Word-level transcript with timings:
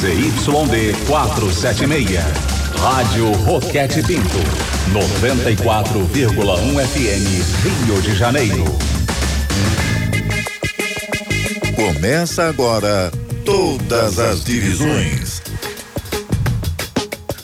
ZYD 0.00 0.94
476. 1.08 2.20
Rádio 2.80 3.32
Roquete 3.32 4.00
Pinto. 4.00 4.38
94,1 4.92 6.86
FM, 6.86 7.26
Rio 7.64 8.00
de 8.00 8.14
Janeiro. 8.14 8.64
Começa 11.74 12.44
agora 12.44 13.10
todas 13.44 14.20
as 14.20 14.44
divisões. 14.44 15.42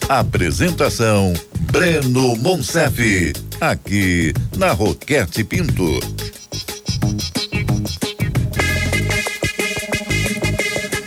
Apresentação 0.08 1.34
Breno 1.72 2.36
Monsef, 2.36 3.32
aqui 3.60 4.32
na 4.56 4.70
Roquete 4.70 5.42
Pinto. 5.42 5.98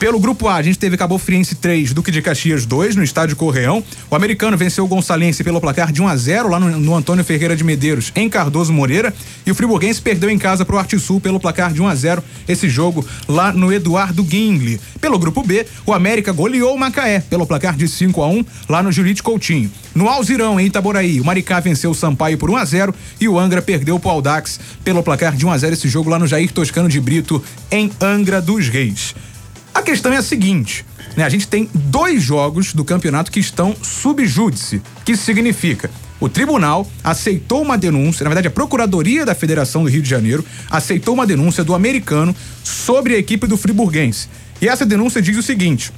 Pelo 0.00 0.18
grupo 0.18 0.48
A, 0.48 0.54
a 0.54 0.62
gente 0.62 0.78
teve 0.78 0.96
Cabo 0.96 1.18
Friense 1.18 1.54
3, 1.56 1.92
Duque 1.92 2.10
de 2.10 2.22
Caxias 2.22 2.64
2, 2.64 2.96
no 2.96 3.04
estádio 3.04 3.36
Correão. 3.36 3.84
O 4.10 4.16
americano 4.16 4.56
venceu 4.56 4.82
o 4.82 4.88
Gonçalense 4.88 5.44
pelo 5.44 5.60
placar 5.60 5.92
de 5.92 6.00
1 6.00 6.08
a 6.08 6.16
0 6.16 6.48
lá 6.48 6.58
no, 6.58 6.80
no 6.80 6.94
Antônio 6.94 7.22
Ferreira 7.22 7.54
de 7.54 7.62
Medeiros, 7.62 8.10
em 8.16 8.26
Cardoso 8.26 8.72
Moreira. 8.72 9.12
E 9.44 9.50
o 9.50 9.54
Friburguense 9.54 10.00
perdeu 10.00 10.30
em 10.30 10.38
casa 10.38 10.64
para 10.64 10.74
o 10.74 10.78
Arte 10.78 10.98
Sul 10.98 11.20
pelo 11.20 11.38
placar 11.38 11.70
de 11.70 11.82
1 11.82 11.86
a 11.86 11.94
0 11.94 12.24
esse 12.48 12.66
jogo 12.66 13.06
lá 13.28 13.52
no 13.52 13.70
Eduardo 13.70 14.24
Guingle. 14.24 14.80
Pelo 15.02 15.18
grupo 15.18 15.42
B, 15.42 15.66
o 15.84 15.92
América 15.92 16.32
goleou 16.32 16.74
o 16.74 16.78
Macaé 16.78 17.20
pelo 17.20 17.46
placar 17.46 17.76
de 17.76 17.86
5 17.86 18.22
a 18.22 18.26
1 18.26 18.44
lá 18.70 18.82
no 18.82 18.90
Jurite 18.90 19.22
Coutinho. 19.22 19.70
No 19.94 20.08
Alzirão, 20.08 20.58
em 20.58 20.64
Itaboraí, 20.64 21.20
o 21.20 21.24
Maricá 21.26 21.60
venceu 21.60 21.90
o 21.90 21.94
Sampaio 21.94 22.38
por 22.38 22.48
1 22.48 22.56
a 22.56 22.64
0 22.64 22.94
e 23.20 23.28
o 23.28 23.38
Angra 23.38 23.60
perdeu 23.60 24.00
o 24.02 24.08
Aldax 24.08 24.60
pelo 24.82 25.02
placar 25.02 25.36
de 25.36 25.44
1 25.44 25.50
a 25.50 25.58
0 25.58 25.74
esse 25.74 25.90
jogo 25.90 26.08
lá 26.08 26.18
no 26.18 26.26
Jair 26.26 26.50
Toscano 26.50 26.88
de 26.88 26.98
Brito, 26.98 27.44
em 27.70 27.92
Angra 28.00 28.40
dos 28.40 28.66
Reis. 28.66 29.14
A 29.74 29.82
questão 29.82 30.12
é 30.12 30.16
a 30.16 30.22
seguinte, 30.22 30.84
né? 31.16 31.24
A 31.24 31.28
gente 31.28 31.46
tem 31.46 31.68
dois 31.72 32.22
jogos 32.22 32.72
do 32.72 32.84
campeonato 32.84 33.30
que 33.30 33.40
estão 33.40 33.74
subjúdice, 33.82 34.82
que 35.04 35.16
significa 35.16 35.90
o 36.20 36.28
tribunal 36.28 36.86
aceitou 37.02 37.62
uma 37.62 37.78
denúncia, 37.78 38.24
na 38.24 38.28
verdade 38.28 38.48
a 38.48 38.50
Procuradoria 38.50 39.24
da 39.24 39.34
Federação 39.34 39.82
do 39.82 39.88
Rio 39.88 40.02
de 40.02 40.08
Janeiro 40.08 40.44
aceitou 40.70 41.14
uma 41.14 41.26
denúncia 41.26 41.64
do 41.64 41.74
americano 41.74 42.36
sobre 42.62 43.14
a 43.14 43.18
equipe 43.18 43.46
do 43.46 43.56
Friburguense. 43.56 44.28
E 44.60 44.68
essa 44.68 44.84
denúncia 44.84 45.22
diz 45.22 45.38
o 45.38 45.42
seguinte, 45.42 45.90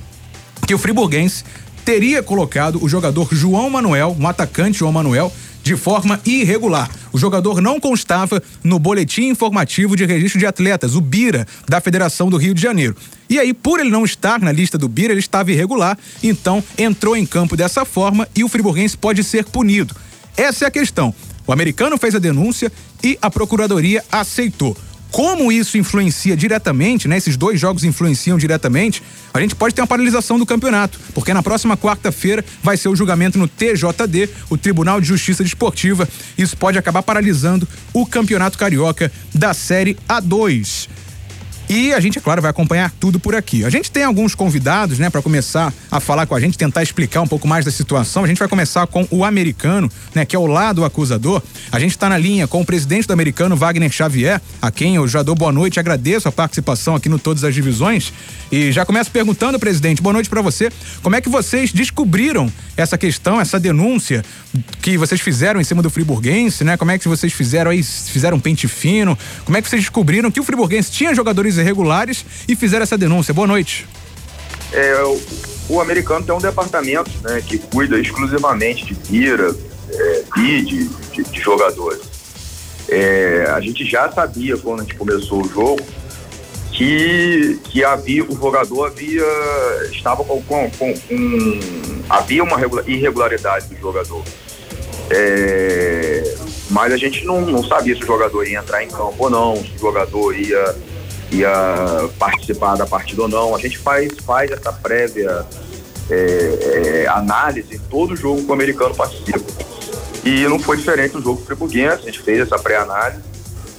que 0.64 0.74
o 0.74 0.78
Friburguense 0.78 1.42
teria 1.84 2.22
colocado 2.22 2.82
o 2.82 2.88
jogador 2.88 3.28
João 3.32 3.68
Manuel, 3.68 4.16
um 4.18 4.28
atacante 4.28 4.78
João 4.78 4.92
Manuel, 4.92 5.32
de 5.64 5.76
forma 5.76 6.20
irregular. 6.24 6.88
O 7.12 7.18
jogador 7.18 7.60
não 7.60 7.80
constava 7.80 8.40
no 8.62 8.78
boletim 8.78 9.28
informativo 9.28 9.96
de 9.96 10.04
registro 10.04 10.38
de 10.38 10.46
atletas, 10.46 10.94
o 10.94 11.00
BIRA, 11.00 11.46
da 11.68 11.80
Federação 11.80 12.30
do 12.30 12.36
Rio 12.36 12.54
de 12.54 12.62
Janeiro. 12.62 12.96
E 13.32 13.40
aí, 13.40 13.54
por 13.54 13.80
ele 13.80 13.88
não 13.88 14.04
estar 14.04 14.42
na 14.42 14.52
lista 14.52 14.76
do 14.76 14.86
BIRA, 14.86 15.14
ele 15.14 15.20
estava 15.20 15.50
irregular, 15.50 15.96
então 16.22 16.62
entrou 16.76 17.16
em 17.16 17.24
campo 17.24 17.56
dessa 17.56 17.82
forma 17.82 18.28
e 18.36 18.44
o 18.44 18.48
friburguense 18.48 18.94
pode 18.94 19.24
ser 19.24 19.46
punido. 19.46 19.96
Essa 20.36 20.66
é 20.66 20.68
a 20.68 20.70
questão. 20.70 21.14
O 21.46 21.50
americano 21.50 21.96
fez 21.96 22.14
a 22.14 22.18
denúncia 22.18 22.70
e 23.02 23.18
a 23.22 23.30
procuradoria 23.30 24.04
aceitou. 24.12 24.76
Como 25.10 25.50
isso 25.50 25.78
influencia 25.78 26.36
diretamente, 26.36 27.08
né? 27.08 27.16
Esses 27.16 27.34
dois 27.34 27.58
jogos 27.58 27.84
influenciam 27.84 28.36
diretamente, 28.36 29.02
a 29.32 29.40
gente 29.40 29.54
pode 29.54 29.74
ter 29.74 29.80
uma 29.80 29.86
paralisação 29.86 30.38
do 30.38 30.44
campeonato, 30.44 31.00
porque 31.14 31.32
na 31.32 31.42
próxima 31.42 31.74
quarta-feira 31.74 32.44
vai 32.62 32.76
ser 32.76 32.90
o 32.90 32.96
julgamento 32.96 33.38
no 33.38 33.48
TJD, 33.48 34.28
o 34.50 34.58
Tribunal 34.58 35.00
de 35.00 35.06
Justiça 35.06 35.42
Desportiva. 35.42 36.06
Isso 36.36 36.54
pode 36.54 36.76
acabar 36.76 37.02
paralisando 37.02 37.66
o 37.94 38.04
Campeonato 38.04 38.58
Carioca 38.58 39.10
da 39.34 39.54
Série 39.54 39.96
A2. 40.06 40.88
E 41.74 41.90
a 41.94 42.00
gente, 42.00 42.18
é 42.18 42.20
claro, 42.20 42.42
vai 42.42 42.50
acompanhar 42.50 42.92
tudo 43.00 43.18
por 43.18 43.34
aqui. 43.34 43.64
A 43.64 43.70
gente 43.70 43.90
tem 43.90 44.04
alguns 44.04 44.34
convidados, 44.34 44.98
né, 44.98 45.08
para 45.08 45.22
começar 45.22 45.72
a 45.90 46.00
falar 46.00 46.26
com 46.26 46.34
a 46.34 46.40
gente, 46.40 46.58
tentar 46.58 46.82
explicar 46.82 47.22
um 47.22 47.26
pouco 47.26 47.48
mais 47.48 47.64
da 47.64 47.70
situação. 47.70 48.24
A 48.24 48.26
gente 48.26 48.38
vai 48.38 48.46
começar 48.46 48.86
com 48.86 49.08
o 49.10 49.24
americano, 49.24 49.90
né, 50.14 50.26
que 50.26 50.36
é 50.36 50.38
o 50.38 50.46
lado 50.46 50.84
acusador. 50.84 51.40
A 51.70 51.80
gente 51.80 51.92
está 51.92 52.10
na 52.10 52.18
linha 52.18 52.46
com 52.46 52.60
o 52.60 52.66
presidente 52.66 53.06
do 53.06 53.14
americano, 53.14 53.56
Wagner 53.56 53.90
Xavier, 53.90 54.38
a 54.60 54.70
quem 54.70 54.96
eu 54.96 55.08
já 55.08 55.22
dou 55.22 55.34
boa 55.34 55.50
noite, 55.50 55.80
agradeço 55.80 56.28
a 56.28 56.32
participação 56.32 56.94
aqui 56.94 57.08
no 57.08 57.18
Todas 57.18 57.42
as 57.42 57.54
Divisões. 57.54 58.12
E 58.50 58.70
já 58.70 58.84
começo 58.84 59.10
perguntando, 59.10 59.58
presidente, 59.58 60.02
boa 60.02 60.12
noite 60.12 60.28
para 60.28 60.42
você. 60.42 60.70
Como 61.02 61.16
é 61.16 61.22
que 61.22 61.30
vocês 61.30 61.72
descobriram 61.72 62.52
essa 62.76 62.96
questão, 62.96 63.40
essa 63.40 63.58
denúncia 63.60 64.24
que 64.80 64.96
vocês 64.96 65.20
fizeram 65.20 65.60
em 65.60 65.64
cima 65.64 65.82
do 65.82 65.90
Friburguense, 65.90 66.64
né? 66.64 66.76
Como 66.76 66.90
é 66.90 66.98
que 66.98 67.08
vocês 67.08 67.32
fizeram 67.32 67.70
aí, 67.70 67.82
fizeram 67.82 68.36
um 68.36 68.40
pente 68.40 68.66
fino? 68.66 69.18
Como 69.44 69.56
é 69.56 69.62
que 69.62 69.68
vocês 69.68 69.82
descobriram 69.82 70.30
que 70.30 70.40
o 70.40 70.44
Friburguense 70.44 70.90
tinha 70.90 71.14
jogadores 71.14 71.56
irregulares 71.56 72.24
e 72.48 72.56
fizeram 72.56 72.82
essa 72.82 72.96
denúncia? 72.96 73.34
Boa 73.34 73.46
noite. 73.46 73.86
É, 74.72 75.02
o, 75.02 75.20
o 75.68 75.80
americano 75.80 76.24
tem 76.24 76.34
um 76.34 76.40
departamento 76.40 77.10
né, 77.22 77.42
que 77.46 77.58
cuida 77.58 77.98
exclusivamente 77.98 78.86
de 78.86 78.94
vira, 78.94 79.54
é, 79.90 80.22
bid, 80.34 80.88
de, 81.12 81.22
de 81.24 81.40
jogadores. 81.40 82.00
É, 82.88 83.46
a 83.54 83.60
gente 83.60 83.84
já 83.84 84.10
sabia 84.10 84.56
quando 84.56 84.80
a 84.80 84.82
gente 84.82 84.96
começou 84.96 85.44
o 85.44 85.48
jogo 85.48 85.80
que, 86.72 87.60
que 87.64 87.84
havia, 87.84 88.24
o 88.24 88.34
jogador 88.34 88.86
havia, 88.86 89.24
estava 89.90 90.24
com, 90.24 90.42
com, 90.42 90.70
com, 90.70 90.94
com 90.94 91.60
havia 92.08 92.42
uma 92.42 92.58
irregularidade 92.86 93.66
do 93.66 93.76
jogador. 93.78 94.24
É, 95.10 96.34
mas 96.70 96.92
a 96.92 96.96
gente 96.96 97.24
não, 97.26 97.42
não 97.42 97.62
sabia 97.62 97.94
se 97.94 98.02
o 98.02 98.06
jogador 98.06 98.46
ia 98.46 98.58
entrar 98.58 98.82
em 98.82 98.88
campo 98.88 99.16
ou 99.18 99.30
não, 99.30 99.56
se 99.56 99.72
o 99.76 99.78
jogador 99.78 100.34
ia, 100.34 100.74
ia 101.30 102.08
participar 102.18 102.76
da 102.76 102.86
partida 102.86 103.22
ou 103.22 103.28
não. 103.28 103.54
A 103.54 103.58
gente 103.58 103.78
faz, 103.78 104.10
faz 104.24 104.50
essa 104.50 104.72
prévia 104.72 105.44
é, 106.10 107.04
é, 107.04 107.08
análise 107.08 107.76
em 107.76 107.78
todo 107.78 108.16
jogo 108.16 108.42
que 108.42 108.50
o 108.50 108.54
americano 108.54 108.94
participa. 108.94 109.40
E 110.24 110.44
não 110.44 110.58
foi 110.58 110.78
diferente 110.78 111.14
no 111.14 111.22
jogo 111.22 111.44
friburguense, 111.44 112.02
a 112.02 112.06
gente 112.06 112.20
fez 112.20 112.40
essa 112.40 112.58
pré-análise 112.58 113.31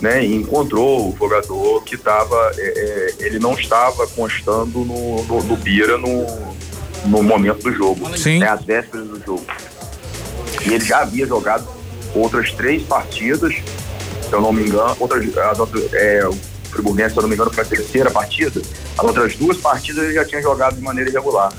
né, 0.03 0.21
e 0.21 0.35
encontrou 0.35 1.13
o 1.13 1.17
jogador 1.17 1.81
que 1.85 1.95
estava, 1.95 2.51
é, 2.57 2.61
é, 2.61 3.25
ele 3.25 3.39
não 3.39 3.53
estava 3.53 4.05
constando 4.07 4.79
no, 4.79 5.23
no, 5.23 5.43
no 5.43 5.55
Bira 5.55 5.97
no, 5.97 6.25
no 7.05 7.23
momento 7.23 7.63
do 7.63 7.71
jogo, 7.71 8.17
Sim. 8.17 8.39
né, 8.39 8.49
às 8.49 8.65
vésperas 8.65 9.07
do 9.07 9.23
jogo. 9.25 9.45
E 10.65 10.73
ele 10.73 10.83
já 10.83 10.99
havia 10.99 11.25
jogado 11.25 11.65
outras 12.13 12.51
três 12.51 12.83
partidas, 12.83 13.55
se 13.55 14.33
eu 14.33 14.41
não 14.41 14.51
me 14.51 14.63
engano, 14.67 14.93
outras, 14.99 15.37
as 15.37 15.57
outras, 15.57 15.93
é, 15.93 16.27
o 16.27 16.33
Friburguense, 16.69 17.13
se 17.13 17.19
eu 17.19 17.21
não 17.21 17.29
me 17.29 17.35
engano, 17.35 17.53
foi 17.53 17.63
a 17.63 17.67
terceira 17.67 18.11
partida, 18.11 18.61
as 18.97 19.05
outras 19.05 19.37
duas 19.37 19.55
partidas 19.55 20.03
ele 20.03 20.15
já 20.15 20.25
tinha 20.25 20.41
jogado 20.41 20.75
de 20.75 20.81
maneira 20.81 21.09
irregular. 21.09 21.53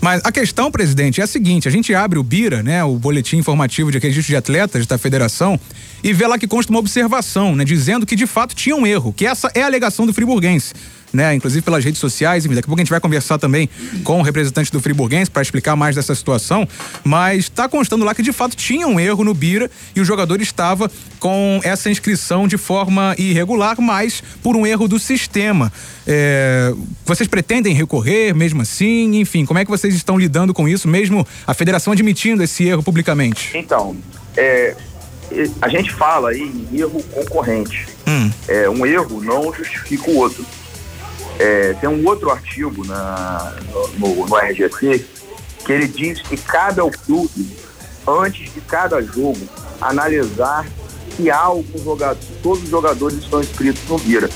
Mas 0.00 0.22
a 0.24 0.32
questão, 0.32 0.70
presidente, 0.70 1.20
é 1.20 1.24
a 1.24 1.26
seguinte: 1.26 1.68
a 1.68 1.70
gente 1.70 1.94
abre 1.94 2.18
o 2.18 2.22
BIRA, 2.22 2.62
né, 2.62 2.82
o 2.82 2.96
Boletim 2.96 3.36
Informativo 3.36 3.92
de 3.92 3.98
Registro 3.98 4.32
de 4.32 4.36
Atletas 4.36 4.86
da 4.86 4.96
Federação, 4.96 5.60
e 6.02 6.12
vê 6.12 6.26
lá 6.26 6.38
que 6.38 6.48
consta 6.48 6.72
uma 6.72 6.78
observação, 6.78 7.54
né, 7.54 7.64
dizendo 7.64 8.06
que 8.06 8.16
de 8.16 8.26
fato 8.26 8.54
tinha 8.54 8.74
um 8.74 8.86
erro, 8.86 9.12
que 9.12 9.26
essa 9.26 9.50
é 9.54 9.62
a 9.62 9.66
alegação 9.66 10.06
do 10.06 10.14
friburguense 10.14 10.72
né? 11.12 11.34
Inclusive 11.34 11.62
pelas 11.62 11.84
redes 11.84 12.00
sociais. 12.00 12.44
Daqui 12.44 12.58
a 12.58 12.62
pouco 12.62 12.80
a 12.80 12.82
gente 12.82 12.90
vai 12.90 13.00
conversar 13.00 13.38
também 13.38 13.68
com 14.04 14.20
o 14.20 14.22
representante 14.22 14.70
do 14.70 14.80
Friburguense 14.80 15.30
para 15.30 15.42
explicar 15.42 15.76
mais 15.76 15.96
dessa 15.96 16.14
situação. 16.14 16.66
Mas 17.04 17.44
está 17.44 17.68
constando 17.68 18.04
lá 18.04 18.14
que 18.14 18.22
de 18.22 18.32
fato 18.32 18.56
tinha 18.56 18.86
um 18.86 18.98
erro 18.98 19.24
no 19.24 19.34
Bira 19.34 19.70
e 19.94 20.00
o 20.00 20.04
jogador 20.04 20.40
estava 20.40 20.90
com 21.18 21.60
essa 21.62 21.90
inscrição 21.90 22.48
de 22.48 22.56
forma 22.56 23.14
irregular, 23.18 23.80
mas 23.80 24.22
por 24.42 24.56
um 24.56 24.66
erro 24.66 24.88
do 24.88 24.98
sistema. 24.98 25.72
É, 26.06 26.72
vocês 27.04 27.28
pretendem 27.28 27.74
recorrer 27.74 28.34
mesmo 28.34 28.62
assim? 28.62 29.20
Enfim, 29.20 29.44
como 29.44 29.58
é 29.58 29.64
que 29.64 29.70
vocês 29.70 29.94
estão 29.94 30.18
lidando 30.18 30.54
com 30.54 30.68
isso, 30.68 30.88
mesmo 30.88 31.26
a 31.46 31.54
federação 31.54 31.92
admitindo 31.92 32.42
esse 32.42 32.64
erro 32.64 32.82
publicamente? 32.82 33.50
Então, 33.54 33.96
é, 34.36 34.74
a 35.60 35.68
gente 35.68 35.92
fala 35.92 36.30
aí 36.30 36.42
em 36.42 36.78
erro 36.78 37.02
concorrente. 37.12 37.86
Hum. 38.06 38.30
É, 38.48 38.68
um 38.68 38.84
erro 38.84 39.20
não 39.22 39.52
justifica 39.52 40.10
o 40.10 40.16
outro. 40.16 40.44
É, 41.42 41.72
tem 41.80 41.88
um 41.88 42.06
outro 42.06 42.30
artigo 42.30 42.84
na, 42.86 43.56
no, 43.96 44.26
no 44.26 44.36
RGC 44.36 45.06
que 45.64 45.72
ele 45.72 45.88
diz 45.88 46.20
que 46.20 46.36
cabe 46.36 46.80
ao 46.80 46.90
clube, 46.90 47.56
antes 48.06 48.52
de 48.52 48.60
cada 48.60 49.00
jogo, 49.00 49.40
analisar 49.80 50.66
se 51.16 51.30
há 51.30 51.38
algum 51.40 51.82
jogador, 51.82 52.18
todos 52.42 52.62
os 52.64 52.68
jogadores 52.68 53.18
estão 53.18 53.40
inscritos 53.40 53.82
no 53.88 53.96
Vira. 53.96 54.28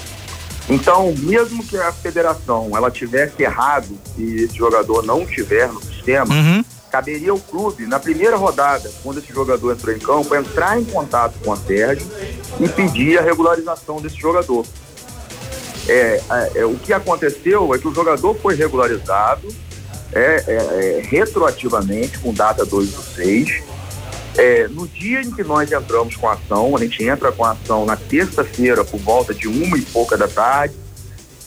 Então, 0.69 1.15
mesmo 1.19 1.63
que 1.63 1.77
a 1.77 1.93
federação 1.93 2.71
ela 2.75 2.91
tivesse 2.91 3.43
errado 3.43 3.99
e 4.17 4.45
esse 4.45 4.57
jogador 4.57 5.05
não 5.05 5.23
estiver 5.25 5.69
no 5.71 5.83
sistema, 5.83 6.35
Uhum. 6.35 6.65
caberia 6.91 7.33
ao 7.33 7.39
clube, 7.39 7.87
na 7.87 7.99
primeira 8.01 8.37
rodada, 8.37 8.91
quando 9.03 9.19
esse 9.19 9.31
jogador 9.33 9.73
entrou 9.73 9.95
em 9.95 9.99
campo, 9.99 10.35
entrar 10.35 10.81
em 10.81 10.85
contato 10.85 11.35
com 11.45 11.53
a 11.53 11.57
Sérgio 11.57 12.07
e 12.61 12.69
pedir 12.69 13.19
a 13.19 13.23
regularização 13.23 14.01
desse 14.01 14.17
jogador. 14.17 14.65
É, 15.89 16.21
é, 16.31 16.51
é, 16.61 16.65
o 16.65 16.75
que 16.77 16.93
aconteceu 16.93 17.75
é 17.75 17.79
que 17.79 17.87
o 17.89 17.95
jogador 17.95 18.35
foi 18.37 18.55
regularizado 18.55 19.47
é, 20.13 20.45
é, 20.47 20.53
é, 20.53 21.03
retroativamente, 21.07 22.19
com 22.19 22.33
data 22.33 22.65
2 22.65 22.91
do 22.91 23.03
6. 23.03 23.63
É, 24.37 24.67
no 24.69 24.87
dia 24.89 25.21
em 25.21 25.31
que 25.31 25.45
nós 25.45 25.71
entramos 25.71 26.17
com 26.17 26.29
a 26.29 26.33
ação, 26.33 26.77
a 26.77 26.81
gente 26.81 27.05
entra 27.05 27.31
com 27.31 27.45
a 27.45 27.53
ação 27.53 27.85
na 27.85 27.97
terça-feira 27.97 28.85
por 28.85 28.99
volta 29.01 29.33
de 29.35 29.47
uma 29.47 29.77
e 29.79 29.83
pouca 29.83 30.17
da 30.17 30.27
tarde, 30.27 30.75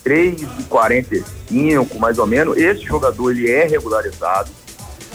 3 0.03 0.41
e 0.41 0.63
45 0.63 1.99
mais 1.99 2.17
ou 2.17 2.25
menos, 2.27 2.55
esse 2.57 2.81
jogador 2.83 3.31
ele 3.31 3.49
é 3.51 3.65
regularizado 3.65 4.49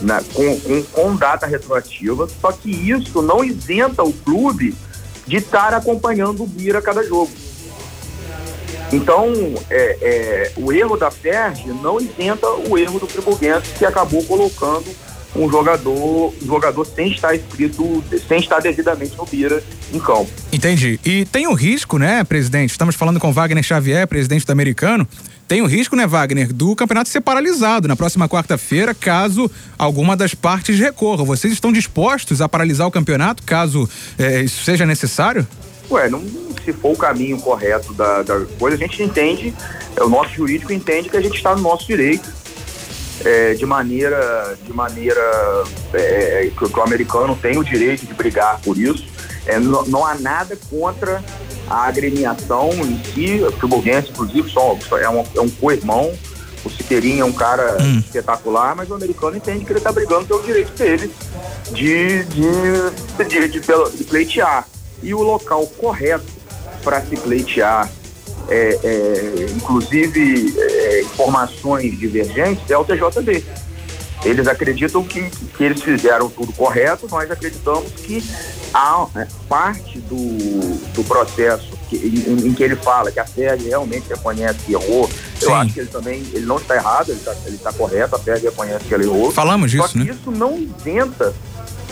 na- 0.02 0.23
com, 0.35 0.61
com, 0.61 0.83
com 0.83 1.17
data 1.17 1.47
retroativa, 1.47 2.29
só 2.41 2.52
que 2.52 2.71
isso 2.71 3.23
não 3.23 3.43
isenta 3.43 4.02
o 4.02 4.12
clube 4.12 4.75
de 5.26 5.37
estar 5.37 5.73
acompanhando 5.73 6.43
o 6.43 6.47
Bira 6.47 6.81
a 6.81 6.83
cada 6.83 7.02
jogo. 7.05 7.31
Então, 8.93 9.33
é, 9.71 9.99
é, 10.03 10.53
o 10.57 10.71
erro 10.73 10.97
da 10.97 11.11
Ferg 11.11 11.67
não 11.83 11.99
isenta 11.99 12.47
o 12.69 12.77
erro 12.77 12.99
do 12.99 13.07
Friburguense, 13.07 13.73
que 13.79 13.85
acabou 13.87 14.23
colocando 14.25 14.87
um 15.35 15.51
jogador, 15.51 16.35
um 16.43 16.47
jogador 16.47 16.85
sem 16.85 17.11
estar 17.11 17.35
escrito, 17.35 18.05
sem 18.29 18.39
estar 18.39 18.61
devidamente 18.61 19.17
no 19.17 19.25
Bira 19.25 19.63
em 19.93 19.99
campo. 19.99 20.29
Entendi. 20.53 21.01
E 21.05 21.25
tem 21.25 21.47
o 21.47 21.55
risco, 21.55 21.99
né, 21.99 22.23
presidente? 22.23 22.71
Estamos 22.71 22.95
falando 22.95 23.19
com 23.19 23.33
Wagner 23.33 23.65
Xavier, 23.65 24.07
presidente 24.07 24.45
do 24.45 24.53
americano. 24.53 25.09
Tem 25.49 25.61
o 25.61 25.67
risco, 25.67 25.97
né, 25.97 26.07
Wagner, 26.07 26.53
do 26.53 26.75
campeonato 26.77 27.09
ser 27.09 27.21
paralisado 27.21 27.89
na 27.89 27.97
próxima 27.97 28.29
quarta-feira, 28.29 28.95
caso 28.95 29.51
alguma 29.79 30.17
das 30.17 30.35
partes 30.35 30.79
recorra. 30.79 31.25
Vocês 31.25 31.53
estão 31.53 31.73
dispostos 31.73 32.41
a 32.41 32.49
paralisar 32.49 32.87
o 32.87 32.91
campeonato, 32.91 33.43
caso 33.43 33.89
eh, 34.19 34.43
isso 34.43 34.65
seja 34.65 34.87
necessário? 34.87 35.47
Ué, 35.91 36.09
não, 36.09 36.23
se 36.65 36.73
for 36.73 36.93
o 36.93 36.97
caminho 36.97 37.39
correto 37.41 37.93
da, 37.93 38.23
da 38.23 38.41
coisa, 38.59 38.77
a 38.77 38.79
gente 38.79 39.03
entende, 39.03 39.55
é, 39.97 40.03
o 40.03 40.09
nosso 40.09 40.31
jurídico 40.35 40.73
entende 40.73 41.09
que 41.09 41.17
a 41.17 41.21
gente 41.21 41.37
está 41.37 41.55
no 41.55 41.62
nosso 41.62 41.87
direito, 41.87 42.29
é, 43.25 43.55
de 43.55 43.67
maneira, 43.67 44.57
de 44.65 44.73
maneira 44.73 45.21
é, 45.93 46.51
que, 46.57 46.69
que 46.69 46.79
o 46.79 46.83
americano 46.83 47.37
tem 47.41 47.59
o 47.59 47.65
direito 47.65 48.07
de 48.07 48.15
brigar 48.15 48.61
por 48.61 48.77
isso. 48.77 49.07
É, 49.47 49.59
não, 49.59 49.85
não 49.87 50.07
há 50.07 50.15
nada 50.15 50.57
contra 50.71 51.23
a 51.69 51.87
agremiação 51.87 52.71
em 52.71 53.03
si, 53.05 53.43
o 53.43 53.53
friburguense, 53.53 54.11
inclusive, 54.11 54.49
só, 54.51 54.77
só 54.89 54.99
é, 54.99 55.09
um, 55.09 55.25
é 55.35 55.41
um 55.41 55.49
co-irmão, 55.49 56.12
o 56.65 56.71
Citeirinho 56.71 57.23
é 57.23 57.25
um 57.25 57.33
cara 57.33 57.77
espetacular, 57.99 58.77
mas 58.77 58.89
o 58.89 58.95
americano 58.95 59.37
entende 59.37 59.65
que 59.65 59.73
ele 59.73 59.79
está 59.79 59.91
brigando 59.91 60.27
pelo 60.27 60.43
direito 60.43 60.73
dele 60.77 61.12
de, 61.73 62.25
de, 62.25 63.29
de, 63.29 63.49
de, 63.49 63.61
de 63.97 64.05
pleitear. 64.05 64.67
E 65.03 65.15
o 65.15 65.23
local 65.23 65.67
correto 65.67 66.25
para 66.83 67.01
se 67.01 67.17
pleitear, 67.17 67.91
é, 68.49 68.79
é, 68.83 69.47
inclusive 69.55 70.55
é, 70.59 71.03
informações 71.03 71.99
divergentes, 71.99 72.71
é 72.71 72.77
o 72.77 72.85
TJD. 72.85 73.45
eles 74.25 74.47
acreditam 74.47 75.03
que, 75.03 75.31
que 75.31 75.65
eles 75.65 75.83
fizeram 75.83 76.29
tudo 76.29 76.53
correto, 76.53 77.09
nós 77.11 77.31
acreditamos 77.31 77.91
que 77.93 78.23
há 78.75 79.07
né, 79.15 79.29
parte 79.49 79.99
do, 80.01 80.77
do 80.93 81.05
processo 81.05 81.71
que, 81.89 81.97
em, 81.97 82.49
em, 82.49 82.55
que 82.55 82.63
ele 82.63 82.77
fala 82.77 83.13
que 83.13 83.21
a 83.21 83.27
FERJ 83.27 83.69
realmente 83.69 84.09
reconhece 84.09 84.61
que 84.61 84.73
errou. 84.73 85.09
Sim. 85.09 85.47
Eu 85.47 85.55
acho 85.55 85.75
que 85.75 85.81
ele 85.81 85.89
também 85.89 86.25
ele 86.33 86.47
não 86.47 86.57
está 86.57 86.77
errado, 86.77 87.11
ele 87.11 87.19
está 87.21 87.35
tá 87.63 87.73
correto, 87.73 88.17
a 88.17 88.19
FERJ 88.19 88.45
reconhece 88.45 88.85
que 88.85 88.95
ele 88.95 89.05
errou. 89.05 89.31
Falamos 89.31 89.71
disso, 89.71 89.87
Só 89.87 89.93
que 89.93 89.99
né? 89.99 90.13
isso 90.13 90.31
não 90.31 90.59
isenta 90.59 91.35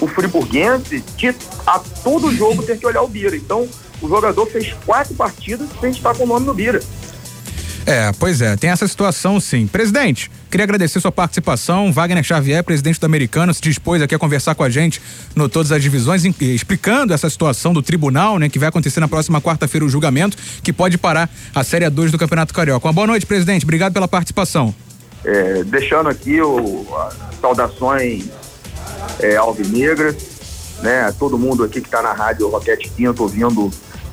o 0.00 0.08
friburguense 0.08 1.04
de 1.16 1.34
a 1.66 1.78
todo 1.78 2.34
jogo 2.34 2.62
ter 2.62 2.78
que 2.78 2.86
olhar 2.86 3.02
o 3.02 3.08
Bira. 3.08 3.36
Então, 3.36 3.68
o 4.00 4.08
jogador 4.08 4.46
fez 4.46 4.72
quatro 4.84 5.14
partidas 5.14 5.68
sem 5.80 5.90
estar 5.90 6.14
com 6.14 6.24
o 6.24 6.26
nome 6.26 6.46
no 6.46 6.54
Bira. 6.54 6.80
É, 7.86 8.12
pois 8.18 8.40
é, 8.40 8.56
tem 8.56 8.70
essa 8.70 8.86
situação 8.86 9.40
sim. 9.40 9.66
Presidente, 9.66 10.30
queria 10.50 10.64
agradecer 10.64 11.00
sua 11.00 11.10
participação. 11.10 11.92
Wagner 11.92 12.22
Xavier, 12.22 12.62
presidente 12.62 13.00
do 13.00 13.06
Americano, 13.06 13.52
se 13.54 13.60
dispôs 13.60 14.02
aqui 14.02 14.14
a 14.14 14.18
conversar 14.18 14.54
com 14.54 14.62
a 14.62 14.70
gente 14.70 15.00
no 15.34 15.48
Todas 15.48 15.72
as 15.72 15.82
Divisões, 15.82 16.24
explicando 16.24 17.12
essa 17.12 17.28
situação 17.28 17.72
do 17.72 17.82
tribunal, 17.82 18.38
né, 18.38 18.48
que 18.48 18.58
vai 18.58 18.68
acontecer 18.68 19.00
na 19.00 19.08
próxima 19.08 19.40
quarta-feira 19.40 19.84
o 19.84 19.88
julgamento, 19.88 20.36
que 20.62 20.72
pode 20.72 20.98
parar 20.98 21.28
a 21.54 21.64
Série 21.64 21.88
2 21.88 22.12
do 22.12 22.18
Campeonato 22.18 22.52
Carioca. 22.52 22.86
Uma 22.86 22.92
boa 22.92 23.06
noite, 23.06 23.26
presidente. 23.26 23.64
Obrigado 23.64 23.92
pela 23.92 24.06
participação. 24.06 24.74
É, 25.24 25.64
deixando 25.64 26.08
aqui 26.08 26.40
o, 26.40 26.86
saudações 27.40 28.26
é, 29.22 29.36
alvinegras, 29.36 30.16
né, 30.82 31.12
todo 31.18 31.38
mundo 31.38 31.64
aqui 31.64 31.80
que 31.80 31.88
está 31.88 32.02
na 32.02 32.12
rádio 32.12 32.48
Roquete 32.48 32.90
Pinto 32.90 33.22
ouvindo 33.22 33.70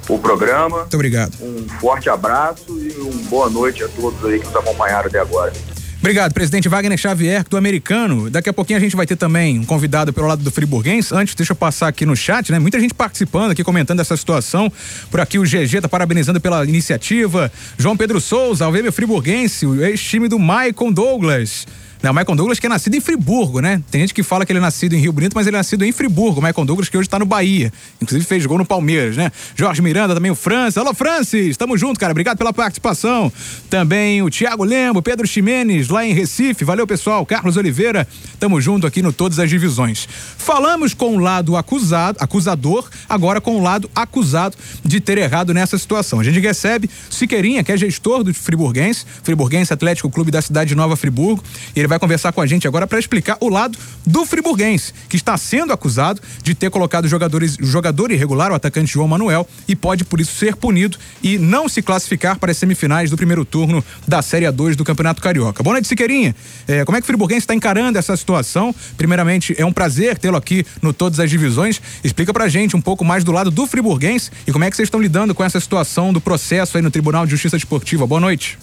o 0.09 0.19
programa. 0.19 0.79
Muito 0.79 0.93
obrigado. 0.93 1.33
Um 1.41 1.67
forte 1.79 2.09
abraço 2.09 2.77
e 2.79 2.91
uma 2.99 3.29
boa 3.29 3.49
noite 3.49 3.83
a 3.83 3.87
todos 3.87 4.23
aí 4.25 4.39
que 4.39 4.45
nos 4.45 4.55
acompanharam 4.55 5.07
até 5.07 5.19
agora. 5.19 5.51
Obrigado, 5.99 6.31
presidente 6.31 6.69
Wagner 6.69 6.97
Xavier, 6.97 7.43
do 7.49 7.57
Americano. 7.57 8.29
Daqui 8.29 8.47
a 8.47 8.53
pouquinho 8.53 8.77
a 8.77 8.79
gente 8.79 8.95
vai 8.95 9.07
ter 9.07 9.15
também 9.15 9.59
um 9.59 9.65
convidado 9.65 10.13
pelo 10.13 10.27
lado 10.27 10.43
do 10.43 10.51
Friburguense. 10.51 11.13
Antes, 11.13 11.33
deixa 11.33 11.53
eu 11.53 11.55
passar 11.55 11.87
aqui 11.87 12.05
no 12.05 12.15
chat, 12.15 12.51
né? 12.51 12.59
Muita 12.59 12.79
gente 12.79 12.93
participando 12.93 13.51
aqui, 13.51 13.63
comentando 13.63 13.99
essa 13.99 14.15
situação. 14.15 14.71
Por 15.09 15.19
aqui 15.19 15.39
o 15.39 15.43
GG 15.43 15.81
tá 15.81 15.89
parabenizando 15.89 16.39
pela 16.39 16.63
iniciativa. 16.63 17.51
João 17.77 17.97
Pedro 17.97 18.21
Souza, 18.21 18.63
Alvêmio 18.63 18.91
Friburguense, 18.91 19.65
o 19.65 19.83
ex-time 19.83 20.27
do 20.27 20.37
Maicon 20.37 20.91
Douglas. 20.91 21.65
Não, 22.01 22.11
o 22.11 22.13
Michael 22.13 22.35
Douglas 22.35 22.59
que 22.59 22.65
é 22.65 22.69
nascido 22.69 22.95
em 22.95 23.01
Friburgo, 23.01 23.59
né? 23.59 23.81
Tem 23.89 24.01
gente 24.01 24.13
que 24.13 24.23
fala 24.23 24.45
que 24.45 24.51
ele 24.51 24.59
é 24.59 24.61
nascido 24.61 24.93
em 24.93 24.99
Rio 24.99 25.11
Bonito, 25.11 25.33
mas 25.33 25.47
ele 25.47 25.55
é 25.55 25.59
nascido 25.59 25.83
em 25.83 25.91
Friburgo. 25.91 26.39
O 26.39 26.43
Michael 26.43 26.65
Douglas 26.65 26.89
que 26.89 26.97
hoje 26.97 27.09
tá 27.09 27.17
no 27.17 27.25
Bahia. 27.25 27.71
Inclusive 28.01 28.25
fez 28.25 28.45
gol 28.45 28.57
no 28.57 28.65
Palmeiras, 28.65 29.17
né? 29.17 29.31
Jorge 29.55 29.81
Miranda, 29.81 30.13
também 30.13 30.31
o 30.31 30.35
Francis. 30.35 30.77
Alô, 30.77 30.93
Francis! 30.93 31.57
Tamo 31.57 31.77
junto, 31.77 31.99
cara. 31.99 32.11
Obrigado 32.11 32.37
pela 32.37 32.53
participação. 32.53 33.31
Também 33.69 34.21
o 34.21 34.29
Thiago 34.29 34.63
Lembo, 34.63 35.01
Pedro 35.01 35.27
Ximenes, 35.27 35.89
lá 35.89 36.05
em 36.05 36.13
Recife. 36.13 36.63
Valeu, 36.63 36.85
pessoal. 36.85 37.25
Carlos 37.25 37.57
Oliveira. 37.57 38.07
Tamo 38.39 38.61
junto 38.61 38.85
aqui 38.85 39.01
no 39.01 39.11
Todas 39.11 39.39
as 39.39 39.49
Divisões. 39.49 40.07
Falamos 40.37 40.93
com 40.93 41.15
o 41.15 41.19
lado 41.19 41.57
acusado, 41.57 42.17
acusador, 42.21 42.87
agora 43.09 43.41
com 43.41 43.57
o 43.57 43.63
lado 43.63 43.89
acusado 43.95 44.55
de 44.83 44.99
ter 44.99 45.17
errado 45.17 45.53
nessa 45.53 45.77
situação. 45.77 46.19
A 46.19 46.23
gente 46.23 46.39
recebe 46.39 46.89
Siqueirinha, 47.09 47.63
que 47.63 47.71
é 47.71 47.77
gestor 47.77 48.23
do 48.23 48.33
Friburguense, 48.33 49.05
Friburguense 49.23 49.73
Atlético 49.73 50.09
Clube 50.09 50.31
da 50.31 50.41
cidade 50.41 50.69
de 50.69 50.75
Nova 50.75 50.95
Friburgo. 50.95 51.43
Ele 51.75 51.86
ele 51.87 51.89
vai 51.89 51.99
conversar 51.99 52.33
com 52.33 52.41
a 52.41 52.45
gente 52.45 52.67
agora 52.67 52.85
para 52.85 52.99
explicar 52.99 53.37
o 53.39 53.47
lado 53.47 53.77
do 54.05 54.25
friburguense, 54.25 54.93
que 55.09 55.15
está 55.15 55.37
sendo 55.37 55.71
acusado 55.71 56.21
de 56.43 56.53
ter 56.53 56.69
colocado 56.69 57.07
jogadores, 57.07 57.57
jogador 57.59 58.11
irregular, 58.11 58.51
o 58.51 58.55
atacante 58.55 58.91
João 58.91 59.07
Manuel, 59.07 59.47
e 59.67 59.75
pode 59.75 60.03
por 60.03 60.19
isso 60.19 60.35
ser 60.35 60.55
punido 60.55 60.97
e 61.23 61.37
não 61.37 61.69
se 61.69 61.81
classificar 61.81 62.37
para 62.37 62.51
as 62.51 62.57
semifinais 62.57 63.09
do 63.09 63.15
primeiro 63.15 63.45
turno 63.45 63.83
da 64.05 64.21
Série 64.21 64.45
A2 64.45 64.75
do 64.75 64.83
Campeonato 64.83 65.21
Carioca. 65.21 65.63
Boa 65.63 65.75
noite, 65.75 65.87
Siqueirinha. 65.87 66.35
É, 66.67 66.83
como 66.83 66.97
é 66.97 67.01
que 67.01 67.05
o 67.05 67.07
friburguense 67.07 67.39
está 67.39 67.55
encarando 67.55 67.97
essa 67.97 68.15
situação? 68.17 68.75
Primeiramente, 68.97 69.55
é 69.57 69.65
um 69.65 69.71
prazer 69.71 70.17
tê-lo 70.17 70.35
aqui 70.35 70.65
no 70.81 70.91
Todas 70.91 71.19
as 71.19 71.29
Divisões. 71.29 71.81
Explica 72.03 72.33
pra 72.33 72.49
gente 72.49 72.75
um 72.75 72.81
pouco 72.81 73.05
mais 73.05 73.23
do 73.23 73.31
lado 73.31 73.49
do 73.49 73.65
friburguense 73.65 74.29
e 74.45 74.51
como 74.51 74.65
é 74.65 74.69
que 74.69 74.75
vocês 74.75 74.87
estão 74.87 74.99
lidando 74.99 75.33
com 75.33 75.43
essa 75.43 75.59
situação 75.59 76.11
do 76.11 76.19
processo 76.19 76.77
aí 76.77 76.83
no 76.83 76.91
Tribunal 76.91 77.25
de 77.25 77.31
Justiça 77.31 77.57
Desportiva. 77.57 78.05
Boa 78.05 78.19
noite. 78.19 78.59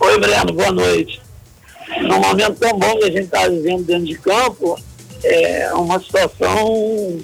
Oi, 0.00 0.18
Breno, 0.18 0.52
boa 0.52 0.72
noite 0.72 1.24
num 2.00 2.20
momento 2.20 2.54
tão 2.58 2.78
bom 2.78 2.96
que 2.98 3.04
a 3.04 3.10
gente 3.10 3.24
está 3.24 3.48
vivendo 3.48 3.84
dentro 3.84 4.06
de 4.06 4.18
campo, 4.18 4.78
é 5.22 5.72
uma 5.74 5.98
situação 6.00 7.20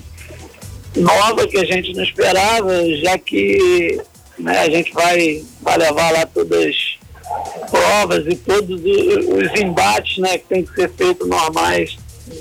nova 0.97 1.47
que 1.47 1.59
a 1.59 1.65
gente 1.65 1.95
não 1.95 2.03
esperava, 2.03 2.73
já 2.97 3.19
que 3.19 4.01
né, 4.39 4.59
a 4.59 4.71
gente 4.71 4.93
vai, 4.93 5.45
vai 5.61 5.79
levar 5.79 6.13
lá 6.13 6.27
todas 6.27 6.67
as 6.67 7.71
provas 7.71 8.27
e 8.27 8.35
todos 8.37 8.81
os 8.81 9.61
embates 9.61 10.19
né, 10.19 10.39
que 10.39 10.47
tem 10.47 10.65
que 10.65 10.75
ser 10.75 10.91
feitos 10.91 11.29
normais 11.29 11.97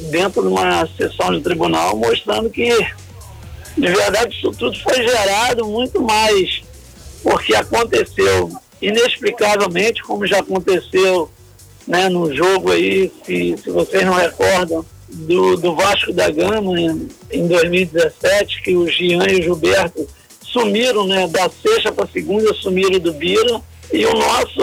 dentro 0.09 0.41
de 0.41 0.47
uma 0.47 0.87
sessão 0.97 1.31
de 1.31 1.41
tribunal, 1.41 1.95
mostrando 1.95 2.49
que, 2.49 2.69
de 3.77 3.87
verdade, 3.87 4.35
isso 4.35 4.51
tudo 4.51 4.77
foi 4.79 5.07
gerado 5.07 5.65
muito 5.65 6.01
mais 6.01 6.61
porque 7.21 7.53
aconteceu 7.55 8.49
inexplicavelmente, 8.81 10.01
como 10.03 10.25
já 10.25 10.39
aconteceu 10.39 11.29
né, 11.89 12.07
no 12.07 12.33
jogo 12.35 12.71
aí, 12.71 13.11
se, 13.25 13.57
se 13.57 13.71
vocês 13.71 14.05
não 14.05 14.13
recordam, 14.13 14.85
do, 15.09 15.57
do 15.57 15.75
Vasco 15.75 16.13
da 16.13 16.29
Gama 16.29 16.79
em, 16.79 17.09
em 17.31 17.47
2017, 17.47 18.61
que 18.61 18.75
o 18.75 18.87
Gian 18.87 19.25
e 19.27 19.39
o 19.39 19.41
Gilberto 19.41 20.07
sumiram, 20.39 21.07
né, 21.07 21.27
da 21.27 21.49
sexta 21.49 21.91
para 21.91 22.07
segunda, 22.07 22.53
sumiram 22.53 22.99
do 22.99 23.11
Bira. 23.11 23.59
E 23.91 24.05
o 24.05 24.13
nosso, 24.13 24.61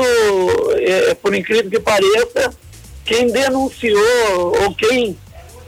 é, 0.77 1.15
por 1.15 1.35
incrível 1.35 1.69
que 1.69 1.81
pareça, 1.81 2.55
quem 3.05 3.27
denunciou 3.27 4.63
ou 4.63 4.73
quem 4.77 5.19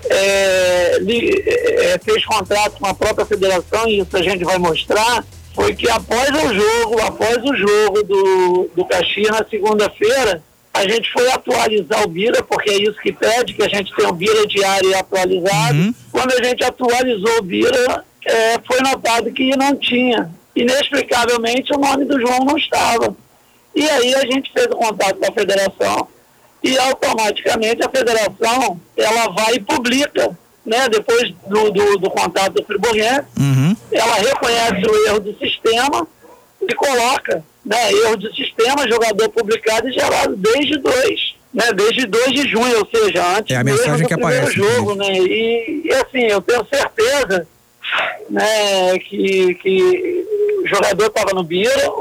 é, 0.08 0.98
li, 1.00 1.42
é, 1.44 1.98
fez 1.98 2.24
contrato 2.24 2.78
com 2.78 2.86
a 2.86 2.94
própria 2.94 3.26
federação, 3.26 3.88
e 3.88 3.98
isso 3.98 4.16
a 4.16 4.22
gente 4.22 4.44
vai 4.44 4.58
mostrar, 4.58 5.24
foi 5.56 5.74
que 5.74 5.90
após 5.90 6.28
o 6.30 6.54
jogo, 6.54 7.00
após 7.00 7.38
o 7.38 7.56
jogo 7.56 8.02
do, 8.04 8.70
do 8.76 8.84
Caxias 8.84 9.30
na 9.30 9.44
segunda-feira, 9.44 10.40
a 10.78 10.88
gente 10.88 11.10
foi 11.12 11.28
atualizar 11.30 12.04
o 12.04 12.08
Bira, 12.08 12.40
porque 12.42 12.70
é 12.70 12.82
isso 12.82 12.98
que 13.00 13.12
pede, 13.12 13.52
que 13.52 13.62
a 13.62 13.68
gente 13.68 13.92
tenha 13.94 14.08
o 14.08 14.12
Bira 14.12 14.46
diário 14.46 14.96
atualizado. 14.96 15.76
Uhum. 15.76 15.94
Quando 16.12 16.32
a 16.32 16.44
gente 16.44 16.62
atualizou 16.62 17.38
o 17.38 17.42
Bira, 17.42 18.04
é, 18.24 18.58
foi 18.64 18.80
notado 18.80 19.32
que 19.32 19.56
não 19.56 19.74
tinha. 19.74 20.30
Inexplicavelmente, 20.54 21.74
o 21.74 21.78
nome 21.78 22.04
do 22.04 22.20
João 22.20 22.44
não 22.44 22.56
estava. 22.56 23.14
E 23.74 23.88
aí 23.90 24.14
a 24.14 24.20
gente 24.20 24.52
fez 24.52 24.66
o 24.66 24.76
contato 24.76 25.16
com 25.16 25.26
a 25.28 25.34
federação 25.34 26.08
e 26.62 26.78
automaticamente 26.78 27.84
a 27.84 27.90
federação 27.90 28.80
ela 28.96 29.28
vai 29.30 29.54
e 29.54 29.60
publica, 29.60 30.36
né? 30.64 30.88
Depois 30.88 31.32
do, 31.46 31.70
do, 31.70 31.98
do 31.98 32.10
contato 32.10 32.52
do 32.52 32.64
Friburguense, 32.64 33.26
uhum. 33.38 33.76
ela 33.90 34.14
reconhece 34.14 34.86
o 34.88 35.06
erro 35.06 35.20
do 35.20 35.38
sistema 35.38 36.06
e 36.60 36.74
coloca 36.74 37.42
né, 37.68 37.92
erro 37.92 38.16
de 38.16 38.34
sistema, 38.34 38.88
jogador 38.88 39.28
publicado 39.28 39.88
e 39.88 39.92
gerado 39.92 40.34
desde 40.36 40.78
2, 40.78 41.34
né, 41.52 41.70
desde 41.74 42.06
2 42.06 42.32
de 42.32 42.48
junho, 42.48 42.78
ou 42.78 42.88
seja, 42.90 43.36
antes 43.36 43.54
é 43.54 43.60
a 43.60 43.64
mensagem 43.64 44.02
do 44.02 44.08
que 44.08 44.14
primeiro 44.14 44.46
aparece, 44.46 44.56
jogo, 44.56 44.94
né, 44.94 45.12
e, 45.18 45.82
e, 45.84 45.92
assim, 45.92 46.22
eu 46.22 46.40
tenho 46.40 46.66
certeza, 46.66 47.46
né, 48.30 48.98
que, 49.00 49.54
que 49.56 50.24
o 50.64 50.66
jogador 50.66 51.06
estava 51.08 51.34
no 51.34 51.44
Bira, 51.44 51.92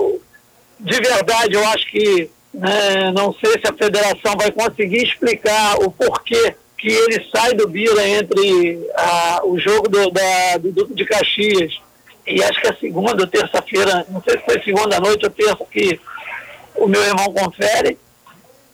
de 0.79 1.01
verdade 1.01 1.55
eu 1.55 1.67
acho 1.67 1.91
que, 1.91 2.29
né, 2.53 3.11
não 3.13 3.33
sei 3.33 3.51
se 3.51 3.67
a 3.69 3.73
federação 3.73 4.35
vai 4.39 4.49
conseguir 4.51 5.03
explicar 5.03 5.79
o 5.83 5.91
porquê 5.91 6.55
que 6.77 6.87
ele 6.87 7.25
sai 7.35 7.53
do 7.55 7.67
Bira 7.67 8.07
entre 8.07 8.79
a, 8.95 9.41
o 9.43 9.59
jogo 9.59 9.89
do, 9.89 10.11
da, 10.11 10.57
do 10.59 10.71
Duque 10.71 10.93
de 10.93 11.03
Caxias 11.03 11.73
e 12.27 12.43
acho 12.43 12.61
que 12.61 12.67
é 12.67 12.73
segunda 12.75 13.23
ou 13.23 13.27
terça-feira, 13.27 14.05
não 14.09 14.21
sei 14.21 14.37
se 14.37 14.45
foi 14.45 14.61
segunda 14.61 14.99
noite 14.99 15.25
ou 15.25 15.31
terça 15.31 15.65
que 15.71 15.99
o 16.75 16.87
meu 16.87 17.01
irmão 17.01 17.33
confere, 17.33 17.97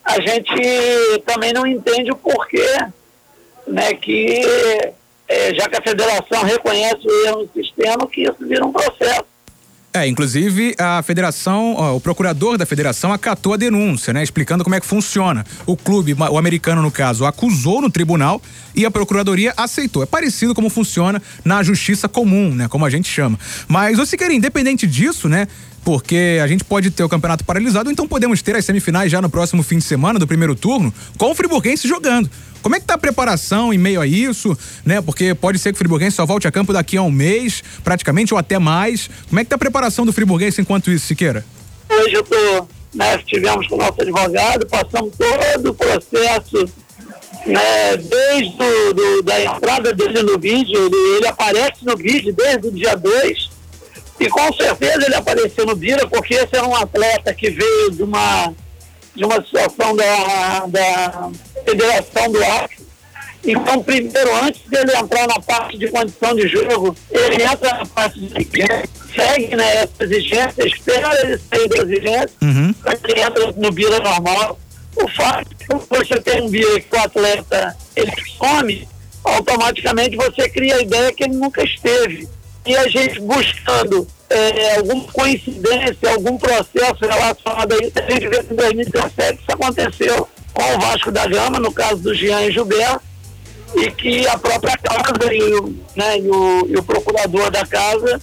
a 0.04 0.20
gente 0.20 1.20
também 1.26 1.54
não 1.54 1.66
entende 1.66 2.12
o 2.12 2.16
porquê, 2.16 2.68
né, 3.68 3.94
que 3.94 4.42
é, 5.28 5.54
já 5.56 5.70
que 5.70 5.78
a 5.78 5.82
federação 5.82 6.44
reconhece 6.44 7.08
o 7.08 7.26
erro 7.26 7.42
no 7.44 7.64
sistema, 7.64 8.08
que 8.08 8.24
isso 8.24 8.38
vira 8.40 8.66
um 8.66 8.74
processo. 8.74 9.26
É, 9.96 10.08
inclusive 10.08 10.74
a 10.80 11.04
federação, 11.04 11.76
ó, 11.78 11.96
o 11.96 12.02
procurador 12.02 12.58
da 12.58 12.66
federação 12.66 13.14
acatou 13.14 13.54
a 13.54 13.58
denúncia, 13.58 14.12
né? 14.12 14.24
Explicando 14.24 14.64
como 14.64 14.76
é 14.76 14.80
que 14.80 14.88
funciona. 14.88 15.46
O 15.68 15.78
clube, 15.78 16.16
o 16.16 16.38
americano 16.38 16.82
no 16.82 16.90
caso, 16.90 17.26
acusou 17.26 17.80
no 17.80 17.92
tribunal 17.92 18.42
e 18.76 18.88
a 18.88 18.92
procuradoria 18.92 19.54
aceitou. 19.56 20.02
É 20.02 20.08
parecido 20.08 20.56
como 20.56 20.68
funciona 20.68 21.22
na 21.46 21.62
justiça 21.62 22.10
comum, 22.10 22.56
né? 22.56 22.68
Como 22.68 22.84
a 22.84 22.90
gente 22.90 23.08
chama. 23.08 23.40
Mas, 23.68 24.00
ô 24.00 24.06
Siqueira, 24.06 24.34
independente 24.34 24.88
disso, 24.88 25.30
né? 25.30 25.48
Porque 25.84 26.40
a 26.42 26.48
gente 26.48 26.64
pode 26.64 26.92
ter 26.92 27.04
o 27.04 27.10
campeonato 27.10 27.44
paralisado, 27.44 27.92
então 27.92 28.08
podemos 28.08 28.42
ter 28.42 28.56
as 28.56 28.66
semifinais 28.66 29.12
já 29.12 29.22
no 29.22 29.30
próximo 29.30 29.64
fim 29.64 29.78
de 29.78 29.84
semana 29.84 30.18
do 30.18 30.28
primeiro 30.28 30.56
turno, 30.56 30.94
com 31.18 31.32
o 31.32 31.36
Friburguense 31.36 31.88
jogando. 31.88 32.30
Como 32.62 32.76
é 32.76 32.80
que 32.80 32.86
tá 32.86 32.94
a 32.94 32.98
preparação 32.98 33.74
em 33.74 33.78
meio 33.78 34.00
a 34.00 34.08
isso, 34.08 34.58
né? 34.86 35.02
Porque 35.02 35.36
pode 35.36 35.60
ser 35.60 35.72
que 35.72 35.76
o 35.76 35.78
Friburguense 35.78 36.16
só 36.16 36.26
volte 36.26 36.48
a 36.48 36.52
campo 36.52 36.72
daqui 36.72 36.96
a 36.96 37.02
um 37.02 37.12
mês, 37.12 37.62
praticamente, 37.84 38.34
ou 38.34 38.38
até 38.38 38.58
mais. 38.58 39.10
Como 39.28 39.40
é 39.40 39.44
que 39.44 39.50
tá 39.50 39.58
a 39.58 39.60
preparação 39.60 40.06
do 40.06 40.14
Friburguense 40.14 40.62
enquanto 40.62 40.90
isso, 40.90 41.06
Siqueira? 41.06 41.46
Hoje 41.90 42.14
eu 42.14 42.24
tô, 42.24 42.68
né, 42.96 43.18
estivemos 43.18 43.68
com 43.68 43.76
o 43.76 43.78
nosso 43.80 44.02
advogado, 44.02 44.66
passamos 44.68 45.14
todo 45.18 45.72
o 45.72 45.74
processo 45.74 46.66
né, 47.46 47.98
desde 47.98 48.58
do, 48.58 48.94
do, 48.94 49.24
da 49.24 49.44
entrada 49.44 49.94
dele 49.94 50.24
no 50.24 50.40
vídeo, 50.40 50.86
ele, 50.86 51.18
ele 51.18 51.28
aparece 51.28 51.84
no 51.84 51.98
vídeo 51.98 52.34
desde 52.34 52.68
o 52.68 52.72
dia 52.72 52.96
2, 52.96 53.50
e 54.26 54.30
com 54.30 54.54
certeza 54.54 55.06
ele 55.06 55.16
apareceu 55.16 55.66
no 55.66 55.76
Bira, 55.76 56.08
porque 56.08 56.34
esse 56.36 56.56
era 56.56 56.66
um 56.66 56.76
atleta 56.76 57.34
que 57.34 57.50
veio 57.50 57.92
de 57.92 58.04
uma, 58.04 58.54
de 59.16 59.24
uma 59.26 59.36
situação 59.44 59.96
da, 59.96 60.66
da 60.68 61.30
Federação 61.66 62.32
do 62.32 62.44
Acre. 62.44 62.84
Então, 63.46 63.84
primeiro, 63.84 64.34
antes 64.42 64.62
dele 64.70 64.96
entrar 64.96 65.28
na 65.28 65.40
parte 65.42 65.78
de 65.78 65.90
condição 65.90 66.34
de 66.34 66.48
jogo, 66.48 66.96
ele 67.12 67.44
entra 67.44 67.74
na 67.80 67.86
parte 67.86 68.20
de 68.22 68.30
segue 69.14 69.56
né, 69.56 69.76
essa 69.84 70.04
exigência, 70.06 70.66
espera 70.66 71.22
ele 71.22 71.38
sair 71.38 71.68
da 71.68 71.78
exigência, 71.84 72.30
Uhum. 72.42 72.74
ele 73.08 73.20
entra 73.22 73.52
no 73.58 73.72
Bira 73.72 74.00
normal. 74.00 74.58
O 74.96 75.08
fato 75.10 75.50
de 75.50 75.56
que 75.56 75.68
você 75.90 76.22
tem 76.22 76.42
um 76.42 76.50
Bira 76.50 76.80
que 76.80 76.96
o 76.96 77.00
atleta 77.00 77.76
ele 77.96 78.12
some, 78.38 78.88
automaticamente 79.24 80.16
você 80.16 80.48
cria 80.50 80.78
a 80.78 80.82
ideia 80.82 81.12
que 81.12 81.24
ele 81.26 81.34
nunca 81.36 81.64
esteve. 81.64 82.28
E 82.66 82.76
a 82.76 82.88
gente 82.88 83.20
buscando 83.20 84.08
é, 84.30 84.78
alguma 84.78 85.04
coincidência, 85.12 86.12
algum 86.12 86.38
processo 86.38 86.98
relacionado 87.02 87.74
a 87.74 87.78
isso, 87.78 87.94
a 87.96 88.12
gente 88.12 88.28
vê 88.28 88.44
que 88.44 88.54
em 88.54 88.56
2017 88.56 89.40
isso 89.42 89.52
aconteceu 89.52 90.28
com 90.54 90.64
o 90.64 90.80
Vasco 90.80 91.12
da 91.12 91.28
Gama, 91.28 91.60
no 91.60 91.72
caso 91.72 91.98
do 91.98 92.14
Jean 92.14 92.42
e 92.42 92.52
Gilberto, 92.52 93.02
e 93.76 93.92
que 93.92 94.28
a 94.28 94.38
própria 94.38 94.78
casa 94.78 95.34
e 95.34 95.54
o, 95.56 95.76
né, 95.96 96.20
e 96.20 96.30
o, 96.30 96.68
e 96.68 96.76
o 96.78 96.84
procurador 96.84 97.50
da 97.50 97.66
casa, 97.66 98.22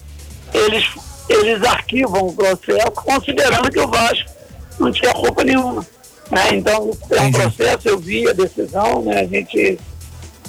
eles, 0.54 0.84
eles 1.28 1.62
arquivam 1.62 2.28
o 2.28 2.32
processo, 2.32 2.92
considerando 2.92 3.70
que 3.70 3.80
o 3.80 3.88
Vasco 3.88 4.30
não 4.78 4.92
tinha 4.92 5.12
culpa 5.12 5.44
nenhuma. 5.44 5.86
Né? 6.30 6.50
Então, 6.52 6.90
é 7.10 7.20
um 7.22 7.32
processo, 7.32 7.88
eu 7.88 7.98
vi 7.98 8.28
a 8.28 8.32
decisão, 8.32 9.02
né? 9.02 9.20
a 9.20 9.26
gente, 9.26 9.78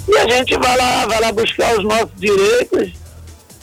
e 0.08 0.18
a 0.18 0.28
gente 0.28 0.56
vai 0.56 0.76
lá, 0.76 1.06
vai 1.06 1.20
lá 1.20 1.32
buscar 1.32 1.76
os 1.76 1.84
nossos 1.84 2.12
direitos. 2.16 3.01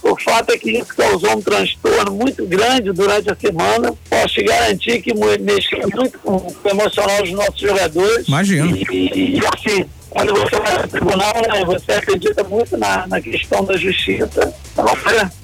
O 0.01 0.15
fato 0.19 0.51
é 0.51 0.57
que 0.57 0.71
isso 0.71 0.95
causou 0.95 1.37
um 1.37 1.41
transtorno 1.41 2.13
muito 2.13 2.45
grande 2.45 2.91
durante 2.91 3.29
a 3.29 3.35
semana. 3.35 3.93
Posso 4.09 4.35
te 4.35 4.43
garantir 4.43 5.01
que 5.01 5.13
mexeu 5.13 5.89
muito 5.93 6.17
com 6.19 6.37
o 6.37 6.69
emocional 6.69 7.21
dos 7.21 7.31
nossos 7.31 7.59
jogadores. 7.59 8.27
Imagino. 8.27 8.75
E, 8.91 9.37
e, 9.37 9.41
assim, 9.53 9.85
quando 10.09 10.33
você 10.33 10.55
vai 10.55 10.77
ao 10.77 10.87
tribunal, 10.87 11.33
né, 11.33 11.65
você 11.65 11.91
acredita 11.91 12.43
muito 12.43 12.77
na, 12.77 13.05
na 13.07 13.21
questão 13.21 13.63
da 13.63 13.77
justiça. 13.77 14.53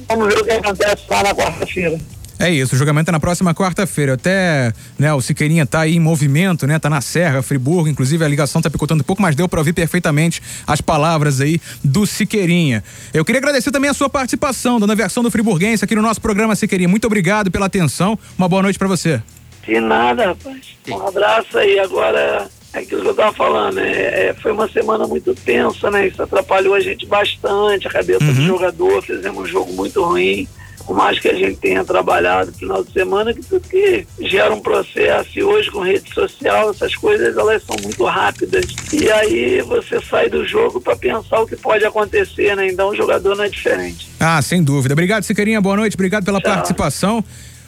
Vamos 0.08 0.28
ver 0.28 0.42
o 0.42 0.46
que 0.46 0.52
acontece 0.52 1.04
lá 1.10 1.24
na 1.24 1.36
quarta-feira. 1.36 2.00
É 2.38 2.50
isso, 2.50 2.76
o 2.76 2.78
julgamento 2.78 3.10
é 3.10 3.14
na 3.14 3.20
próxima 3.20 3.54
quarta-feira. 3.54 4.14
Até, 4.14 4.74
né, 5.00 5.14
o 5.14 5.22
Siqueirinha 5.22 5.66
tá 5.66 5.82
aí 5.82 5.96
em 5.96 6.00
movimento, 6.00 6.68
né? 6.68 6.78
Tá 6.78 6.90
na 6.90 7.00
Serra, 7.00 7.42
Friburgo, 7.42 7.88
inclusive 7.88 8.24
a 8.26 8.28
ligação 8.28 8.62
tá 8.62 8.70
picotando 8.70 9.02
um 9.02 9.06
pouco, 9.06 9.22
mas 9.22 9.36
deu 9.36 9.48
para 9.48 9.60
ouvir 9.60 9.74
perfeitamente 9.74 10.42
as 10.68 10.82
palavras 10.82 11.40
aí 11.40 11.62
do 11.84 12.06
Siqueirinha. 12.06 12.84
Eu 13.14 13.24
queria 13.24 13.40
agradecer 13.40 13.72
também 13.72 13.90
a 13.90 13.94
sua 13.94 14.10
participação, 14.10 14.80
dando 14.80 14.92
a 14.92 14.96
versão 14.96 15.24
do 15.24 15.32
Friburguense 15.32 15.86
aqui 15.86 15.96
no 15.96 16.02
nosso 16.02 16.20
programa 16.20 16.56
Siqueirinha. 16.56 16.90
Muito 16.90 17.06
obrigado 17.06 17.50
pela 17.50 17.68
atenção. 17.68 18.20
Uma 18.38 18.50
boa 18.50 18.62
noite 18.62 18.78
para 18.78 18.88
você. 18.88 19.22
De 19.66 19.80
nada, 19.80 20.28
rapaz. 20.28 20.76
Um 20.90 21.08
abraço 21.08 21.58
aí. 21.58 21.80
Agora, 21.80 22.48
é 22.74 22.80
aquilo 22.80 23.02
que 23.02 23.08
eu 23.08 23.16
tava 23.16 23.34
falando, 23.34 23.80
é, 23.80 24.28
é, 24.28 24.34
foi 24.34 24.52
uma 24.52 24.68
semana 24.68 25.08
muito 25.08 25.34
tensa, 25.34 25.90
né? 25.90 26.08
Isso 26.08 26.22
atrapalhou 26.22 26.76
a 26.76 26.80
gente 26.82 27.06
bastante, 27.06 27.88
a 27.88 27.92
cabeça 27.92 28.26
do 28.26 28.42
jogador, 28.46 29.02
fizemos 29.02 29.44
um 29.44 29.46
jogo 29.46 29.72
muito 29.72 30.04
ruim. 30.04 30.46
Por 30.86 30.96
mais 30.96 31.20
que 31.20 31.28
a 31.28 31.34
gente 31.34 31.58
tenha 31.58 31.84
trabalhado 31.84 32.52
no 32.52 32.58
final 32.58 32.84
de 32.84 32.92
semana, 32.92 33.34
que 33.34 33.42
tudo 33.42 33.68
que 33.68 34.06
gera 34.20 34.54
um 34.54 34.60
processo, 34.60 35.30
e 35.36 35.44
hoje 35.44 35.72
com 35.72 35.80
rede 35.80 36.14
social, 36.14 36.70
essas 36.70 36.96
coisas 36.96 37.36
elas 37.36 37.64
são 37.64 37.76
muito 37.82 38.04
rápidas. 38.06 38.66
E 38.94 39.10
aí 39.10 39.62
você 39.62 40.00
sai 40.02 40.30
do 40.30 40.48
jogo 40.48 40.80
para 40.80 40.96
pensar 40.96 41.40
o 41.40 41.48
que 41.48 41.56
pode 41.56 41.84
acontecer, 41.84 42.56
né? 42.56 42.68
Então 42.68 42.90
o 42.90 42.96
jogador 42.96 43.36
não 43.36 43.44
é 43.44 43.50
diferente. 43.50 44.08
Ah, 44.20 44.42
sem 44.42 44.64
dúvida. 44.64 44.94
Obrigado, 44.94 45.24
Siqueirinha. 45.24 45.60
Boa 45.60 45.76
noite. 45.76 45.96
Obrigado 45.96 46.24
pela 46.24 46.40
Tchau. 46.40 46.54
participação. 46.54 47.24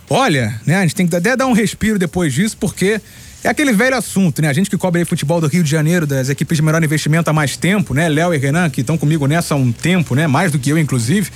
Olha, 0.10 0.60
né, 0.66 0.78
a 0.78 0.82
gente 0.84 0.96
tem 0.96 1.08
que 1.08 1.16
até 1.16 1.36
dar 1.36 1.48
um 1.48 1.54
respiro 1.54 2.00
depois 2.00 2.34
disso, 2.34 2.56
porque 2.58 3.02
é 3.44 3.50
aquele 3.50 3.74
velho 3.74 3.96
assunto, 3.96 4.42
né? 4.42 4.48
A 4.48 4.54
gente 4.54 4.70
que 4.70 4.78
cobre 4.78 5.02
aí 5.02 5.06
futebol 5.06 5.42
do 5.42 5.48
Rio 5.48 5.64
de 5.64 5.70
Janeiro, 5.70 6.08
das 6.08 6.30
equipes 6.30 6.58
de 6.58 6.62
menor 6.62 6.84
investimento 6.84 7.30
há 7.30 7.34
mais 7.34 7.58
tempo, 7.58 7.94
né? 7.94 8.08
Léo 8.08 8.34
e 8.34 8.38
Renan, 8.38 8.70
que 8.70 8.82
estão 8.82 8.98
comigo 8.98 9.28
nessa 9.28 9.54
há 9.54 9.58
um 9.58 9.72
tempo, 9.72 10.16
né? 10.16 10.28
Mais 10.28 10.52
do 10.52 10.60
que 10.60 10.70
eu, 10.70 10.78
inclusive. 10.78 11.30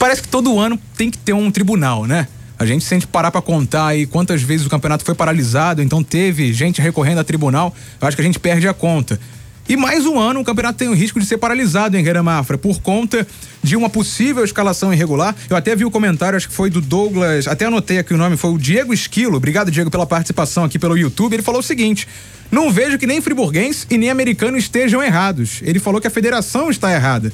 Parece 0.00 0.22
que 0.22 0.28
todo 0.28 0.58
ano 0.58 0.80
tem 0.96 1.10
que 1.10 1.18
ter 1.18 1.34
um 1.34 1.50
tribunal, 1.50 2.06
né? 2.06 2.26
A 2.58 2.64
gente, 2.64 2.82
se 2.82 3.06
parar 3.06 3.30
pra 3.30 3.42
contar 3.42 3.88
aí 3.88 4.06
quantas 4.06 4.40
vezes 4.40 4.66
o 4.66 4.70
campeonato 4.70 5.04
foi 5.04 5.14
paralisado, 5.14 5.82
então 5.82 6.02
teve 6.02 6.54
gente 6.54 6.80
recorrendo 6.80 7.20
a 7.20 7.24
tribunal, 7.24 7.74
eu 8.00 8.08
acho 8.08 8.16
que 8.16 8.22
a 8.22 8.24
gente 8.24 8.40
perde 8.40 8.66
a 8.66 8.72
conta. 8.72 9.20
E 9.68 9.76
mais 9.76 10.06
um 10.06 10.18
ano 10.18 10.40
o 10.40 10.44
campeonato 10.44 10.78
tem 10.78 10.88
o 10.88 10.94
risco 10.94 11.20
de 11.20 11.26
ser 11.26 11.36
paralisado 11.36 11.98
em 11.98 12.02
Guerra 12.02 12.22
Mafra 12.22 12.56
por 12.56 12.80
conta 12.80 13.26
de 13.62 13.76
uma 13.76 13.90
possível 13.90 14.42
escalação 14.42 14.90
irregular. 14.90 15.36
Eu 15.50 15.56
até 15.56 15.76
vi 15.76 15.84
o 15.84 15.90
comentário, 15.90 16.34
acho 16.34 16.48
que 16.48 16.54
foi 16.54 16.70
do 16.70 16.80
Douglas, 16.80 17.46
até 17.46 17.66
anotei 17.66 17.98
aqui 17.98 18.14
o 18.14 18.16
nome, 18.16 18.38
foi 18.38 18.52
o 18.52 18.58
Diego 18.58 18.94
Esquilo. 18.94 19.36
Obrigado, 19.36 19.70
Diego, 19.70 19.90
pela 19.90 20.06
participação 20.06 20.64
aqui 20.64 20.78
pelo 20.78 20.96
YouTube. 20.96 21.34
Ele 21.34 21.42
falou 21.42 21.60
o 21.60 21.62
seguinte: 21.62 22.08
não 22.50 22.72
vejo 22.72 22.96
que 22.96 23.06
nem 23.06 23.20
friburguense 23.20 23.86
e 23.90 23.98
nem 23.98 24.08
americano 24.08 24.56
estejam 24.56 25.02
errados. 25.02 25.60
Ele 25.62 25.78
falou 25.78 26.00
que 26.00 26.06
a 26.06 26.10
federação 26.10 26.70
está 26.70 26.90
errada. 26.90 27.30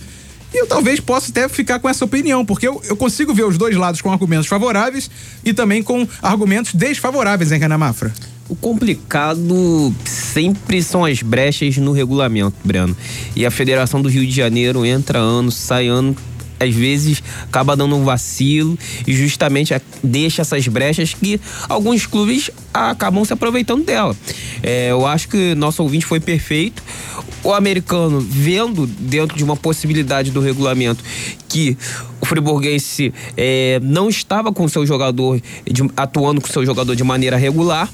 E 0.55 0.63
eu 0.63 0.67
talvez 0.67 1.01
possa 1.01 1.31
até 1.31 1.49
ficar 1.49 1.79
com 1.79 1.89
essa 1.89 2.05
opinião, 2.05 2.45
porque 2.45 2.67
eu, 2.67 2.81
eu 2.85 2.97
consigo 2.97 3.35
ver 3.35 3.45
os 3.45 3.59
dois 3.59 3.77
lados 3.77 4.01
com 4.01 4.11
argumentos 4.11 4.47
favoráveis 4.47 5.11
e 5.45 5.53
também 5.53 5.83
com 5.83 6.07
argumentos 6.23 6.75
desfavoráveis 6.75 7.53
em 7.53 7.59
Guerra 7.59 7.79
Mafra. 7.79 8.13
O 8.49 8.55
complicado 8.55 9.93
sempre 10.05 10.81
são 10.81 11.05
as 11.05 11.21
brechas 11.21 11.77
no 11.79 11.91
regulamento, 11.91 12.57
Breno. 12.65 12.97
E 13.35 13.45
a 13.45 13.51
Federação 13.51 14.01
do 14.01 14.09
Rio 14.09 14.25
de 14.25 14.31
Janeiro 14.31 14.87
entra 14.87 15.19
ano, 15.19 15.51
sai 15.51 15.89
ano, 15.89 16.17
às 16.59 16.75
vezes 16.75 17.23
acaba 17.45 17.77
dando 17.77 17.97
um 17.97 18.05
vacilo 18.05 18.79
e 19.07 19.13
justamente 19.13 19.75
deixa 20.03 20.43
essas 20.43 20.67
brechas 20.69 21.15
que 21.15 21.41
alguns 21.69 22.07
clubes 22.07 22.51
acabam 22.73 23.25
se 23.25 23.33
aproveitando 23.33 23.85
dela. 23.85 24.17
É, 24.63 24.91
eu 24.91 25.07
acho 25.07 25.29
que 25.29 25.55
nosso 25.55 25.83
ouvinte 25.83 26.07
foi 26.07 26.21
perfeito. 26.21 26.83
O 27.43 27.53
americano, 27.53 28.21
vendo 28.21 28.87
dentro 28.87 29.37
de 29.37 29.45
uma 29.45 29.57
possibilidade 29.57 30.31
do 30.31 30.41
regulamento 30.41 31.03
que 31.49 31.77
o 32.21 32.27
friburguense 32.27 33.15
é, 33.37 33.79
não 33.83 34.09
estava 34.09 34.53
com 34.53 34.67
seu 34.69 34.85
jogador, 34.85 35.41
de- 35.65 35.89
atuando 35.97 36.41
com 36.41 36.49
seu 36.49 36.67
jogador 36.67 36.97
de 36.97 37.05
maneira 37.05 37.37
regular, 37.37 37.89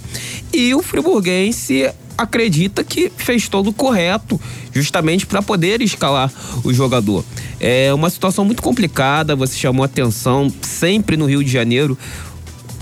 e 0.52 0.74
o 0.74 0.82
friburguense 0.82 1.90
acredita 2.22 2.82
que 2.82 3.10
fez 3.16 3.48
todo 3.48 3.72
correto, 3.72 4.40
justamente 4.72 5.26
para 5.26 5.42
poder 5.42 5.82
escalar 5.82 6.30
o 6.64 6.72
jogador. 6.72 7.24
É 7.60 7.92
uma 7.92 8.10
situação 8.10 8.44
muito 8.44 8.62
complicada, 8.62 9.36
você 9.36 9.56
chamou 9.56 9.84
atenção, 9.84 10.52
sempre 10.62 11.16
no 11.16 11.26
Rio 11.26 11.44
de 11.44 11.50
Janeiro. 11.50 11.96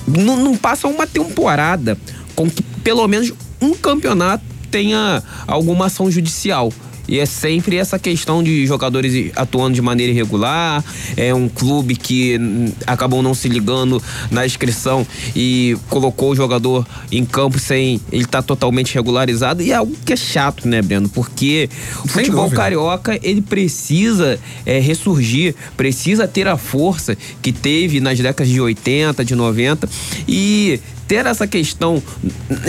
Não, 0.06 0.36
não 0.36 0.56
passa 0.56 0.88
uma 0.88 1.06
temporada 1.06 1.98
com 2.34 2.48
que 2.48 2.62
pelo 2.62 3.06
menos 3.06 3.32
um 3.60 3.74
campeonato 3.74 4.44
tenha 4.70 5.22
alguma 5.46 5.86
ação 5.86 6.10
judicial. 6.10 6.72
E 7.10 7.18
é 7.18 7.26
sempre 7.26 7.76
essa 7.76 7.98
questão 7.98 8.40
de 8.42 8.64
jogadores 8.66 9.32
atuando 9.34 9.74
de 9.74 9.82
maneira 9.82 10.12
irregular, 10.12 10.82
é 11.16 11.34
um 11.34 11.48
clube 11.48 11.96
que 11.96 12.38
acabou 12.86 13.20
não 13.20 13.34
se 13.34 13.48
ligando 13.48 14.00
na 14.30 14.46
inscrição 14.46 15.04
e 15.34 15.76
colocou 15.88 16.30
o 16.30 16.36
jogador 16.36 16.86
em 17.10 17.24
campo 17.24 17.58
sem 17.58 18.00
ele 18.12 18.22
estar 18.22 18.42
totalmente 18.42 18.94
regularizado. 18.94 19.60
E 19.60 19.72
é 19.72 19.74
algo 19.74 19.94
que 20.06 20.12
é 20.12 20.16
chato, 20.16 20.68
né, 20.68 20.80
Breno? 20.80 21.08
Porque 21.08 21.68
o 22.04 22.08
Sem 22.08 22.24
futebol 22.24 22.44
dúvida. 22.44 22.62
carioca, 22.62 23.18
ele 23.22 23.42
precisa 23.42 24.38
é, 24.64 24.78
ressurgir, 24.78 25.56
precisa 25.76 26.28
ter 26.28 26.46
a 26.46 26.56
força 26.56 27.16
que 27.42 27.52
teve 27.52 27.98
nas 28.00 28.18
décadas 28.18 28.52
de 28.52 28.60
80, 28.60 29.24
de 29.24 29.34
90 29.34 29.88
e 30.28 30.78
ter 31.10 31.26
essa 31.26 31.44
questão 31.44 32.00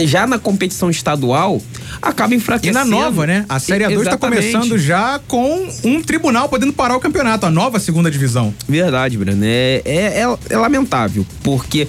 já 0.04 0.26
na 0.26 0.40
competição 0.40 0.90
estadual 0.90 1.62
acaba 2.02 2.34
E 2.34 2.38
enfraquecendo. 2.38 2.80
na 2.80 2.84
nova, 2.84 3.28
né? 3.28 3.46
A 3.48 3.60
Série 3.60 3.84
A2 3.84 4.02
está 4.02 4.18
começando 4.18 4.80
já 4.80 5.20
com 5.28 5.70
um 5.84 6.02
tribunal 6.02 6.50
podendo 6.50 6.74
parar 6.74 6.96
o 6.96 7.00
campeonato, 7.00 7.46
a 7.46 7.52
nova 7.52 7.80
segunda 7.80 8.10
divisão. 8.10 8.52
Verdade, 8.68 9.16
Breno. 9.16 9.46
É, 9.46 9.84
é, 9.86 10.24
é, 10.24 10.38
é 10.50 10.58
lamentável, 10.58 11.24
porque 11.44 11.88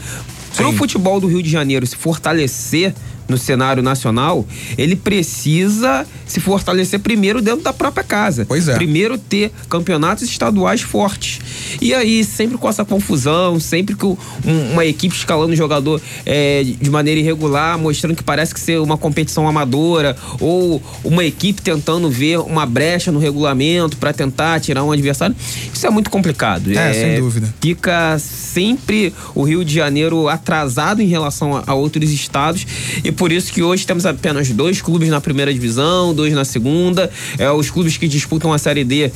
para 0.55 0.69
o 0.69 0.75
futebol 0.75 1.19
do 1.19 1.27
Rio 1.27 1.43
de 1.43 1.49
Janeiro 1.49 1.87
se 1.87 1.97
fortalecer 1.97 2.95
no 3.27 3.39
cenário 3.39 3.83
nacional, 3.83 4.47
ele 4.77 4.95
precisa 4.95 6.07
se 6.33 6.41
fortalecer 6.41 6.99
primeiro 7.01 7.43
dentro 7.43 7.63
da 7.63 7.73
própria 7.73 8.03
casa. 8.03 8.45
Pois 8.47 8.67
é. 8.69 8.75
Primeiro 8.75 9.19
ter 9.19 9.53
campeonatos 9.69 10.25
estaduais 10.25 10.81
fortes. 10.81 11.41
E 11.81 11.93
aí, 11.93 12.25
sempre 12.25 12.57
com 12.57 12.69
essa 12.69 12.85
confusão, 12.85 13.61
sempre 13.61 13.95
com 13.95 14.17
um- 14.47 14.73
uma 14.73 14.85
equipe 14.87 15.15
escalando 15.15 15.53
o 15.53 15.57
jogador 15.57 16.01
é, 16.25 16.65
de 16.65 16.89
maneira 16.91 17.21
irregular, 17.21 17.79
mostrando 17.79 18.17
que 18.17 18.23
parece 18.23 18.55
que 18.55 18.61
ser 18.61 18.81
uma 18.81 18.97
competição 18.97 19.47
amadora, 19.47 20.17
ou 20.41 20.83
uma 21.05 21.25
equipe 21.25 21.61
tentando 21.61 22.11
ver 22.11 22.39
uma 22.39 22.65
brecha 22.65 23.13
no 23.13 23.19
regulamento 23.19 23.97
para 23.97 24.13
tentar 24.13 24.59
tirar 24.61 24.83
um 24.85 24.91
adversário, 24.93 25.37
isso 25.73 25.87
é 25.87 25.91
muito 25.91 26.09
complicado. 26.11 26.73
É, 26.73 26.93
sem 26.95 27.21
dúvida. 27.21 27.53
Fica 27.61 28.19
sempre 28.19 29.13
o 29.35 29.43
Rio 29.43 29.65
de 29.65 29.75
Janeiro 29.75 30.29
atrasado 30.29 31.01
em 31.03 31.07
relação 31.07 31.57
a, 31.57 31.65
a 31.67 31.75
outros 31.75 32.11
estados 32.11 32.67
e 33.05 33.11
por 33.13 33.31
isso 33.33 33.53
que 33.53 33.63
hoje 33.63 33.87
temos 33.87 34.07
apenas 34.07 34.49
dois 34.51 34.81
clubes 34.81 35.09
na 35.09 35.21
primeira 35.21 35.53
divisão, 35.53 36.15
na 36.31 36.45
segunda. 36.45 37.11
É, 37.39 37.51
os 37.51 37.71
clubes 37.71 37.97
que 37.97 38.07
disputam 38.07 38.53
a 38.53 38.59
Série 38.59 38.85
D 38.85 39.11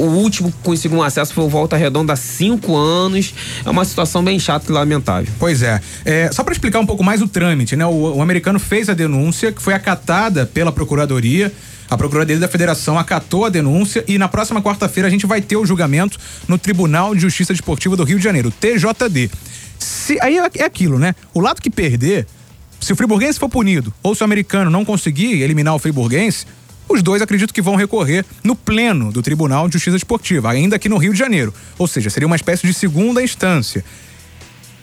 o 0.00 0.04
último 0.04 0.50
que 0.50 0.58
conseguiu 0.62 0.98
um 0.98 1.02
acesso 1.02 1.34
foi 1.34 1.44
o 1.44 1.48
Volta 1.48 1.76
Redonda 1.76 2.14
há 2.14 2.16
cinco 2.16 2.74
anos. 2.74 3.34
É 3.64 3.68
uma 3.68 3.84
situação 3.84 4.24
bem 4.24 4.38
chata 4.38 4.70
e 4.70 4.72
lamentável. 4.72 5.30
Pois 5.38 5.62
é. 5.62 5.80
é 6.06 6.32
só 6.32 6.42
para 6.42 6.52
explicar 6.52 6.80
um 6.80 6.86
pouco 6.86 7.04
mais 7.04 7.20
o 7.20 7.28
trâmite, 7.28 7.76
né? 7.76 7.84
O, 7.84 8.16
o 8.16 8.22
americano 8.22 8.58
fez 8.58 8.88
a 8.88 8.94
denúncia, 8.94 9.52
que 9.52 9.60
foi 9.60 9.74
acatada 9.74 10.46
pela 10.46 10.72
Procuradoria. 10.72 11.52
A 11.90 11.98
Procuradoria 11.98 12.40
da 12.40 12.48
Federação 12.48 12.98
acatou 12.98 13.44
a 13.44 13.50
denúncia 13.50 14.02
e 14.08 14.16
na 14.16 14.28
próxima 14.28 14.62
quarta-feira 14.62 15.06
a 15.06 15.10
gente 15.10 15.26
vai 15.26 15.42
ter 15.42 15.56
o 15.56 15.66
julgamento 15.66 16.18
no 16.48 16.56
Tribunal 16.56 17.14
de 17.14 17.20
Justiça 17.20 17.52
Desportiva 17.52 17.96
do 17.96 18.04
Rio 18.04 18.16
de 18.16 18.24
Janeiro, 18.24 18.50
TJD. 18.50 19.30
Se, 19.78 20.18
aí 20.20 20.38
é, 20.38 20.50
é 20.58 20.64
aquilo, 20.64 20.98
né? 20.98 21.14
O 21.34 21.40
lado 21.40 21.60
que 21.60 21.68
perder, 21.68 22.26
se 22.80 22.92
o 22.92 22.96
friburguense 22.96 23.38
for 23.38 23.48
punido 23.48 23.92
ou 24.02 24.14
se 24.14 24.22
o 24.22 24.24
americano 24.24 24.70
não 24.70 24.84
conseguir 24.84 25.42
eliminar 25.42 25.74
o 25.74 25.78
friburguense, 25.78 26.46
os 26.88 27.02
dois 27.02 27.22
acredito 27.22 27.54
que 27.54 27.62
vão 27.62 27.76
recorrer 27.76 28.24
no 28.42 28.56
pleno 28.56 29.12
do 29.12 29.22
Tribunal 29.22 29.68
de 29.68 29.74
Justiça 29.74 29.96
Esportiva, 29.96 30.50
ainda 30.50 30.76
aqui 30.76 30.88
no 30.88 30.96
Rio 30.96 31.12
de 31.12 31.18
Janeiro. 31.18 31.54
Ou 31.78 31.86
seja, 31.86 32.10
seria 32.10 32.26
uma 32.26 32.34
espécie 32.34 32.66
de 32.66 32.74
segunda 32.74 33.22
instância. 33.22 33.84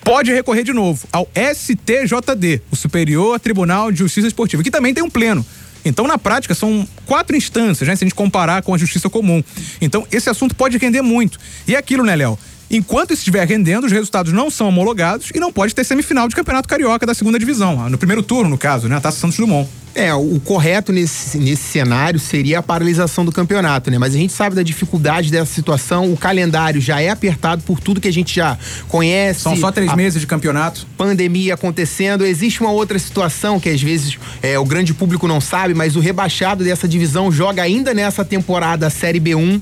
Pode 0.04 0.32
recorrer 0.32 0.64
de 0.64 0.72
novo 0.72 1.06
ao 1.12 1.30
STJD, 1.36 2.62
o 2.72 2.78
Superior 2.78 3.38
Tribunal 3.42 3.92
de 3.92 4.00
Justiça 4.00 4.26
Esportiva, 4.26 4.64
que 4.64 4.72
também 4.72 4.94
tem 4.94 5.04
um 5.04 5.10
pleno. 5.10 5.46
Então, 5.84 6.08
na 6.08 6.18
prática, 6.18 6.56
são 6.56 6.88
quatro 7.06 7.36
instâncias, 7.36 7.88
né? 7.88 7.96
Se 7.96 8.04
a 8.04 8.08
gente 8.08 8.16
comparar 8.16 8.62
com 8.62 8.74
a 8.74 8.78
justiça 8.78 9.10
comum. 9.10 9.44
Então, 9.82 10.08
esse 10.10 10.30
assunto 10.30 10.56
pode 10.56 10.78
render 10.78 11.02
muito. 11.02 11.38
E 11.68 11.76
é 11.76 11.78
aquilo, 11.78 12.06
né, 12.06 12.16
Léo? 12.16 12.40
Enquanto 12.70 13.14
estiver 13.14 13.48
rendendo, 13.48 13.86
os 13.86 13.92
resultados 13.92 14.34
não 14.34 14.50
são 14.50 14.68
homologados 14.68 15.32
e 15.34 15.40
não 15.40 15.54
pode 15.54 15.74
ter 15.74 15.86
semifinal 15.86 16.28
de 16.28 16.36
Campeonato 16.36 16.68
Carioca 16.68 17.06
da 17.06 17.14
segunda 17.14 17.40
divisão. 17.40 17.90
No 17.90 17.98
primeiro 17.98 18.22
turno, 18.22 18.50
no 18.50 18.58
caso, 18.58 18.90
né? 18.90 18.98
A 18.98 19.02
Taça 19.02 19.20
Santos 19.20 19.38
Dumont. 19.38 19.70
É, 19.96 20.14
o 20.14 20.40
correto 20.42 20.94
nesse, 20.94 21.40
nesse 21.40 21.64
cenário 21.64 22.20
seria 22.20 22.60
a 22.60 22.62
paralisação 22.62 23.26
do 23.26 23.32
campeonato, 23.32 23.90
né? 23.90 23.98
Mas 23.98 24.14
a 24.14 24.18
gente 24.18 24.32
sabe 24.32 24.56
da 24.56 24.62
dificuldade 24.62 25.32
dessa 25.32 25.52
situação, 25.52 26.14
o 26.14 26.16
calendário 26.16 26.80
já 26.80 27.02
é 27.02 27.10
apertado 27.10 27.64
por 27.64 27.80
tudo 27.80 28.00
que 28.00 28.08
a 28.08 28.14
gente 28.14 28.36
já 28.36 28.60
conhece. 28.88 29.40
São 29.40 29.56
só 29.56 29.72
três 29.72 29.92
meses 29.96 30.22
de 30.22 30.28
campeonato. 30.28 30.86
Pandemia 30.96 31.56
acontecendo. 31.56 32.28
Existe 32.28 32.62
uma 32.62 32.70
outra 32.70 33.00
situação 33.00 33.60
que 33.60 33.70
às 33.70 33.82
vezes 33.82 34.20
é, 34.44 34.60
o 34.60 34.66
grande 34.66 34.94
público 34.94 35.28
não 35.28 35.42
sabe, 35.42 35.74
mas 35.74 35.96
o 35.96 36.00
rebaixado 36.00 36.64
dessa 36.64 36.88
divisão 36.88 37.32
joga 37.32 37.64
ainda 37.64 37.92
nessa 37.92 38.24
temporada 38.24 38.86
a 38.86 38.92
Série 38.92 39.20
B1 39.20 39.60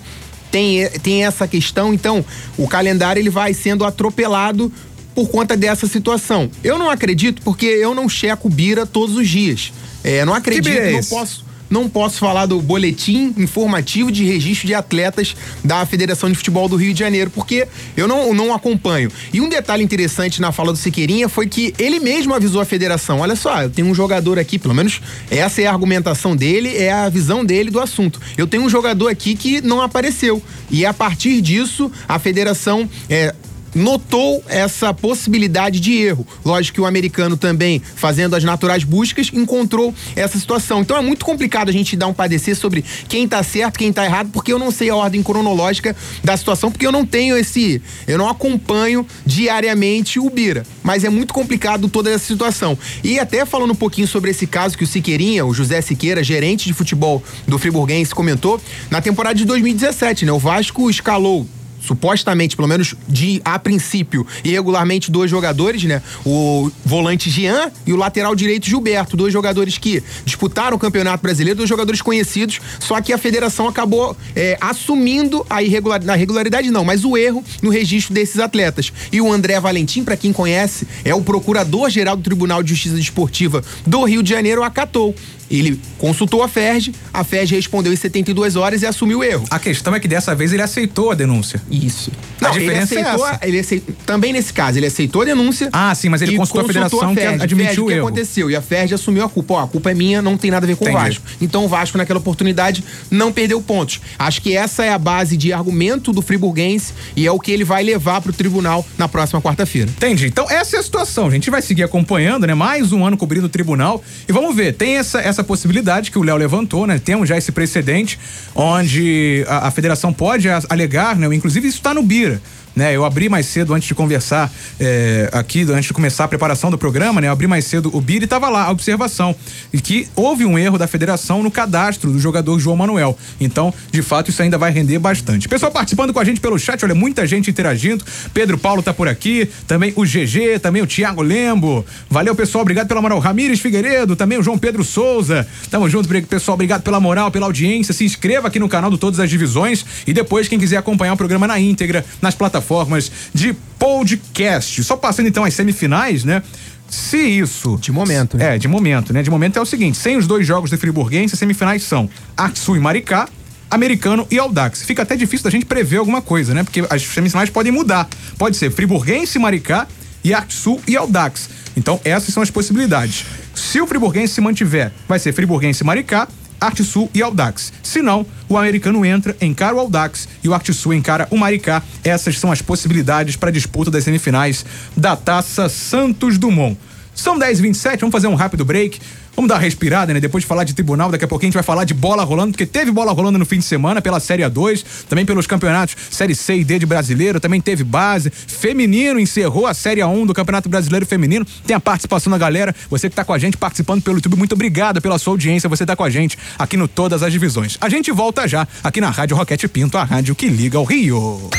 tem, 0.51 0.89
tem 1.01 1.25
essa 1.25 1.47
questão, 1.47 1.93
então 1.93 2.23
o 2.58 2.67
calendário 2.67 3.19
ele 3.19 3.29
vai 3.29 3.53
sendo 3.53 3.84
atropelado 3.84 4.71
por 5.13 5.29
conta 5.29 5.55
dessa 5.55 5.88
situação. 5.88 6.49
Eu 6.63 6.77
não 6.77 6.89
acredito 6.89 7.41
porque 7.41 7.65
eu 7.65 7.95
não 7.95 8.10
checo 8.10 8.49
Bira 8.49 8.86
todos 8.86 9.15
os 9.15 9.27
dias. 9.27 9.71
É, 10.03 10.25
não 10.25 10.34
acredito, 10.34 10.67
é 10.67 10.91
não 10.91 11.03
posso 11.03 11.45
não 11.69 11.89
posso 11.89 12.19
falar 12.19 12.45
do 12.45 12.62
boletim 12.62 13.34
informativo 13.38 14.12
de 14.12 14.25
registro 14.25 14.67
de 14.67 14.73
atletas 14.73 15.36
da 15.63 15.86
Federação 15.86 16.30
de 16.30 16.36
Futebol 16.36 16.67
do 16.67 16.75
Rio 16.75 16.93
de 16.93 16.99
Janeiro, 16.99 17.32
porque 17.32 17.67
eu 17.95 18.08
não, 18.08 18.34
não 18.34 18.54
acompanho. 18.54 19.12
E 19.34 19.41
um 19.41 19.49
detalhe 19.49 19.84
interessante 19.84 20.41
na 20.41 20.51
fala 20.51 20.71
do 20.71 20.78
Siqueirinha 20.78 21.28
foi 21.28 21.47
que 21.47 21.73
ele 21.78 21.99
mesmo 21.99 22.34
avisou 22.34 22.62
a 22.62 22.65
federação: 22.65 23.19
olha 23.19 23.36
só, 23.36 23.63
eu 23.63 23.69
tenho 23.69 23.88
um 23.88 23.95
jogador 23.95 24.39
aqui, 24.39 24.58
pelo 24.58 24.73
menos 24.73 25.01
essa 25.30 25.62
é 25.62 25.65
a 25.65 25.71
argumentação 25.71 26.36
dele, 26.36 26.75
é 26.78 26.91
a 26.91 27.10
visão 27.10 27.43
dele 27.43 27.71
do 27.71 27.80
assunto. 27.80 28.19
Eu 28.38 28.47
tenho 28.47 28.63
um 28.63 28.69
jogador 28.69 29.10
aqui 29.10 29.36
que 29.36 29.62
não 29.62 29.82
apareceu. 29.82 30.41
E 30.69 30.86
a 30.86 30.93
partir 30.93 31.41
disso, 31.41 31.91
a 32.08 32.17
federação 32.19 32.89
é, 33.10 33.34
notou 33.76 34.42
essa 34.48 34.94
possibilidade 34.94 35.80
de 35.82 35.94
erro. 35.94 36.26
Lógico 36.44 36.76
que 36.76 36.82
o 36.82 36.86
americano 36.86 37.36
também, 37.36 37.82
fazendo 37.96 38.36
as 38.36 38.44
naturais 38.44 38.86
buscas, 38.86 39.30
encontrou 39.34 39.94
essa 40.16 40.40
situação. 40.40 40.82
Então 40.82 40.96
é 40.98 41.02
muito 41.02 41.26
complicado 41.26 41.70
a 41.70 41.74
gente 41.74 41.98
dar 41.98 42.08
um 42.08 42.14
padecer 42.14 42.56
sobre 42.56 42.84
quem 43.10 43.28
tá 43.28 43.44
certo, 43.44 43.78
quem 43.78 43.92
tá 43.92 44.06
errado, 44.06 44.30
porque 44.32 44.52
eu 44.52 44.58
não 44.58 44.72
sei 44.72 44.90
a 44.90 44.96
ordem 44.96 45.22
cronológica 45.22 45.96
da 46.24 46.38
situação, 46.38 46.72
porque 46.72 46.88
eu 46.88 46.92
não 46.92 47.06
tenho 47.06 47.38
esse. 47.38 47.82
Eu 48.08 48.18
não 48.18 48.30
acompanho 48.30 49.06
diariamente 49.26 50.20
o 50.20 50.30
Bira. 50.30 50.66
Mas 50.82 51.04
é 51.04 51.10
muito 51.10 51.34
complicado 51.34 51.90
toda 51.90 52.10
essa 52.10 52.26
situação. 52.26 52.78
E 53.04 53.20
até 53.20 53.46
falando 53.46 53.72
um 53.72 53.76
pouquinho 53.76 54.08
sobre 54.08 54.32
esse 54.32 54.48
caso 54.48 54.78
que 54.78 54.84
o 54.84 54.88
Siqueirinha, 54.88 55.46
o 55.46 55.54
José 55.54 55.82
Siqueira, 55.82 56.24
gerente 56.24 56.66
de 56.66 56.74
futebol 56.74 57.22
do 57.48 57.60
Friburguense, 57.60 58.16
comentou, 58.16 58.62
na 58.90 59.02
temporada 59.02 59.36
de 59.36 59.46
2017, 59.46 60.26
né? 60.26 60.32
O 60.32 60.40
Vasco 60.40 60.90
escalou 60.90 61.46
supostamente, 61.86 62.56
pelo 62.56 62.67
menos 62.67 62.95
de 63.08 63.41
a 63.45 63.58
princípio, 63.60 64.26
irregularmente 64.43 65.12
dois 65.12 65.30
jogadores, 65.30 65.84
né? 65.84 66.02
O 66.26 66.71
volante 66.84 67.30
Jean 67.30 67.71
e 67.86 67.93
o 67.93 67.95
lateral 67.95 68.36
direito 68.36 68.67
Gilberto, 68.67 69.15
dois 69.15 69.32
jogadores 69.32 69.78
que 69.78 70.04
disputaram 70.24 70.76
o 70.78 70.80
Campeonato 70.80 71.21
Brasileiro, 71.21 71.58
dois 71.58 71.69
jogadores 71.69 72.02
conhecidos, 72.02 72.60
só 72.80 73.00
que 73.02 73.13
a 73.13 73.17
federação 73.17 73.67
acabou 73.67 74.15
é, 74.36 74.58
assumindo 74.60 75.45
a 75.50 75.62
irregularidade, 75.62 76.06
na 76.06 76.15
regularidade 76.15 76.71
não, 76.71 76.84
mas 76.84 77.06
o 77.06 77.17
erro 77.17 77.43
no 77.62 77.69
registro 77.69 78.13
desses 78.13 78.39
atletas. 78.39 78.91
E 79.12 79.21
o 79.21 79.32
André 79.32 79.60
Valentim, 79.60 80.04
para 80.04 80.17
quem 80.17 80.34
conhece, 80.34 80.88
é 81.04 81.13
o 81.13 81.21
procurador-geral 81.21 82.15
do 82.15 82.24
Tribunal 82.24 82.63
de 82.63 82.69
Justiça 82.69 82.95
Desportiva 82.95 83.63
do 83.86 84.04
Rio 84.04 84.24
de 84.24 84.30
Janeiro, 84.30 84.63
acatou. 84.63 85.15
Ele 85.49 85.79
consultou 85.97 86.43
a 86.43 86.47
FERJ, 86.47 86.93
a 87.13 87.23
FERJ 87.23 87.55
respondeu 87.55 87.93
em 87.93 87.95
72 87.95 88.55
horas 88.55 88.81
e 88.81 88.86
assumiu 88.86 89.19
o 89.19 89.23
erro. 89.23 89.45
A 89.49 89.60
questão 89.60 89.93
é 89.95 89.99
que 89.99 90.08
dessa 90.08 90.34
vez 90.36 90.51
ele 90.53 90.62
aceitou 90.62 91.12
a 91.12 91.15
denúncia. 91.15 91.62
Isso. 91.69 92.12
Não, 92.41 92.49
a 92.49 92.51
diferença 92.51 92.93
ele 92.93 93.01
aceitou, 93.01 93.27
é 93.27 93.29
essa. 93.31 93.47
Ele 93.47 93.60
aceitou, 93.60 93.95
também 94.05 94.34
nesse 94.34 94.53
caso, 94.53 94.77
ele 94.77 94.86
aceitou 94.86 95.21
a 95.21 95.25
denúncia. 95.25 95.69
Ah, 95.71 95.93
sim, 95.93 96.10
mas 96.10 96.21
ele 96.21 96.36
consultou, 96.36 96.63
consultou 96.63 96.81
a 96.81 96.88
federação 96.88 97.12
a 97.12 97.15
FERJ, 97.15 97.38
que 97.38 97.43
admitiu 97.43 97.86
o 97.86 97.91
erro. 97.91 97.99
O 97.99 98.03
que 98.03 98.08
aconteceu? 98.13 98.51
E 98.51 98.55
a 98.55 98.62
FERJ 98.62 98.95
assumiu 98.95 99.23
a 99.23 99.29
culpa. 99.29 99.53
Ó, 99.55 99.63
a 99.63 99.67
culpa 99.67 99.91
é 99.91 99.93
minha, 99.93 100.21
não 100.21 100.38
tem 100.38 100.51
nada 100.51 100.65
a 100.65 100.67
ver 100.67 100.75
com 100.75 100.86
Entendi. 100.86 100.97
o 100.97 101.03
Vasco. 101.03 101.25
Então 101.41 101.65
o 101.65 101.67
Vasco, 101.67 101.97
naquela 101.97 102.19
oportunidade, 102.19 102.84
não 103.10 103.31
perdeu 103.31 103.62
pontos. 103.62 104.01
Acho 104.17 104.41
que 104.41 104.55
essa 104.55 104.84
é 104.84 104.91
a 104.91 104.97
base 104.97 105.38
de 105.38 105.53
argumento 105.53 106.12
do 106.12 106.21
friburguense 106.21 106.93
e 107.15 107.25
é 107.25 107.31
o 107.31 107.39
que 107.39 107.51
ele 107.51 107.63
vai 107.63 107.84
levar 107.84 108.21
para 108.21 108.31
o 108.31 108.34
tribunal 108.34 108.86
na 108.97 109.08
próxima 109.08 109.41
quarta-feira. 109.41 109.89
Entendi. 109.89 110.27
Então 110.27 110.49
essa 110.49 110.75
é 110.77 110.79
a 110.79 110.84
situação. 110.84 111.27
A 111.27 111.31
gente 111.31 111.49
vai 111.49 111.62
seguir 111.62 111.84
acompanhando, 111.84 112.45
né? 112.45 112.53
Mais 112.53 112.91
um 112.91 113.05
ano 113.05 113.17
cobrindo 113.17 113.45
o 113.45 113.49
tribunal 113.49 114.03
e 114.27 114.31
vamos 114.31 114.55
ver. 114.55 114.73
Tem 114.73 114.97
essa, 114.97 115.19
essa 115.19 115.35
possibilidade 115.43 116.12
que 116.12 116.19
o 116.19 116.24
Léo 116.24 116.38
levantou, 116.38 116.86
né? 116.88 117.00
Temos 117.00 117.30
já 117.30 117.38
esse 117.38 117.52
precedente 117.52 118.19
onde 118.54 119.45
a, 119.48 119.67
a 119.67 119.71
federação 119.71 120.13
pode 120.13 120.48
alegar, 120.69 121.15
né? 121.15 121.34
Inclusive 121.34 121.67
isso 121.67 121.78
está 121.78 121.93
no 121.93 122.04
Bira 122.04 122.41
né? 122.76 122.96
Eu 122.96 123.06
abri 123.06 123.30
mais 123.30 123.46
cedo 123.46 123.74
antes 123.74 123.88
de 123.88 123.96
conversar 123.96 124.52
é, 124.80 125.30
aqui, 125.32 125.62
antes 125.72 125.86
de 125.86 125.94
começar 125.94 126.26
a 126.26 126.28
preparação 126.28 126.70
do 126.70 126.78
programa, 126.78 127.22
né? 127.22 127.28
Eu 127.28 127.32
abri 127.32 127.48
mais 127.48 127.66
cedo 127.66 127.90
o 127.94 128.02
BIR 128.02 128.24
e 128.24 128.28
tava 128.28 128.50
lá 128.50 128.66
a 128.66 128.72
observação 128.72 129.36
e 129.72 129.80
que 129.80 130.08
houve 130.16 130.46
um 130.46 130.60
erro 130.60 130.78
da 130.78 130.88
federação 130.88 131.42
no 131.42 131.50
cadastro 131.50 132.12
do 132.12 132.20
jogador 132.20 132.60
João 132.60 132.76
Manuel. 132.76 133.18
Então, 133.40 133.74
de 133.92 134.02
fato, 134.02 134.30
isso 134.30 134.42
ainda 134.42 134.58
vai 134.58 134.72
render 134.72 135.00
bastante. 135.00 135.48
Pessoal 135.48 135.72
participando 135.72 136.14
com 136.14 136.20
a 136.20 136.24
gente 136.24 136.42
pelo 136.42 136.60
chat, 136.60 136.84
olha, 136.84 136.96
muita 136.96 137.26
gente 137.26 137.50
interagindo. 137.50 138.04
Pedro 138.34 138.58
Paulo 138.58 138.84
tá 138.84 138.94
por 138.94 139.08
aqui, 139.08 139.50
também 139.68 139.94
o 139.96 140.04
GG, 140.04 140.60
também 140.62 140.82
o 140.82 140.88
Thiago 140.88 141.22
Lembo. 141.22 141.86
Valeu, 142.10 142.36
pessoal, 142.36 142.64
obrigado 142.64 142.88
pela 142.88 143.02
moral. 143.02 143.20
Ramires 143.20 143.60
Figueiredo, 143.60 144.16
também 144.16 144.38
o 144.38 144.44
João 144.44 144.58
Pedro 144.58 144.84
Souza. 144.84 145.48
Tamo 145.70 145.90
junto, 145.90 146.10
pessoal, 146.28 146.56
obrigado 146.56 146.82
pela 146.82 147.00
moral, 147.00 147.32
pela 147.32 147.46
audiência. 147.46 147.94
Se 147.94 148.04
inscreva 148.04 148.48
aqui 148.48 148.60
no 148.60 148.68
canal 148.68 148.90
do 148.90 148.98
Todas 148.98 149.20
as 149.20 149.30
Divisões 149.30 149.86
e 150.06 150.14
depois, 150.14 150.48
quem 150.48 150.60
quiser 150.60 150.78
acompanhar 150.78 151.14
o 151.14 151.18
programa 151.18 151.48
na 151.48 151.60
íntegra, 151.60 152.04
nas 152.22 152.36
plataformas 152.36 152.64
plataformas 152.65 153.12
de 153.34 153.54
podcast. 153.78 154.84
Só 154.84 154.97
passando 154.97 155.28
então 155.28 155.43
as 155.43 155.54
semifinais, 155.54 156.23
né? 156.23 156.41
Se 156.89 157.17
isso. 157.17 157.78
De 157.80 157.91
momento, 157.91 158.38
né? 158.38 158.56
É, 158.56 158.58
de 158.58 158.67
momento, 158.67 159.13
né? 159.13 159.21
De 159.23 159.30
momento 159.30 159.58
é 159.58 159.62
o 159.62 159.65
seguinte: 159.65 159.97
sem 159.97 160.17
os 160.17 160.28
dois 160.28 160.45
jogos 160.45 160.69
do 160.69 160.78
Friburguense, 160.78 161.36
as 161.36 161.39
semifinais 161.39 161.84
são 161.84 162.10
Aksu 162.36 162.75
e 162.75 162.80
Maricá, 162.80 163.30
Americano 163.69 164.28
e 164.30 164.38
Aldax. 164.38 164.84
Fica 164.84 165.04
até 165.04 165.15
difícil 165.15 165.43
da 165.43 165.49
gente 165.49 165.65
prever 165.65 165.97
alguma 165.97 166.21
coisa, 166.21 166.54
né? 166.54 166.63
Porque 166.63 166.84
as 166.89 167.04
semifinais 167.04 167.49
podem 167.49 167.71
mudar. 167.71 168.08
Pode 168.38 168.58
ser 168.58 168.71
Friburguense 168.71 169.38
e 169.38 169.41
Maricá 169.41 169.88
e 170.23 170.34
Aksu 170.34 170.80
e 170.88 170.97
Aldax. 170.97 171.49
Então, 171.78 171.99
essas 172.04 172.34
são 172.34 172.41
as 172.41 172.49
possibilidades. 172.49 173.25
Se 173.54 173.82
o 173.82 173.88
Friburguense 173.88 174.34
se 174.34 174.41
mantiver, 174.41 174.91
vai 175.08 175.19
ser 175.19 175.34
Friburguense 175.34 175.84
e 175.84 175.86
Maricá, 175.86 176.28
Arte 176.60 176.84
Sul 176.84 177.10
e 177.13 177.22
Aldax. 177.22 177.74
Se 177.84 178.02
não, 178.02 178.26
o 178.48 178.58
americano 178.58 179.06
entra, 179.06 179.36
encara 179.41 179.76
o 179.76 179.80
Aldax 179.80 180.28
e 180.44 180.50
o 180.50 180.54
Arte 180.54 180.74
Sul 180.74 180.94
encara 180.94 181.28
o 181.32 181.38
Maricá. 181.38 181.82
Essas 182.04 182.39
são 182.39 182.52
as 182.52 182.62
possibilidades 182.62 183.36
para 183.36 183.50
a 183.50 183.54
disputa 183.54 183.91
das 183.91 184.04
semifinais 184.04 184.65
da 184.96 185.15
Taça 185.15 185.70
Santos 185.70 186.38
Dumont. 186.38 186.78
São 187.15 187.39
10h27, 187.39 187.99
vamos 187.99 188.12
fazer 188.12 188.28
um 188.28 188.36
rápido 188.36 188.65
break. 188.65 188.99
Vamos 189.36 189.49
dar 189.49 189.56
uma 189.56 189.62
respirada, 189.62 190.13
né? 190.13 190.19
Depois 190.19 190.43
de 190.43 190.47
falar 190.47 190.63
de 190.63 190.73
tribunal, 190.73 191.12
daqui 191.12 191.25
a 191.25 191.28
pouquinho 191.28 191.49
a 191.49 191.51
gente 191.51 191.56
vai 191.56 191.63
falar 191.63 191.84
de 191.84 191.93
bola 191.93 192.23
rolando, 192.23 192.51
porque 192.51 192.65
teve 192.65 192.89
bola 192.89 193.12
rolando 193.12 193.38
no 193.38 193.45
fim 193.45 193.60
de 193.60 193.65
semana 193.65 194.01
pela 194.01 194.19
Série 194.19 194.43
A2, 194.43 194.86
também 195.10 195.25
pelos 195.25 195.45
campeonatos 195.45 195.95
Série 196.10 196.34
C 196.34 196.56
e 196.56 196.63
D 196.63 196.80
de 196.80 196.86
brasileiro, 196.86 197.39
também 197.39 197.60
teve 197.60 197.84
base. 197.84 198.30
Feminino 198.30 199.19
encerrou 199.19 199.67
a 199.67 199.73
Série 199.73 199.99
A1 199.99 200.25
do 200.25 200.34
Campeonato 200.34 200.69
Brasileiro 200.69 201.06
Feminino. 201.06 201.45
Tem 201.67 201.75
a 201.75 201.80
participação 201.80 202.32
da 202.32 202.38
galera. 202.38 202.73
Você 202.89 203.10
que 203.10 203.15
tá 203.15 203.25
com 203.25 203.34
a 203.34 203.38
gente 203.38 203.58
participando 203.58 204.01
pelo 204.01 204.17
YouTube, 204.17 204.38
muito 204.38 204.54
obrigado 204.54 205.01
pela 205.01 205.17
sua 205.17 205.34
audiência. 205.34 205.67
Você 205.67 205.86
tá 205.86 205.95
com 205.97 206.04
a 206.04 206.10
gente 206.10 206.38
aqui 206.58 206.78
no 206.78 206.88
Todas 206.88 207.21
as 207.21 207.32
Divisões. 207.32 207.78
A 207.82 207.89
gente 207.89 208.12
volta 208.13 208.47
já 208.47 208.65
aqui 208.82 209.01
na 209.01 209.10
Rádio 209.10 209.36
Roquete 209.36 209.67
Pinto, 209.67 209.97
a 209.97 210.04
rádio 210.06 210.34
que 210.34 210.47
liga 210.47 210.78
ao 210.78 210.86
Rio. 210.86 211.49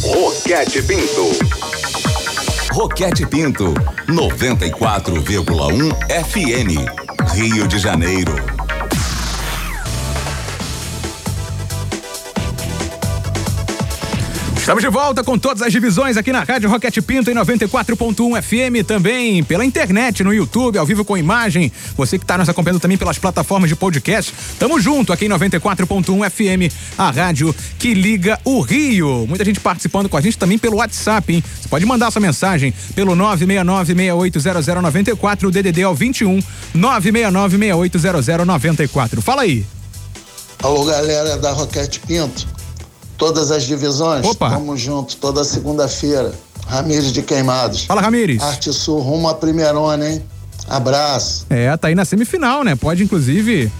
Roquete 0.00 0.80
Pinto. 0.82 1.99
Roquete 2.72 3.26
Pinto, 3.26 3.74
94,1 4.06 5.92
FM, 6.08 6.74
Rio 7.34 7.66
de 7.66 7.78
Janeiro. 7.78 8.69
Estamos 14.60 14.82
de 14.82 14.88
volta 14.90 15.24
com 15.24 15.38
todas 15.38 15.62
as 15.62 15.72
divisões 15.72 16.18
aqui 16.18 16.30
na 16.30 16.44
Rádio 16.44 16.68
Roquete 16.68 17.00
Pinto 17.00 17.30
em 17.30 17.34
94.1 17.34 18.42
FM, 18.42 18.84
também 18.86 19.42
pela 19.42 19.64
internet, 19.64 20.22
no 20.22 20.34
YouTube, 20.34 20.76
ao 20.76 20.84
vivo 20.84 21.02
com 21.02 21.16
imagem. 21.16 21.72
Você 21.96 22.18
que 22.18 22.24
está 22.24 22.36
nos 22.36 22.46
acompanhando 22.46 22.78
também 22.78 22.98
pelas 22.98 23.18
plataformas 23.18 23.70
de 23.70 23.74
podcast. 23.74 24.34
Tamo 24.58 24.78
junto 24.78 25.14
aqui 25.14 25.24
em 25.24 25.30
94.1 25.30 26.30
FM, 26.30 26.70
a 26.98 27.10
rádio 27.10 27.56
que 27.78 27.94
liga 27.94 28.38
o 28.44 28.60
Rio. 28.60 29.24
Muita 29.26 29.46
gente 29.46 29.58
participando 29.58 30.10
com 30.10 30.18
a 30.18 30.20
gente 30.20 30.36
também 30.36 30.58
pelo 30.58 30.76
WhatsApp, 30.76 31.32
hein? 31.32 31.42
Você 31.60 31.66
pode 31.66 31.86
mandar 31.86 32.10
sua 32.10 32.20
mensagem 32.20 32.74
pelo 32.94 33.16
969-680094, 33.16 35.44
o 35.44 35.50
DDD 35.50 35.80
é 35.80 35.88
o 35.88 35.94
21 35.94 36.38
969-680094. 36.76 39.22
Fala 39.22 39.40
aí. 39.42 39.64
Alô, 40.62 40.84
galera 40.84 41.38
da 41.38 41.50
Roquete 41.50 41.98
Pinto. 42.00 42.59
Todas 43.20 43.50
as 43.50 43.64
divisões. 43.64 44.24
Opa. 44.24 44.48
Tamo 44.48 44.74
junto, 44.78 45.14
toda 45.18 45.44
segunda-feira. 45.44 46.32
Ramires 46.66 47.12
de 47.12 47.20
Queimados. 47.20 47.84
Fala, 47.84 48.00
Ramires. 48.00 48.42
Arte 48.42 48.72
Sul 48.72 48.98
rumo 49.00 49.28
a 49.28 49.34
primeirona, 49.34 50.08
hein? 50.08 50.24
Abraço. 50.66 51.44
É, 51.50 51.76
tá 51.76 51.88
aí 51.88 51.94
na 51.94 52.06
semifinal, 52.06 52.64
né? 52.64 52.74
Pode, 52.74 53.02
inclusive, 53.02 53.70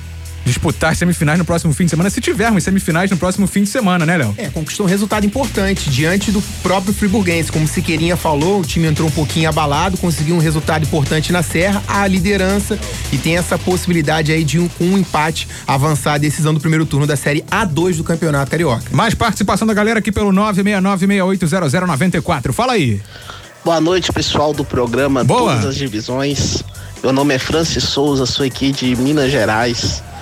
disputar 0.45 0.95
semifinais 0.97 1.39
no 1.39 1.45
próximo 1.45 1.73
fim 1.73 1.85
de 1.85 1.91
semana, 1.91 2.11
se 2.11 2.21
tivermos 2.21 2.65
semifinais 2.65 3.09
no 3.11 3.17
próximo 3.17 3.47
fim 3.47 3.63
de 3.63 3.69
semana, 3.69 4.05
né, 4.07 4.17
Léo? 4.17 4.35
É, 4.37 4.49
conquistou 4.49 4.87
um 4.87 4.89
resultado 4.89 5.27
importante 5.27 5.91
diante 5.91 6.33
do 6.33 6.41
próprio 6.63 6.95
Friburguense. 6.95 7.53
Como 7.53 7.69
Siqueirinha 7.69 8.17
falou, 8.17 8.61
o 8.61 8.65
time 8.65 8.87
entrou 8.87 9.09
um 9.09 9.11
pouquinho 9.11 9.49
abalado, 9.49 9.97
conseguiu 9.97 10.35
um 10.35 10.39
resultado 10.39 10.85
importante 10.85 11.33
na 11.33 11.43
Serra, 11.43 11.83
a 11.87 12.07
liderança 12.07 12.79
e 13.13 13.19
tem 13.19 13.37
essa 13.37 13.59
possibilidade 13.59 14.33
aí 14.33 14.45
de 14.45 14.59
um, 14.59 14.67
com 14.69 14.85
um 14.85 14.97
empate 14.99 15.49
avançar 15.67 16.15
a 16.15 16.19
decisão 16.19 16.55
do 16.55 16.61
primeiro 16.61 16.87
turno 16.87 17.07
da 17.07 17.17
Série 17.17 17.43
A2 17.51 17.97
do 17.97 18.05
Campeonato 18.05 18.51
Carioca. 18.51 18.85
Mais 18.91 19.15
participação 19.15 19.67
da 19.67 19.75
galera 19.75 20.01
aqui 20.01 20.13
pelo 20.13 20.33
969680094. 20.33 22.53
Fala 22.53 22.75
aí. 22.75 23.01
Boa 23.65 23.81
noite, 23.81 24.13
pessoal 24.13 24.53
do 24.55 24.65
programa 24.65 25.23
Boa. 25.23 25.53
Todas 25.53 25.67
as 25.67 25.77
Divisões. 25.77 26.65
Meu 27.03 27.13
nome 27.13 27.35
é 27.35 27.39
Francis 27.39 27.85
Souza, 27.85 28.27
sou 28.27 28.45
aqui 28.45 28.73
de 28.73 28.97
Minas 28.97 29.31
Gerais. 29.31 30.03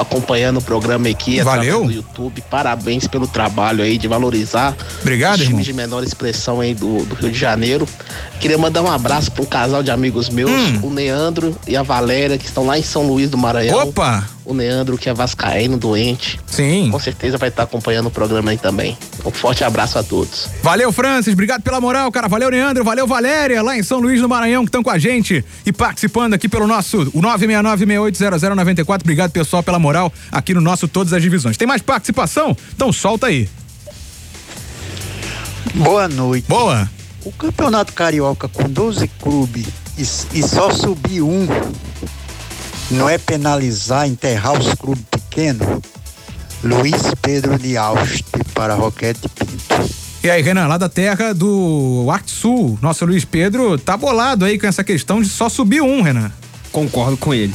Acompanhando 0.00 0.58
o 0.58 0.62
programa 0.62 1.08
aqui 1.08 1.40
Valeu. 1.42 1.84
do 1.84 1.92
YouTube. 1.92 2.42
Parabéns 2.50 3.06
pelo 3.06 3.26
trabalho 3.26 3.82
aí 3.82 3.96
de 3.98 4.06
valorizar 4.08 4.76
Obrigado, 5.00 5.40
os 5.40 5.46
times 5.46 5.64
de 5.64 5.72
menor 5.72 6.02
expressão 6.02 6.60
aí 6.60 6.74
do, 6.74 7.04
do 7.04 7.14
Rio 7.14 7.30
de 7.30 7.38
Janeiro. 7.38 7.86
Queria 8.40 8.58
mandar 8.58 8.82
um 8.82 8.90
abraço 8.90 9.30
para 9.32 9.42
um 9.42 9.46
casal 9.46 9.82
de 9.82 9.90
amigos 9.90 10.28
meus, 10.28 10.50
Hum. 10.50 10.80
o 10.82 10.90
Neandro 10.90 11.56
e 11.66 11.76
a 11.76 11.82
Valéria, 11.82 12.36
que 12.38 12.44
estão 12.44 12.66
lá 12.66 12.78
em 12.78 12.82
São 12.82 13.02
Luís 13.06 13.30
do 13.30 13.38
Maranhão. 13.38 13.88
Opa! 13.88 14.28
O 14.44 14.52
Neandro, 14.52 14.98
que 14.98 15.08
é 15.08 15.14
vascaíno, 15.14 15.78
doente. 15.78 16.38
Sim. 16.46 16.90
Com 16.90 16.98
certeza 17.00 17.38
vai 17.38 17.48
estar 17.48 17.62
acompanhando 17.62 18.08
o 18.08 18.10
programa 18.10 18.50
aí 18.50 18.58
também. 18.58 18.94
Um 19.24 19.30
forte 19.30 19.64
abraço 19.64 19.98
a 19.98 20.02
todos. 20.02 20.48
Valeu, 20.62 20.92
Francis. 20.92 21.32
Obrigado 21.32 21.62
pela 21.62 21.80
moral, 21.80 22.12
cara. 22.12 22.28
Valeu, 22.28 22.50
Leandro. 22.50 22.84
Valeu, 22.84 23.06
Valéria, 23.06 23.62
lá 23.62 23.74
em 23.74 23.82
São 23.82 24.00
Luís 24.00 24.20
do 24.20 24.28
Maranhão, 24.28 24.62
que 24.62 24.68
estão 24.68 24.82
com 24.82 24.90
a 24.90 24.98
gente 24.98 25.42
e 25.64 25.72
participando 25.72 26.34
aqui 26.34 26.46
pelo 26.46 26.66
nosso 26.66 27.10
o 27.14 27.22
969680094. 27.22 29.00
Obrigado, 29.00 29.30
pessoal, 29.30 29.62
pela 29.62 29.78
moral 29.84 30.12
aqui 30.32 30.54
no 30.54 30.60
nosso 30.60 30.88
Todas 30.88 31.12
as 31.12 31.22
Divisões. 31.22 31.56
Tem 31.56 31.68
mais 31.68 31.82
participação? 31.82 32.56
Então 32.74 32.92
solta 32.92 33.26
aí. 33.26 33.48
Boa 35.74 36.08
noite. 36.08 36.46
Boa. 36.48 36.90
O 37.24 37.32
Campeonato 37.32 37.92
Carioca 37.92 38.48
com 38.48 38.68
12 38.68 39.08
clubes 39.20 39.66
e, 39.98 40.02
e 40.38 40.42
só 40.42 40.70
subir 40.70 41.22
um 41.22 41.46
não 42.90 43.08
é 43.08 43.18
penalizar, 43.18 44.06
enterrar 44.06 44.58
os 44.58 44.74
clubes 44.74 45.04
pequenos? 45.10 45.80
Luiz 46.62 47.02
Pedro 47.20 47.58
de 47.58 47.76
Auste 47.76 48.24
para 48.54 48.74
Roquete 48.74 49.28
Pinto. 49.28 49.94
E 50.22 50.30
aí, 50.30 50.40
Renan, 50.40 50.66
lá 50.66 50.78
da 50.78 50.88
terra 50.88 51.34
do 51.34 52.06
Arte 52.10 52.30
Sul, 52.30 52.78
nosso 52.80 53.04
Luiz 53.04 53.26
Pedro 53.26 53.76
tá 53.76 53.94
bolado 53.94 54.46
aí 54.46 54.58
com 54.58 54.66
essa 54.66 54.82
questão 54.82 55.20
de 55.20 55.28
só 55.28 55.50
subir 55.50 55.82
um, 55.82 56.00
Renan. 56.00 56.32
Concordo 56.72 57.16
com 57.16 57.34
ele. 57.34 57.54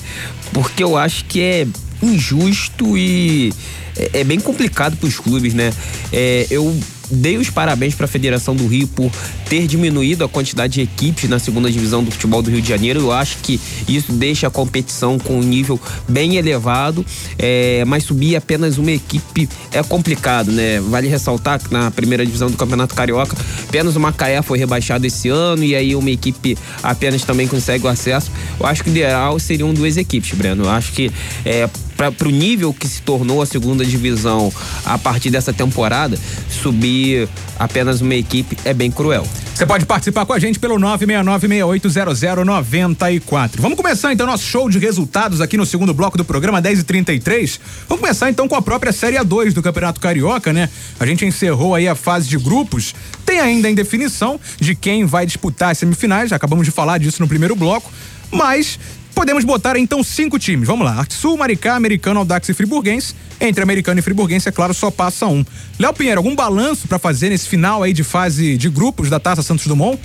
Porque 0.53 0.83
eu 0.83 0.95
acho 0.95 1.25
que 1.25 1.41
é 1.41 1.67
injusto 2.01 2.97
e 2.97 3.53
é, 3.95 4.21
é 4.21 4.23
bem 4.23 4.39
complicado 4.39 4.97
para 4.97 5.07
os 5.07 5.19
clubes, 5.19 5.53
né? 5.53 5.71
É, 6.11 6.47
eu 6.49 6.75
dei 7.11 7.37
os 7.37 7.49
parabéns 7.49 7.95
para 7.95 8.05
a 8.05 8.07
Federação 8.07 8.55
do 8.55 8.67
Rio 8.67 8.87
por 8.87 9.11
ter 9.49 9.65
diminuído 9.65 10.23
a 10.23 10.29
quantidade 10.29 10.73
de 10.73 10.81
equipes 10.81 11.27
na 11.29 11.39
segunda 11.39 11.71
divisão 11.71 12.03
do 12.03 12.11
futebol 12.11 12.41
do 12.41 12.51
Rio 12.51 12.61
de 12.61 12.69
Janeiro. 12.69 12.99
Eu 12.99 13.11
acho 13.11 13.37
que 13.39 13.59
isso 13.87 14.11
deixa 14.11 14.47
a 14.47 14.49
competição 14.49 15.17
com 15.17 15.39
um 15.39 15.43
nível 15.43 15.79
bem 16.07 16.35
elevado, 16.35 17.05
é, 17.37 17.83
mas 17.85 18.03
subir 18.03 18.35
apenas 18.35 18.77
uma 18.77 18.91
equipe 18.91 19.49
é 19.71 19.81
complicado, 19.81 20.51
né? 20.51 20.79
Vale 20.81 21.07
ressaltar 21.07 21.59
que 21.59 21.73
na 21.73 21.89
primeira 21.89 22.25
divisão 22.25 22.49
do 22.49 22.57
Campeonato 22.57 22.93
Carioca, 22.93 23.35
apenas 23.67 23.95
o 23.95 23.99
Macaé 23.99 24.41
foi 24.41 24.59
rebaixado 24.59 25.05
esse 25.05 25.29
ano 25.29 25.63
e 25.63 25.75
aí 25.75 25.95
uma 25.95 26.11
equipe 26.11 26.57
apenas 26.83 27.23
também 27.23 27.47
consegue 27.47 27.85
o 27.85 27.87
acesso. 27.87 28.31
Eu 28.59 28.65
acho 28.65 28.83
que 28.83 28.89
o 28.89 28.91
ideal 28.91 29.39
seriam 29.39 29.73
duas 29.73 29.97
equipes, 29.97 30.37
Breno. 30.37 30.65
Eu 30.65 30.69
acho 30.69 30.91
que 30.91 31.11
é, 31.43 31.67
para 32.07 32.27
o 32.27 32.31
nível 32.31 32.73
que 32.73 32.87
se 32.87 33.01
tornou 33.01 33.41
a 33.41 33.45
segunda 33.45 33.85
divisão 33.85 34.53
a 34.85 34.97
partir 34.97 35.29
dessa 35.29 35.51
temporada, 35.51 36.17
subir 36.49 37.27
apenas 37.57 37.99
uma 37.99 38.15
equipe 38.15 38.57
é 38.63 38.73
bem 38.73 38.89
cruel. 38.89 39.27
Você 39.53 39.65
pode 39.65 39.85
participar 39.85 40.25
com 40.25 40.31
a 40.31 40.39
gente 40.39 40.57
pelo 40.57 40.77
969680094. 40.77 43.57
Vamos 43.57 43.75
começar 43.75 44.13
então 44.13 44.25
nosso 44.25 44.45
show 44.45 44.69
de 44.69 44.79
resultados 44.79 45.41
aqui 45.41 45.57
no 45.57 45.65
segundo 45.65 45.93
bloco 45.93 46.17
do 46.17 46.23
programa 46.23 46.61
10 46.61 46.79
e 46.79 46.83
33 46.83 47.59
Vamos 47.89 48.01
começar 48.01 48.29
então 48.29 48.47
com 48.47 48.55
a 48.55 48.61
própria 48.61 48.93
Série 48.93 49.17
A2 49.17 49.51
do 49.51 49.61
Campeonato 49.61 49.99
Carioca, 49.99 50.53
né? 50.53 50.69
A 50.97 51.05
gente 51.05 51.25
encerrou 51.25 51.75
aí 51.75 51.89
a 51.89 51.95
fase 51.95 52.29
de 52.29 52.37
grupos. 52.37 52.95
Tem 53.25 53.41
ainda 53.41 53.67
a 53.67 53.71
indefinição 53.71 54.39
de 54.57 54.75
quem 54.75 55.05
vai 55.05 55.25
disputar 55.25 55.71
as 55.71 55.77
semifinais, 55.77 56.31
acabamos 56.31 56.65
de 56.65 56.71
falar 56.71 56.97
disso 56.97 57.21
no 57.21 57.27
primeiro 57.27 57.55
bloco, 57.55 57.91
mas 58.31 58.79
podemos 59.19 59.43
botar 59.43 59.77
então 59.77 60.01
cinco 60.01 60.39
times. 60.39 60.65
Vamos 60.65 60.85
lá: 60.85 61.05
Sul, 61.09 61.35
Maricá, 61.35 61.75
Americano, 61.75 62.21
Audax 62.21 62.47
e 62.47 62.53
Friburguense. 62.53 63.13
Entre 63.41 63.61
Americano 63.61 63.99
e 63.99 64.01
Friburguense, 64.01 64.47
é 64.47 64.51
claro, 64.51 64.73
só 64.73 64.89
passa 64.89 65.25
um. 65.25 65.45
Léo 65.77 65.93
Pinheiro, 65.93 66.19
algum 66.19 66.33
balanço 66.33 66.87
para 66.87 66.97
fazer 66.97 67.29
nesse 67.29 67.49
final 67.49 67.83
aí 67.83 67.91
de 67.91 68.01
fase 68.01 68.57
de 68.57 68.69
grupos 68.69 69.09
da 69.09 69.19
Taça 69.19 69.43
Santos 69.43 69.67
Dumont? 69.67 69.99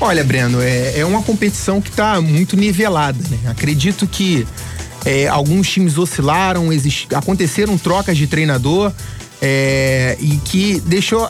Olha, 0.00 0.24
Breno, 0.24 0.62
é, 0.62 1.00
é 1.00 1.04
uma 1.04 1.22
competição 1.22 1.78
que 1.78 1.90
está 1.90 2.22
muito 2.22 2.56
nivelada, 2.56 3.22
né? 3.28 3.50
Acredito 3.50 4.06
que 4.06 4.46
é, 5.04 5.28
alguns 5.28 5.68
times 5.68 5.98
oscilaram, 5.98 6.70
aconteceram 7.14 7.76
trocas 7.76 8.16
de 8.16 8.26
treinador 8.26 8.92
é, 9.42 10.16
e 10.20 10.38
que 10.38 10.80
deixou 10.80 11.28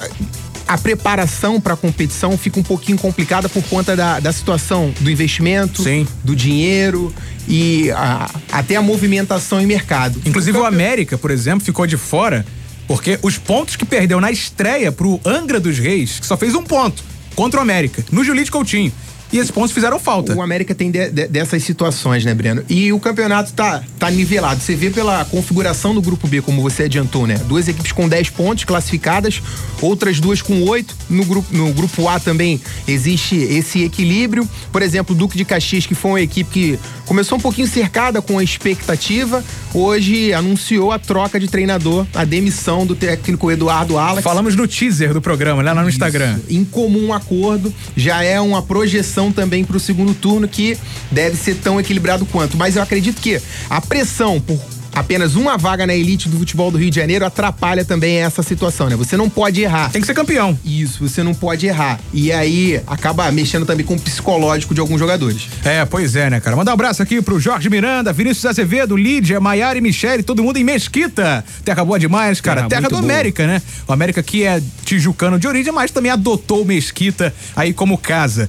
a 0.73 0.79
preparação 0.79 1.61
para 1.61 1.75
a 1.75 1.77
competição 1.77 2.37
fica 2.39 2.59
um 2.59 2.63
pouquinho 2.63 2.97
complicada 2.99 3.49
por 3.49 3.63
conta 3.65 3.95
da, 3.95 4.19
da 4.21 4.33
situação 4.33 4.93
do 5.01 5.11
investimento, 5.11 5.83
Sim. 5.83 6.07
do 6.25 6.35
dinheiro 6.35 7.13
e 7.47 7.91
a- 7.91 8.31
até 8.51 8.77
a 8.77 8.83
movimentação 8.83 9.61
em 9.61 9.67
mercado. 9.67 10.21
Inclusive 10.25 10.57
o 10.59 10.65
América, 10.65 11.19
por 11.19 11.31
exemplo, 11.31 11.65
ficou 11.65 11.87
de 11.87 11.97
fora 11.97 12.47
porque 12.89 13.19
os 13.23 13.37
pontos 13.39 13.77
que 13.77 13.85
perdeu 13.85 14.21
na 14.21 14.31
estreia 14.31 14.91
pro 14.91 15.21
Angra 15.25 15.61
dos 15.61 15.79
Reis, 15.79 16.19
que 16.21 16.27
só 16.27 16.37
fez 16.37 16.55
um 16.55 16.63
ponto 16.63 17.03
contra 17.35 17.61
o 17.61 17.63
América, 17.63 18.05
no 18.11 18.25
Julite 18.25 18.51
Coutinho. 18.51 18.93
E 19.33 19.39
esses 19.39 19.51
pontos 19.51 19.73
fizeram 19.73 19.99
falta. 19.99 20.35
O 20.35 20.43
América 20.43 20.75
tem 20.75 20.91
de- 20.91 21.11
de- 21.11 21.27
dessas 21.29 21.63
situações, 21.63 22.25
né, 22.25 22.35
Breno? 22.35 22.63
E 22.69 22.93
o 22.93 23.01
campeonato 23.01 23.53
tá, 23.53 23.83
tá 23.99 24.11
nivelado. 24.11 24.61
Você 24.61 24.75
vê 24.77 24.91
pela 24.91 25.25
configuração 25.25 25.95
do 25.95 26.03
grupo 26.03 26.27
B, 26.29 26.43
como 26.43 26.61
você 26.61 26.83
adiantou, 26.85 27.27
né? 27.27 27.37
Duas 27.47 27.67
equipes 27.69 27.93
com 27.93 28.09
10 28.09 28.29
pontos 28.31 28.65
classificadas, 28.65 29.41
outras 29.81 30.21
duas 30.21 30.43
com 30.43 30.63
8. 30.65 30.95
No 31.09 31.25
grupo, 31.25 31.49
no 31.57 31.73
grupo 31.73 32.09
A 32.09 32.21
também 32.21 32.61
existe 32.87 33.37
esse 33.37 33.83
equilíbrio. 33.83 34.47
Por 34.71 34.83
exemplo, 34.83 35.15
o 35.15 35.19
Duque 35.19 35.37
de 35.37 35.45
Caxias, 35.45 35.87
que 35.87 35.95
foi 35.95 36.11
uma 36.11 36.21
equipe 36.21 36.51
que 36.51 36.79
começou 37.07 37.39
um 37.39 37.41
pouquinho 37.41 37.67
cercada 37.67 38.21
com 38.21 38.39
a 38.39 38.45
expectativa, 38.45 39.43
hoje 39.73 40.33
anunciou 40.33 40.93
a 40.93 40.99
troca 40.99 41.39
de 41.41 41.49
treinador, 41.49 42.07
a 42.15 42.25
demissão 42.25 42.85
do 42.87 42.95
técnico 42.95 43.51
Eduardo 43.51 43.99
Alex. 43.99 44.23
Falamos 44.23 44.55
no 44.57 44.67
teaser 44.69 45.13
do 45.15 45.21
programa, 45.23 45.63
lá 45.63 45.75
no 45.75 45.89
Instagram. 45.89 46.39
Em 46.51 46.65
comum 46.65 47.13
acordo, 47.13 47.73
já 47.97 48.23
é 48.23 48.41
uma 48.41 48.63
projeção 48.63 49.22
também 49.31 49.65
para 49.65 49.77
o 49.77 49.81
segundo 49.81 50.15
turno 50.15 50.49
que 50.49 50.77
deve 51.11 51.37
ser 51.37 51.57
tão 51.57 51.79
equilibrado 51.79 52.25
quanto. 52.27 52.57
Mas 52.57 52.77
eu 52.77 52.83
acredito 52.83 53.21
que 53.21 53.41
a 53.69 53.81
pressão 53.81 54.41
por 54.41 54.59
apenas 54.95 55.35
uma 55.35 55.57
vaga 55.57 55.87
na 55.87 55.95
elite 55.95 56.29
do 56.29 56.39
futebol 56.39 56.71
do 56.71 56.79
Rio 56.79 56.91
de 56.91 56.97
Janeiro 56.97 57.25
atrapalha 57.25 57.85
também 57.85 58.19
essa 58.19 58.43
situação, 58.43 58.89
né? 58.89 58.97
Você 58.97 59.17
não 59.17 59.29
pode 59.29 59.61
errar. 59.63 59.91
Tem 59.91 60.01
que 60.01 60.07
ser 60.07 60.15
campeão. 60.15 60.59
Isso, 60.65 61.09
você 61.09 61.23
não 61.23 61.35
pode 61.35 61.67
errar. 61.67 61.99
E 62.13 62.31
aí 62.31 62.81
acaba 62.87 63.31
mexendo 63.33 63.65
também 63.65 63.85
com 63.85 63.95
o 63.95 64.01
psicológico 64.01 64.75
de 64.75 64.81
alguns 64.81 64.99
jogadores. 64.99 65.49
É, 65.65 65.85
pois 65.85 66.15
é, 66.15 66.29
né, 66.29 66.41
cara? 66.41 66.57
Mandar 66.57 66.73
um 66.73 66.75
abraço 66.75 67.03
aqui 67.03 67.23
pro 67.23 67.41
Jorge 67.41 67.69
Miranda, 67.71 68.13
Vinícius 68.13 68.47
Azevedo, 68.47 68.97
Lídia, 68.97 69.41
Maiara 69.41 69.79
e 69.79 69.81
Michele, 69.81 70.23
todo 70.23 70.43
mundo 70.43 70.59
em 70.59 70.65
Mesquita. 70.65 71.45
Terra 71.65 71.85
boa 71.85 71.99
demais, 71.99 72.41
cara. 72.41 72.63
Terra 72.63 72.69
Terra, 72.69 72.83
do 72.83 72.91
boa. 72.91 73.03
América, 73.03 73.47
né? 73.47 73.63
O 73.89 73.93
América 73.93 74.23
que 74.23 74.45
é 74.45 74.63
tijucano 74.85 75.39
de 75.39 75.47
origem, 75.49 75.73
mas 75.73 75.91
também 75.91 76.11
adotou 76.11 76.65
Mesquita 76.65 77.35
aí 77.57 77.73
como 77.73 77.97
casa. 77.97 78.49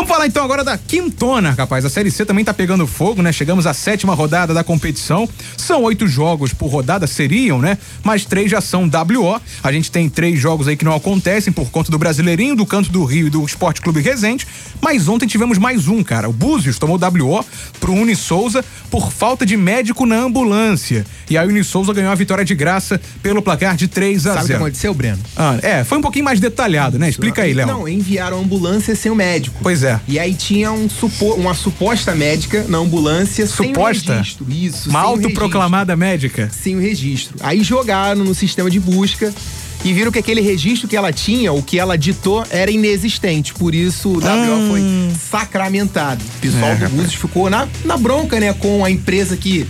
Vamos 0.00 0.14
falar 0.14 0.26
então 0.26 0.42
agora 0.42 0.64
da 0.64 0.78
quintona, 0.78 1.50
rapaz. 1.50 1.84
A 1.84 1.90
Série 1.90 2.10
C 2.10 2.24
também 2.24 2.42
tá 2.42 2.54
pegando 2.54 2.86
fogo, 2.86 3.20
né? 3.20 3.32
Chegamos 3.32 3.66
à 3.66 3.74
sétima 3.74 4.14
rodada 4.14 4.54
da 4.54 4.64
competição. 4.64 5.28
São 5.58 5.82
oito 5.82 6.08
jogos 6.08 6.54
por 6.54 6.68
rodada, 6.68 7.06
seriam, 7.06 7.60
né? 7.60 7.76
Mas 8.02 8.24
três 8.24 8.50
já 8.50 8.62
são 8.62 8.84
WO. 8.84 9.38
A 9.62 9.70
gente 9.70 9.90
tem 9.90 10.08
três 10.08 10.40
jogos 10.40 10.68
aí 10.68 10.74
que 10.74 10.86
não 10.86 10.94
acontecem 10.94 11.52
por 11.52 11.70
conta 11.70 11.90
do 11.90 11.98
Brasileirinho, 11.98 12.56
do 12.56 12.64
Canto 12.64 12.90
do 12.90 13.04
Rio 13.04 13.26
e 13.26 13.30
do 13.30 13.44
Esporte 13.44 13.82
Clube 13.82 14.00
Resende. 14.00 14.46
Mas 14.80 15.06
ontem 15.06 15.26
tivemos 15.26 15.58
mais 15.58 15.86
um, 15.86 16.02
cara. 16.02 16.30
O 16.30 16.32
Búzios 16.32 16.78
tomou 16.78 16.98
WO 16.98 17.44
pro 17.78 17.92
Uni 17.92 18.16
Souza 18.16 18.64
por 18.90 19.12
falta 19.12 19.44
de 19.44 19.54
médico 19.54 20.06
na 20.06 20.16
ambulância. 20.16 21.04
E 21.28 21.36
aí 21.36 21.46
o 21.46 21.50
Uni 21.50 21.62
Souza 21.62 21.92
ganhou 21.92 22.10
a 22.10 22.14
vitória 22.14 22.44
de 22.44 22.54
graça 22.54 22.98
pelo 23.22 23.42
placar 23.42 23.76
de 23.76 23.86
3 23.86 24.26
a 24.26 24.30
Sabe 24.30 24.38
o 24.38 24.40
que 24.40 24.46
0 24.48 24.64
aconteceu, 24.64 24.94
Breno? 24.94 25.18
Ah, 25.36 25.58
é, 25.60 25.84
foi 25.84 25.98
um 25.98 26.02
pouquinho 26.02 26.24
mais 26.24 26.40
detalhado, 26.40 26.98
né? 26.98 27.10
Explica 27.10 27.42
aí, 27.42 27.52
Léo. 27.52 27.66
Não, 27.66 27.86
enviaram 27.86 28.38
a 28.38 28.40
ambulância 28.40 28.96
sem 28.96 29.12
o 29.12 29.14
médico. 29.14 29.58
Pois 29.62 29.82
é. 29.82 29.89
E 30.06 30.18
aí 30.18 30.34
tinha 30.34 30.70
um 30.72 30.88
supo- 30.88 31.34
uma 31.34 31.54
suposta 31.54 32.14
médica 32.14 32.64
na 32.68 32.78
ambulância 32.78 33.46
sem 33.46 33.66
o 33.66 33.74
Suposta? 33.74 34.14
registro. 34.16 34.46
Isso, 34.50 34.90
Uma 34.90 35.00
sem 35.00 35.08
autoproclamada 35.10 35.96
médica. 35.96 36.50
Sem 36.52 36.76
o 36.76 36.80
registro. 36.80 37.36
Aí 37.40 37.62
jogaram 37.62 38.22
no 38.24 38.34
sistema 38.34 38.70
de 38.70 38.78
busca 38.78 39.32
e 39.84 39.92
viram 39.94 40.12
que 40.12 40.18
aquele 40.18 40.40
registro 40.42 40.86
que 40.86 40.96
ela 40.96 41.10
tinha, 41.12 41.52
o 41.52 41.62
que 41.62 41.78
ela 41.78 41.96
ditou, 41.96 42.44
era 42.50 42.70
inexistente. 42.70 43.54
Por 43.54 43.74
isso 43.74 44.10
o 44.10 44.18
WO 44.18 44.68
foi 44.70 44.82
sacramentado. 45.30 46.22
O 46.36 46.40
pessoal 46.40 46.72
É, 46.72 46.74
do. 46.76 46.88
Búzios 46.90 47.14
ficou 47.14 47.48
na, 47.48 47.66
na 47.84 47.96
bronca, 47.96 48.38
né, 48.38 48.52
com 48.52 48.84
a 48.84 48.90
empresa 48.90 49.36
que 49.36 49.66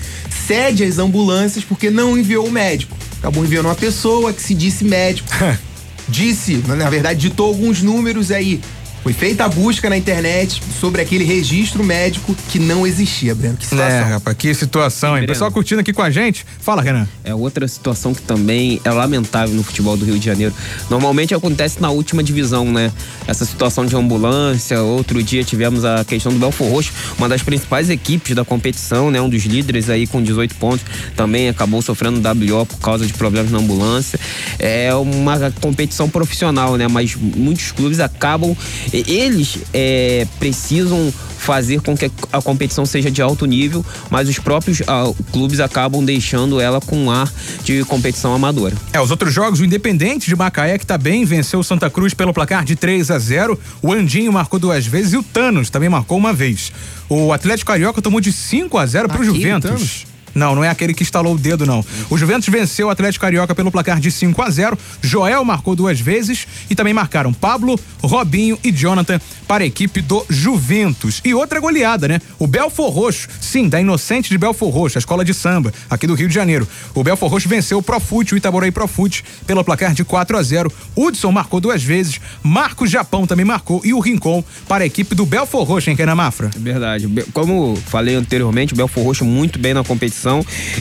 cede 0.46 0.82
as 0.84 0.98
ambulâncias 0.98 1.64
porque 1.64 1.90
não 1.90 2.18
enviou 2.18 2.46
o 2.46 2.50
médico. 2.50 2.96
Acabou 3.18 3.44
enviando 3.44 3.66
uma 3.66 3.74
pessoa 3.74 4.32
que 4.32 4.42
se 4.42 4.54
disse 4.54 4.84
médico. 4.84 5.28
disse, 6.08 6.62
na 6.66 6.90
verdade, 6.90 7.20
ditou 7.20 7.46
alguns 7.46 7.82
números 7.82 8.30
aí. 8.32 8.60
Foi 9.02 9.14
feita 9.14 9.46
a 9.46 9.48
busca 9.48 9.88
na 9.88 9.96
internet 9.96 10.60
sobre 10.78 11.00
aquele 11.00 11.24
registro 11.24 11.82
médico 11.82 12.36
que 12.50 12.58
não 12.58 12.86
existia, 12.86 13.34
Breno. 13.34 13.56
Que 13.56 13.64
situação. 13.64 13.96
É, 13.96 14.02
rapaz, 14.02 14.36
que 14.36 14.54
situação, 14.54 15.10
hein? 15.10 15.22
Breno. 15.22 15.28
Pessoal 15.28 15.50
curtindo 15.50 15.80
aqui 15.80 15.92
com 15.92 16.02
a 16.02 16.10
gente. 16.10 16.44
Fala, 16.60 16.82
Renan. 16.82 17.08
É 17.24 17.34
outra 17.34 17.66
situação 17.66 18.12
que 18.12 18.20
também 18.20 18.78
é 18.84 18.90
lamentável 18.90 19.54
no 19.54 19.62
futebol 19.62 19.96
do 19.96 20.04
Rio 20.04 20.18
de 20.18 20.26
Janeiro. 20.26 20.54
Normalmente 20.90 21.34
acontece 21.34 21.80
na 21.80 21.90
última 21.90 22.22
divisão, 22.22 22.70
né? 22.70 22.92
Essa 23.26 23.46
situação 23.46 23.86
de 23.86 23.96
ambulância. 23.96 24.82
Outro 24.82 25.22
dia 25.22 25.42
tivemos 25.44 25.82
a 25.84 26.04
questão 26.04 26.30
do 26.30 26.38
Belfor 26.38 26.68
Roxo, 26.68 26.92
uma 27.16 27.28
das 27.28 27.42
principais 27.42 27.88
equipes 27.88 28.36
da 28.36 28.44
competição, 28.44 29.10
né? 29.10 29.18
Um 29.20 29.30
dos 29.30 29.44
líderes 29.44 29.88
aí 29.88 30.06
com 30.06 30.22
18 30.22 30.54
pontos, 30.56 30.84
também 31.16 31.48
acabou 31.48 31.80
sofrendo 31.80 32.20
WO 32.20 32.66
por 32.66 32.78
causa 32.78 33.06
de 33.06 33.14
problemas 33.14 33.50
na 33.50 33.58
ambulância. 33.58 34.20
É 34.58 34.94
uma 34.94 35.50
competição 35.60 36.08
profissional, 36.08 36.76
né? 36.76 36.86
Mas 36.86 37.14
muitos 37.16 37.72
clubes 37.72 37.98
acabam. 37.98 38.54
Eles 38.92 39.58
é, 39.72 40.26
precisam 40.38 41.12
fazer 41.40 41.80
com 41.80 41.96
que 41.96 42.10
a 42.32 42.42
competição 42.42 42.84
seja 42.84 43.10
de 43.10 43.22
alto 43.22 43.46
nível, 43.46 43.84
mas 44.10 44.28
os 44.28 44.38
próprios 44.38 44.82
ah, 44.86 45.10
clubes 45.32 45.58
acabam 45.58 46.04
deixando 46.04 46.60
ela 46.60 46.80
com 46.80 46.96
um 46.96 47.10
ar 47.10 47.32
de 47.64 47.82
competição 47.84 48.34
amadora. 48.34 48.76
É, 48.92 49.00
os 49.00 49.10
outros 49.10 49.32
jogos, 49.32 49.58
o 49.58 49.64
Independente 49.64 50.28
de 50.28 50.36
Macaé, 50.36 50.78
que 50.78 50.86
tá 50.86 50.98
bem, 50.98 51.24
venceu 51.24 51.60
o 51.60 51.64
Santa 51.64 51.88
Cruz 51.88 52.12
pelo 52.12 52.34
placar 52.34 52.64
de 52.64 52.76
3 52.76 53.10
a 53.10 53.18
0 53.18 53.58
O 53.82 53.92
Andinho 53.92 54.32
marcou 54.32 54.60
duas 54.60 54.86
vezes 54.86 55.14
e 55.14 55.16
o 55.16 55.22
Thanos 55.22 55.70
também 55.70 55.88
marcou 55.88 56.18
uma 56.18 56.32
vez. 56.32 56.70
O 57.08 57.32
Atlético 57.32 57.72
Carioca 57.72 58.02
tomou 58.02 58.20
de 58.20 58.32
5 58.32 58.76
a 58.76 58.86
0 58.86 59.08
pro 59.08 59.22
Aquele 59.22 59.34
Juventus. 59.34 60.09
Não, 60.34 60.54
não 60.54 60.64
é 60.64 60.68
aquele 60.68 60.94
que 60.94 61.02
instalou 61.02 61.34
o 61.34 61.38
dedo, 61.38 61.66
não. 61.66 61.84
O 62.08 62.16
Juventus 62.16 62.48
venceu 62.48 62.88
o 62.88 62.90
Atlético 62.90 63.24
Carioca 63.24 63.54
pelo 63.54 63.70
placar 63.70 64.00
de 64.00 64.10
5 64.10 64.40
a 64.42 64.50
0 64.50 64.78
Joel 65.02 65.44
marcou 65.44 65.74
duas 65.74 66.00
vezes 66.00 66.46
e 66.68 66.74
também 66.74 66.94
marcaram 66.94 67.32
Pablo, 67.32 67.78
Robinho 68.02 68.58
e 68.62 68.70
Jonathan 68.70 69.20
para 69.46 69.64
a 69.64 69.66
equipe 69.66 70.00
do 70.00 70.24
Juventus. 70.28 71.20
E 71.24 71.34
outra 71.34 71.60
goleada, 71.60 72.06
né? 72.06 72.20
O 72.38 72.46
Belfor 72.46 72.90
Roxo, 72.90 73.28
sim, 73.40 73.68
da 73.68 73.80
Inocente 73.80 74.30
de 74.30 74.38
Belfor 74.38 74.70
Roxo, 74.70 74.98
a 74.98 75.00
escola 75.00 75.24
de 75.24 75.34
samba 75.34 75.72
aqui 75.88 76.06
do 76.06 76.14
Rio 76.14 76.28
de 76.28 76.34
Janeiro. 76.34 76.66
O 76.94 77.02
Belfor 77.02 77.28
Roxo 77.28 77.48
venceu 77.48 77.78
o 77.78 77.82
Profute, 77.82 78.34
o 78.34 78.36
Itaboraí 78.36 78.70
Profute, 78.70 79.24
pelo 79.46 79.64
placar 79.64 79.92
de 79.92 80.04
4 80.04 80.36
a 80.36 80.42
0 80.42 80.72
Hudson 80.96 81.32
marcou 81.32 81.60
duas 81.60 81.82
vezes, 81.82 82.20
Marcos 82.42 82.90
Japão 82.90 83.26
também 83.26 83.44
marcou 83.44 83.80
e 83.84 83.92
o 83.92 84.00
Rincon 84.00 84.44
para 84.68 84.84
a 84.84 84.86
equipe 84.86 85.14
do 85.14 85.26
Belfor 85.26 85.64
Roxo, 85.64 85.90
hein, 85.90 85.96
Kenan 85.96 86.14
Mafra? 86.14 86.50
É 86.54 86.58
verdade. 86.58 87.08
Como 87.32 87.76
falei 87.86 88.14
anteriormente, 88.14 88.72
o 88.72 88.76
Belfor 88.76 89.04
Roxo 89.04 89.24
muito 89.24 89.58
bem 89.58 89.74
na 89.74 89.82
competição. 89.82 90.19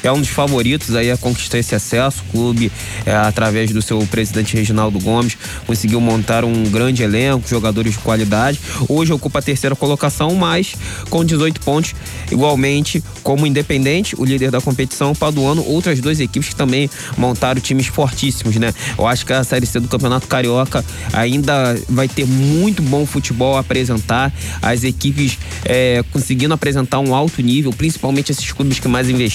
É 0.03 0.11
um 0.11 0.19
dos 0.19 0.29
favoritos 0.29 0.95
aí 0.95 1.11
a 1.11 1.17
conquistar 1.17 1.57
esse 1.57 1.75
acesso. 1.75 2.23
O 2.29 2.31
clube, 2.31 2.71
é, 3.05 3.15
através 3.15 3.71
do 3.71 3.81
seu 3.81 3.99
presidente 4.07 4.55
Reginaldo 4.55 4.99
Gomes, 4.99 5.37
conseguiu 5.65 6.01
montar 6.01 6.43
um 6.43 6.63
grande 6.63 7.03
elenco, 7.03 7.47
jogadores 7.47 7.93
de 7.93 7.99
qualidade. 7.99 8.59
Hoje 8.87 9.13
ocupa 9.13 9.39
a 9.39 9.41
terceira 9.41 9.75
colocação, 9.75 10.35
mas 10.35 10.75
com 11.09 11.23
18 11.23 11.61
pontos, 11.61 11.95
igualmente 12.31 13.03
como 13.23 13.45
Independente, 13.45 14.15
o 14.17 14.25
líder 14.25 14.51
da 14.51 14.61
competição, 14.61 15.13
Paduano, 15.13 15.63
outras 15.65 15.99
duas 15.99 16.19
equipes 16.19 16.49
que 16.49 16.55
também 16.55 16.89
montaram 17.17 17.61
times 17.61 17.87
fortíssimos, 17.87 18.55
né? 18.55 18.73
Eu 18.97 19.07
acho 19.07 19.25
que 19.25 19.33
a 19.33 19.43
Série 19.43 19.65
C 19.65 19.79
do 19.79 19.87
Campeonato 19.87 20.27
Carioca 20.27 20.83
ainda 21.13 21.79
vai 21.87 22.07
ter 22.07 22.25
muito 22.25 22.81
bom 22.81 23.05
futebol 23.05 23.55
a 23.55 23.59
apresentar. 23.59 24.33
As 24.61 24.83
equipes 24.83 25.37
é, 25.65 26.03
conseguindo 26.11 26.53
apresentar 26.53 26.99
um 26.99 27.13
alto 27.13 27.41
nível, 27.41 27.71
principalmente 27.71 28.31
esses 28.31 28.51
clubes 28.51 28.79
que 28.79 28.87
mais 28.87 29.09
investiram. 29.09 29.28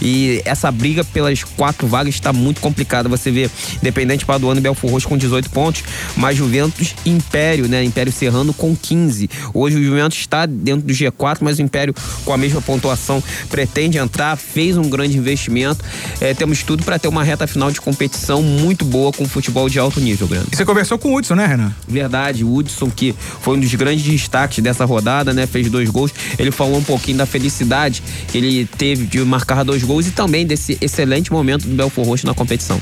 E 0.00 0.42
essa 0.44 0.70
briga 0.70 1.04
pelas 1.04 1.42
quatro 1.44 1.86
vagas 1.86 2.14
está 2.14 2.32
muito 2.32 2.60
complicada. 2.60 3.08
Você 3.08 3.30
vê 3.30 3.50
Independente 3.76 4.24
Paduano 4.24 4.60
e 4.60 4.62
Belfor 4.62 4.90
Roxo 4.90 5.08
com 5.08 5.16
18 5.16 5.50
pontos, 5.50 5.82
mas 6.16 6.36
Juventus 6.36 6.94
e 7.04 7.10
Império, 7.10 7.68
né? 7.68 7.82
Império 7.82 8.12
Serrano 8.12 8.54
com 8.54 8.74
15. 8.74 9.28
Hoje 9.52 9.76
o 9.76 9.82
Juventus 9.82 10.18
está 10.18 10.46
dentro 10.46 10.86
do 10.86 10.92
G4, 10.92 11.38
mas 11.40 11.58
o 11.58 11.62
Império 11.62 11.94
com 12.24 12.32
a 12.32 12.36
mesma 12.36 12.60
pontuação 12.60 13.22
pretende 13.50 13.98
entrar, 13.98 14.36
fez 14.36 14.76
um 14.76 14.88
grande 14.88 15.18
investimento. 15.18 15.84
É, 16.20 16.34
temos 16.34 16.62
tudo 16.62 16.84
para 16.84 16.98
ter 16.98 17.08
uma 17.08 17.22
reta 17.22 17.46
final 17.46 17.70
de 17.70 17.80
competição 17.80 18.42
muito 18.42 18.84
boa 18.84 19.12
com 19.12 19.26
futebol 19.26 19.68
de 19.68 19.78
alto 19.78 20.00
nível, 20.00 20.26
Breno. 20.26 20.46
E 20.52 20.56
você 20.56 20.64
conversou 20.64 20.98
com 20.98 21.12
o 21.12 21.16
Hudson, 21.16 21.34
né, 21.34 21.46
Renan? 21.46 21.74
Verdade, 21.86 22.44
o 22.44 22.54
Hudson, 22.54 22.90
que 22.90 23.14
foi 23.40 23.56
um 23.56 23.60
dos 23.60 23.74
grandes 23.74 24.04
destaques 24.04 24.62
dessa 24.62 24.84
rodada, 24.84 25.32
né? 25.32 25.46
Fez 25.46 25.70
dois 25.70 25.88
gols. 25.90 26.12
Ele 26.38 26.50
falou 26.50 26.78
um 26.78 26.84
pouquinho 26.84 27.18
da 27.18 27.26
felicidade 27.26 28.02
que 28.28 28.38
ele 28.38 28.66
teve 28.66 29.06
de 29.06 29.17
marcar 29.26 29.64
dois 29.64 29.82
gols 29.82 30.06
e 30.06 30.10
também 30.10 30.46
desse 30.46 30.78
excelente 30.80 31.32
momento 31.32 31.66
do 31.66 31.74
Belfor 31.74 32.04
Roxo 32.04 32.26
na 32.26 32.34
competição. 32.34 32.80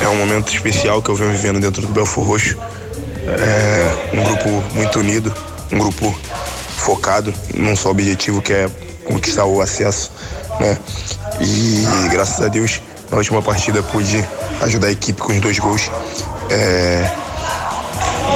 É 0.00 0.08
um 0.08 0.16
momento 0.16 0.52
especial 0.52 1.02
que 1.02 1.10
eu 1.10 1.14
venho 1.14 1.32
vivendo 1.32 1.60
dentro 1.60 1.82
do 1.82 1.88
Belfor 1.88 2.24
Roxo. 2.24 2.56
É 3.26 4.16
um 4.16 4.22
grupo 4.22 4.48
muito 4.74 4.98
unido, 5.00 5.34
um 5.72 5.78
grupo 5.78 6.18
focado 6.76 7.34
num 7.54 7.76
só 7.76 7.90
objetivo 7.90 8.40
que 8.40 8.52
é 8.52 8.70
conquistar 9.04 9.44
o 9.44 9.60
acesso, 9.60 10.10
né? 10.60 10.78
E 11.40 12.08
graças 12.10 12.44
a 12.44 12.48
Deus, 12.48 12.80
na 13.10 13.18
última 13.18 13.42
partida 13.42 13.82
pude 13.82 14.24
ajudar 14.62 14.88
a 14.88 14.92
equipe 14.92 15.20
com 15.20 15.32
os 15.32 15.40
dois 15.40 15.58
gols. 15.58 15.90
É, 16.50 17.10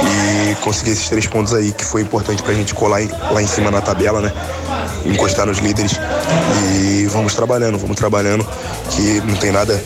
e 0.03 0.55
conseguir 0.55 0.91
esses 0.91 1.09
três 1.09 1.25
pontos 1.27 1.53
aí, 1.53 1.71
que 1.71 1.85
foi 1.85 2.01
importante 2.01 2.43
pra 2.43 2.53
gente 2.53 2.73
colar 2.73 3.01
lá 3.31 3.41
em 3.41 3.47
cima 3.47 3.71
na 3.71 3.81
tabela, 3.81 4.21
né? 4.21 4.31
Encostar 5.05 5.45
nos 5.45 5.59
líderes. 5.59 5.93
E 6.75 7.05
vamos 7.07 7.33
trabalhando, 7.33 7.77
vamos 7.77 7.97
trabalhando, 7.97 8.47
que 8.89 9.21
não 9.21 9.35
tem 9.35 9.51
nada, 9.51 9.81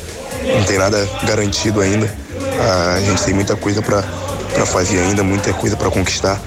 não 0.56 0.64
tem 0.64 0.78
nada 0.78 1.08
garantido 1.24 1.82
ainda. 1.82 2.14
A 2.96 3.00
gente 3.02 3.24
tem 3.24 3.34
muita 3.34 3.56
coisa 3.56 3.82
pra 3.82 4.04
fazer 4.66 5.00
ainda, 5.00 5.24
muita 5.24 5.54
coisa 5.54 5.76
pra 5.76 5.90
conquistar. 5.90 6.40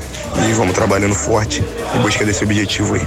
E 0.49 0.53
vamos 0.53 0.75
trabalhando 0.75 1.15
forte 1.15 1.65
em 1.95 1.99
busca 2.01 2.25
desse 2.25 2.45
objetivo 2.45 2.95
aí. 2.95 3.07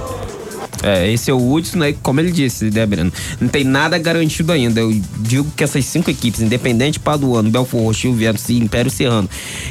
É, 0.86 1.10
esse 1.10 1.30
é 1.30 1.34
o 1.34 1.50
Hudson, 1.50 1.78
né? 1.78 1.94
Como 2.02 2.20
ele 2.20 2.30
disse, 2.30 2.70
né, 2.70 2.84
Breno? 2.84 3.10
Não 3.40 3.48
tem 3.48 3.64
nada 3.64 3.96
garantido 3.96 4.52
ainda. 4.52 4.80
Eu 4.80 4.92
digo 5.20 5.50
que 5.56 5.64
essas 5.64 5.82
cinco 5.86 6.10
equipes, 6.10 6.42
Independente, 6.42 7.00
Paduano, 7.00 7.50
Belfor 7.50 7.80
Roxo, 7.80 8.02
Juventus 8.02 8.50
e 8.50 8.58
Império 8.58 8.90
Serrano, 8.90 9.28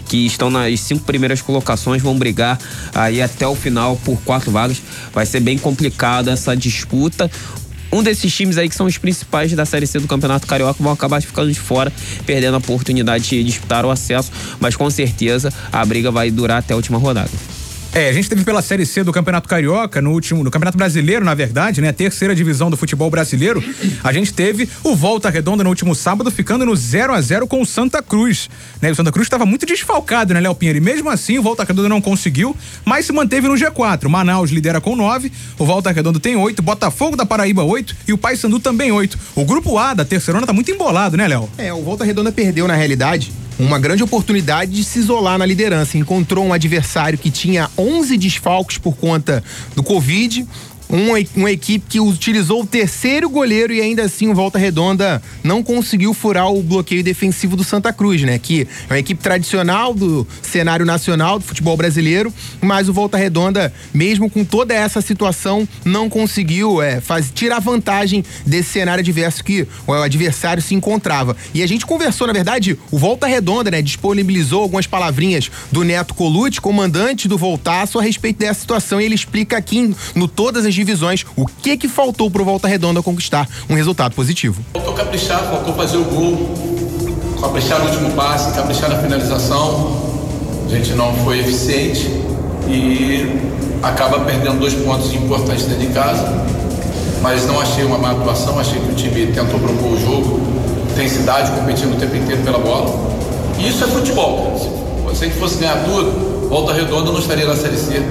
que 0.08 0.26
estão 0.26 0.49
nas 0.49 0.80
cinco 0.80 1.04
primeiras 1.04 1.39
colocações, 1.39 2.02
vão 2.02 2.17
brigar 2.17 2.58
aí 2.95 3.21
até 3.21 3.47
o 3.47 3.54
final 3.54 3.95
por 3.97 4.19
quatro 4.21 4.49
vagas. 4.49 4.82
Vai 5.13 5.28
ser 5.28 5.39
bem 5.39 5.56
complicado 5.56 6.32
essa 6.32 6.55
disputa. 6.57 7.30
Um 7.91 8.01
desses 8.01 8.34
times 8.34 8.57
aí 8.57 8.68
que 8.68 8.74
são 8.74 8.88
os 8.88 8.97
principais 8.97 9.53
da 9.53 9.68
Série 9.68 9.86
C 9.86 9.99
do 9.99 10.07
Campeonato 10.07 10.47
Carioca 10.47 10.82
vão 10.82 10.91
acabar 10.91 11.22
ficando 11.22 11.51
de 11.51 11.59
fora, 11.59 11.93
perdendo 12.26 12.55
a 12.55 12.57
oportunidade 12.57 13.30
de 13.30 13.43
disputar 13.43 13.86
o 13.86 13.91
acesso, 13.91 14.32
mas 14.59 14.76
com 14.76 14.89
certeza 14.89 15.53
a 15.72 15.86
briga 15.86 16.09
vai 16.09 16.32
durar 16.32 16.57
até 16.57 16.74
a 16.74 16.76
última 16.76 16.97
rodada. 16.97 17.30
É, 17.96 18.10
a 18.10 18.12
gente 18.12 18.28
teve 18.28 18.44
pela 18.44 18.60
Série 18.64 18.88
C 18.88 19.04
do 19.04 19.14
Campeonato 19.14 19.48
Carioca, 19.48 20.02
no 20.02 20.12
último, 20.12 20.44
no 20.44 20.50
Campeonato 20.50 20.76
Brasileiro, 20.76 21.24
na 21.24 21.36
verdade, 21.36 21.80
né? 21.80 21.89
A 21.89 21.94
terceira 21.94 22.34
divisão 22.34 22.72
do 22.72 22.76
futebol 22.76 23.08
brasileiro. 23.08 23.64
A 24.04 24.12
gente 24.12 24.34
teve 24.34 24.68
o 24.84 24.96
Volta 24.96 25.30
Redonda 25.30 25.64
no 25.64 25.70
último 25.70 25.94
sábado, 25.94 26.32
ficando 26.32 26.66
no 26.66 26.76
0 26.76 27.14
a 27.14 27.22
0 27.22 27.46
com 27.46 27.62
o 27.62 27.66
Santa 27.68 28.02
Cruz. 28.02 28.50
Né? 28.82 28.89
O 28.89 28.96
Santa 28.96 29.12
Cruz 29.12 29.28
estava 29.28 29.46
muito 29.46 29.68
desfalcado, 29.68 30.34
né, 30.34 30.39
Léo 30.39 30.56
Pinheiro? 30.56 30.80
E 30.80 30.82
mesmo 30.82 31.08
assim, 31.08 31.38
o 31.38 31.44
Volta 31.44 31.64
Redonda 31.64 31.88
não 31.88 32.02
conseguiu, 32.02 32.58
mas 32.84 33.06
se 33.06 33.14
manteve 33.14 33.48
no 33.48 33.54
G4. 33.54 34.10
Manaus 34.10 34.50
lidera 34.50 34.82
com 34.82 34.96
9, 34.96 35.32
o 35.60 35.64
Volta 35.64 35.91
Redonda 35.91 36.20
tem 36.20 36.36
8, 36.36 36.64
Botafogo 36.64 37.16
da 37.16 37.28
Paraíba 37.28 37.62
8 37.62 37.96
e 38.08 38.14
o 38.14 38.18
Paysandu 38.18 38.60
também 38.60 38.91
8. 38.91 39.20
O 39.36 39.46
grupo 39.46 39.78
A 39.78 39.94
da 39.94 40.04
terceirona 40.04 40.48
tá 40.48 40.54
muito 40.54 40.72
embolado, 40.72 41.16
né, 41.16 41.28
Léo? 41.28 41.48
É, 41.60 41.72
o 41.72 41.84
Volta 41.84 42.04
Redonda 42.04 42.32
perdeu, 42.32 42.68
na 42.68 42.74
realidade, 42.74 43.32
uma 43.60 43.80
grande 43.80 44.04
oportunidade 44.04 44.72
de 44.72 44.84
se 44.84 44.99
isolar 44.99 45.38
na 45.38 45.45
liderança. 45.45 45.97
Encontrou 45.97 46.45
um 46.45 46.54
adversário 46.54 47.18
que 47.18 47.30
tinha 47.30 47.70
11 47.78 48.18
desfalques 48.18 48.78
por 48.78 48.95
conta 48.95 49.43
do 49.76 49.84
Covid 49.84 50.47
uma, 50.94 51.18
uma 51.36 51.52
equipe 51.52 51.84
que 51.89 52.00
utilizou 52.00 52.62
o 52.62 52.66
terceiro 52.68 53.28
goleiro 53.28 53.74
e 53.74 53.82
ainda 53.82 54.04
assim 54.04 54.28
o 54.28 54.36
Volta 54.36 54.60
Redonda 54.60 55.20
não 55.44 55.64
conseguiu 55.64 56.14
furar 56.14 56.52
o 56.52 56.62
bloqueio 56.62 57.04
defensivo 57.04 57.56
do 57.56 57.64
Santa 57.64 57.91
Cruz, 57.91 58.22
né? 58.22 58.38
Que 58.38 58.68
é 58.88 58.94
uma 58.94 59.00
equipe 59.00 59.22
tradicional 59.22 59.91
do 59.91 60.28
cenário 60.44 60.86
nacional 60.86 61.39
do 61.39 61.46
futebol 61.46 61.76
brasileiro, 61.76 62.32
mas 62.62 62.88
o 62.88 62.94
Volta 62.94 63.18
Redonda, 63.18 63.74
mesmo 63.91 64.30
com 64.30 64.46
toda 64.46 64.72
essa 64.76 65.02
situação, 65.02 65.68
não 65.84 66.08
conseguiu 66.08 66.80
é, 66.80 67.02
faz, 67.02 67.32
tirar 67.34 67.60
vantagem 67.60 68.24
desse 68.46 68.70
cenário 68.70 69.02
adverso 69.02 69.44
que 69.44 69.68
o 69.88 69.94
adversário 69.94 70.62
se 70.62 70.76
encontrava. 70.76 71.36
E 71.56 71.64
a 71.64 71.68
gente 71.68 71.88
conversou, 71.88 72.28
na 72.28 72.34
verdade, 72.34 72.78
o 72.91 73.00
Volta 73.00 73.26
Redonda, 73.26 73.72
né? 73.72 73.82
Disponibilizou 73.82 74.62
algumas 74.62 74.86
palavrinhas 74.86 75.50
do 75.72 75.84
Neto 75.84 76.14
Colucci, 76.14 76.62
comandante 76.62 77.28
do 77.28 77.36
Voltaço, 77.36 77.98
a 77.98 78.04
respeito 78.04 78.38
dessa 78.38 78.60
situação 78.60 79.02
e 79.02 79.06
ele 79.06 79.16
explica 79.16 79.58
aqui 79.58 79.96
no 80.14 80.28
todas 80.28 80.66
as 80.66 80.83
divisões 80.84 81.26
o 81.36 81.46
que 81.46 81.78
que 81.78 81.88
faltou 81.88 82.30
pro 82.30 82.44
Volta 82.44 82.68
Redonda 82.68 83.02
conquistar 83.02 83.48
um 83.70 83.74
resultado 83.74 84.14
positivo. 84.14 84.62
Faltou 84.74 84.94
caprichar, 84.94 85.40
faltou 85.50 85.74
fazer 85.74 85.98
o 85.98 86.04
gol, 86.04 86.54
caprichar 87.40 87.80
no 87.80 87.90
último 87.90 88.12
passe, 88.12 88.54
caprichar 88.54 88.90
na 88.90 88.98
finalização. 89.00 90.14
A 90.66 90.76
gente 90.76 90.94
não 90.94 91.14
foi 91.24 91.40
eficiente 91.40 92.08
e 92.68 93.52
acaba 93.82 94.20
perdendo 94.22 94.60
dois 94.60 94.74
pontos 94.74 95.14
importantes 95.14 95.66
dentro 95.66 95.88
de 95.88 95.94
casa. 95.94 96.44
Mas 97.22 97.46
não 97.48 97.60
achei 97.60 97.86
uma 97.86 97.98
má 97.98 98.12
atuação, 98.12 98.60
achei 98.60 98.80
que 98.82 98.92
o 98.92 98.96
time 98.96 99.28
tentou 99.28 99.58
propor 99.58 99.94
o 99.94 100.00
jogo, 100.00 100.42
intensidade, 100.92 101.52
competindo 101.52 101.94
o 101.94 101.98
tempo 101.98 102.16
inteiro 102.18 102.42
pela 102.44 102.60
bola. 102.60 102.94
E 103.58 103.70
isso 103.70 103.84
é 103.84 103.88
futebol. 103.88 104.60
Se 105.16 105.24
a 105.24 105.28
gente 105.28 105.40
fosse 105.40 105.58
ganhar 105.58 105.86
tudo, 105.86 106.50
Volta 106.50 106.74
Redonda 106.74 107.12
não 107.12 107.20
estaria 107.20 107.46
na 107.46 107.56
Série 107.56 107.78
C, 107.78 108.04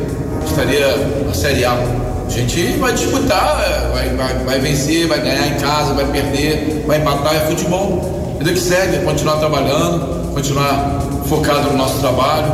estaria 0.51 0.97
na 1.27 1.35
Série 1.35 1.65
A. 1.65 1.73
A 1.73 2.31
gente 2.31 2.79
vai 2.79 2.93
disputar, 2.93 3.61
é, 3.61 3.91
vai, 3.93 4.09
vai, 4.11 4.45
vai 4.45 4.59
vencer, 4.61 5.07
vai 5.07 5.21
ganhar 5.21 5.49
em 5.49 5.55
casa, 5.55 5.93
vai 5.93 6.07
perder, 6.07 6.85
vai 6.87 6.99
empatar, 6.99 7.35
é 7.35 7.41
futebol. 7.41 8.37
Vida 8.39 8.53
que 8.53 8.59
segue, 8.59 9.05
continuar 9.05 9.37
trabalhando, 9.37 10.33
continuar 10.33 11.01
focado 11.27 11.71
no 11.71 11.77
nosso 11.77 11.99
trabalho, 12.01 12.53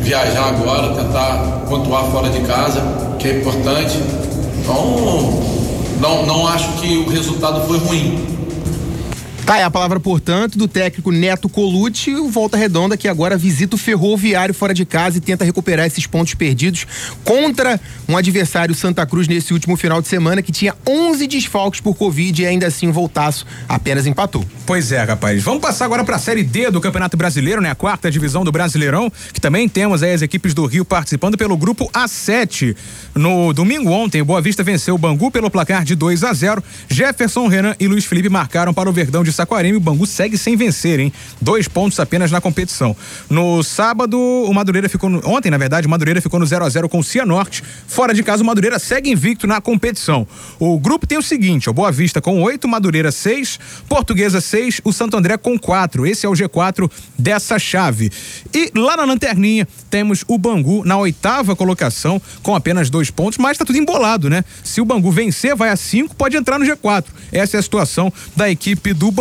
viajar 0.00 0.48
agora, 0.48 0.94
tentar 0.94 1.64
pontuar 1.68 2.04
fora 2.06 2.28
de 2.30 2.40
casa, 2.40 2.82
que 3.18 3.28
é 3.28 3.38
importante. 3.38 3.98
Então, 4.60 5.40
não, 6.00 6.26
não 6.26 6.48
acho 6.48 6.68
que 6.80 6.98
o 6.98 7.08
resultado 7.08 7.66
foi 7.66 7.78
ruim. 7.78 8.39
Tá, 9.44 9.58
é 9.58 9.64
a 9.64 9.70
palavra, 9.70 9.98
portanto, 9.98 10.56
do 10.56 10.68
técnico 10.68 11.10
Neto 11.10 11.48
Colucci, 11.48 12.14
o 12.14 12.30
Volta 12.30 12.56
Redonda, 12.56 12.96
que 12.96 13.08
agora 13.08 13.36
visita 13.36 13.74
o 13.74 13.78
Ferroviário 13.78 14.54
fora 14.54 14.72
de 14.72 14.84
casa 14.84 15.18
e 15.18 15.20
tenta 15.20 15.44
recuperar 15.44 15.86
esses 15.86 16.06
pontos 16.06 16.34
perdidos 16.34 16.86
contra 17.24 17.80
um 18.08 18.16
adversário 18.16 18.74
Santa 18.76 19.04
Cruz 19.04 19.26
nesse 19.26 19.52
último 19.52 19.76
final 19.76 20.00
de 20.00 20.06
semana, 20.06 20.40
que 20.40 20.52
tinha 20.52 20.74
11 20.86 21.26
desfalques 21.26 21.80
por 21.80 21.96
Covid 21.96 22.40
e 22.40 22.46
ainda 22.46 22.68
assim 22.68 22.88
o 22.88 22.92
Voltaço 22.92 23.44
apenas 23.68 24.06
empatou. 24.06 24.44
Pois 24.64 24.92
é, 24.92 25.02
rapaz. 25.02 25.42
Vamos 25.42 25.60
passar 25.60 25.84
agora 25.84 26.04
para 26.04 26.14
a 26.14 26.18
Série 26.20 26.44
D 26.44 26.70
do 26.70 26.80
Campeonato 26.80 27.16
Brasileiro, 27.16 27.60
né? 27.60 27.70
A 27.70 27.74
quarta 27.74 28.08
divisão 28.08 28.44
do 28.44 28.52
Brasileirão, 28.52 29.10
que 29.32 29.40
também 29.40 29.68
temos 29.68 30.00
aí 30.02 30.12
as 30.12 30.22
equipes 30.22 30.54
do 30.54 30.64
Rio 30.64 30.84
participando 30.84 31.36
pelo 31.36 31.56
grupo 31.56 31.90
A7. 31.92 32.76
No 33.16 33.52
domingo 33.52 33.90
ontem, 33.90 34.22
Boa 34.22 34.40
Vista 34.40 34.62
venceu 34.62 34.94
o 34.94 34.98
Bangu 34.98 35.28
pelo 35.28 35.50
placar 35.50 35.84
de 35.84 35.96
2 35.96 36.22
a 36.22 36.32
0. 36.32 36.62
Jefferson, 36.88 37.48
Renan 37.48 37.74
e 37.80 37.88
Luiz 37.88 38.04
Felipe 38.04 38.28
marcaram 38.28 38.72
para 38.72 38.88
o 38.88 38.92
Verdão 38.92 39.24
de 39.24 39.39
Saquarema 39.40 39.78
o 39.78 39.80
Bangu 39.80 40.06
segue 40.06 40.36
sem 40.36 40.54
vencer, 40.54 41.00
hein? 41.00 41.10
Dois 41.40 41.66
pontos 41.66 41.98
apenas 41.98 42.30
na 42.30 42.42
competição. 42.42 42.94
No 43.30 43.62
sábado, 43.62 44.18
o 44.18 44.52
Madureira 44.52 44.86
ficou. 44.86 45.08
No, 45.08 45.26
ontem, 45.26 45.50
na 45.50 45.56
verdade, 45.56 45.86
o 45.86 45.90
Madureira 45.90 46.20
ficou 46.20 46.38
no 46.38 46.44
0 46.44 46.62
a 46.62 46.68
0 46.68 46.88
com 46.90 46.98
o 46.98 47.04
Cianorte. 47.04 47.64
Fora 47.86 48.12
de 48.12 48.22
casa, 48.22 48.42
o 48.42 48.46
Madureira 48.46 48.78
segue 48.78 49.10
invicto 49.10 49.46
na 49.46 49.58
competição. 49.58 50.28
O 50.58 50.78
grupo 50.78 51.06
tem 51.06 51.16
o 51.16 51.22
seguinte: 51.22 51.70
o 51.70 51.72
Boa 51.72 51.90
Vista 51.90 52.20
com 52.20 52.42
8, 52.42 52.68
Madureira 52.68 53.10
6, 53.10 53.58
Portuguesa 53.88 54.42
6, 54.42 54.82
o 54.84 54.92
Santo 54.92 55.16
André 55.16 55.38
com 55.38 55.58
4. 55.58 56.06
Esse 56.06 56.26
é 56.26 56.28
o 56.28 56.32
G4 56.32 56.90
dessa 57.18 57.58
chave. 57.58 58.12
E 58.52 58.70
lá 58.76 58.94
na 58.98 59.04
lanterninha 59.06 59.66
temos 59.88 60.22
o 60.28 60.36
Bangu 60.36 60.84
na 60.84 60.98
oitava 60.98 61.56
colocação 61.56 62.20
com 62.42 62.54
apenas 62.54 62.90
dois 62.90 63.10
pontos, 63.10 63.38
mas 63.38 63.56
tá 63.56 63.64
tudo 63.64 63.78
embolado, 63.78 64.28
né? 64.28 64.44
Se 64.62 64.82
o 64.82 64.84
Bangu 64.84 65.10
vencer, 65.10 65.56
vai 65.56 65.70
a 65.70 65.76
5, 65.76 66.14
pode 66.14 66.36
entrar 66.36 66.58
no 66.58 66.66
G4. 66.66 67.06
Essa 67.32 67.56
é 67.56 67.60
a 67.60 67.62
situação 67.62 68.12
da 68.36 68.50
equipe 68.50 68.92
do 68.92 69.10
Bangu. 69.10 69.19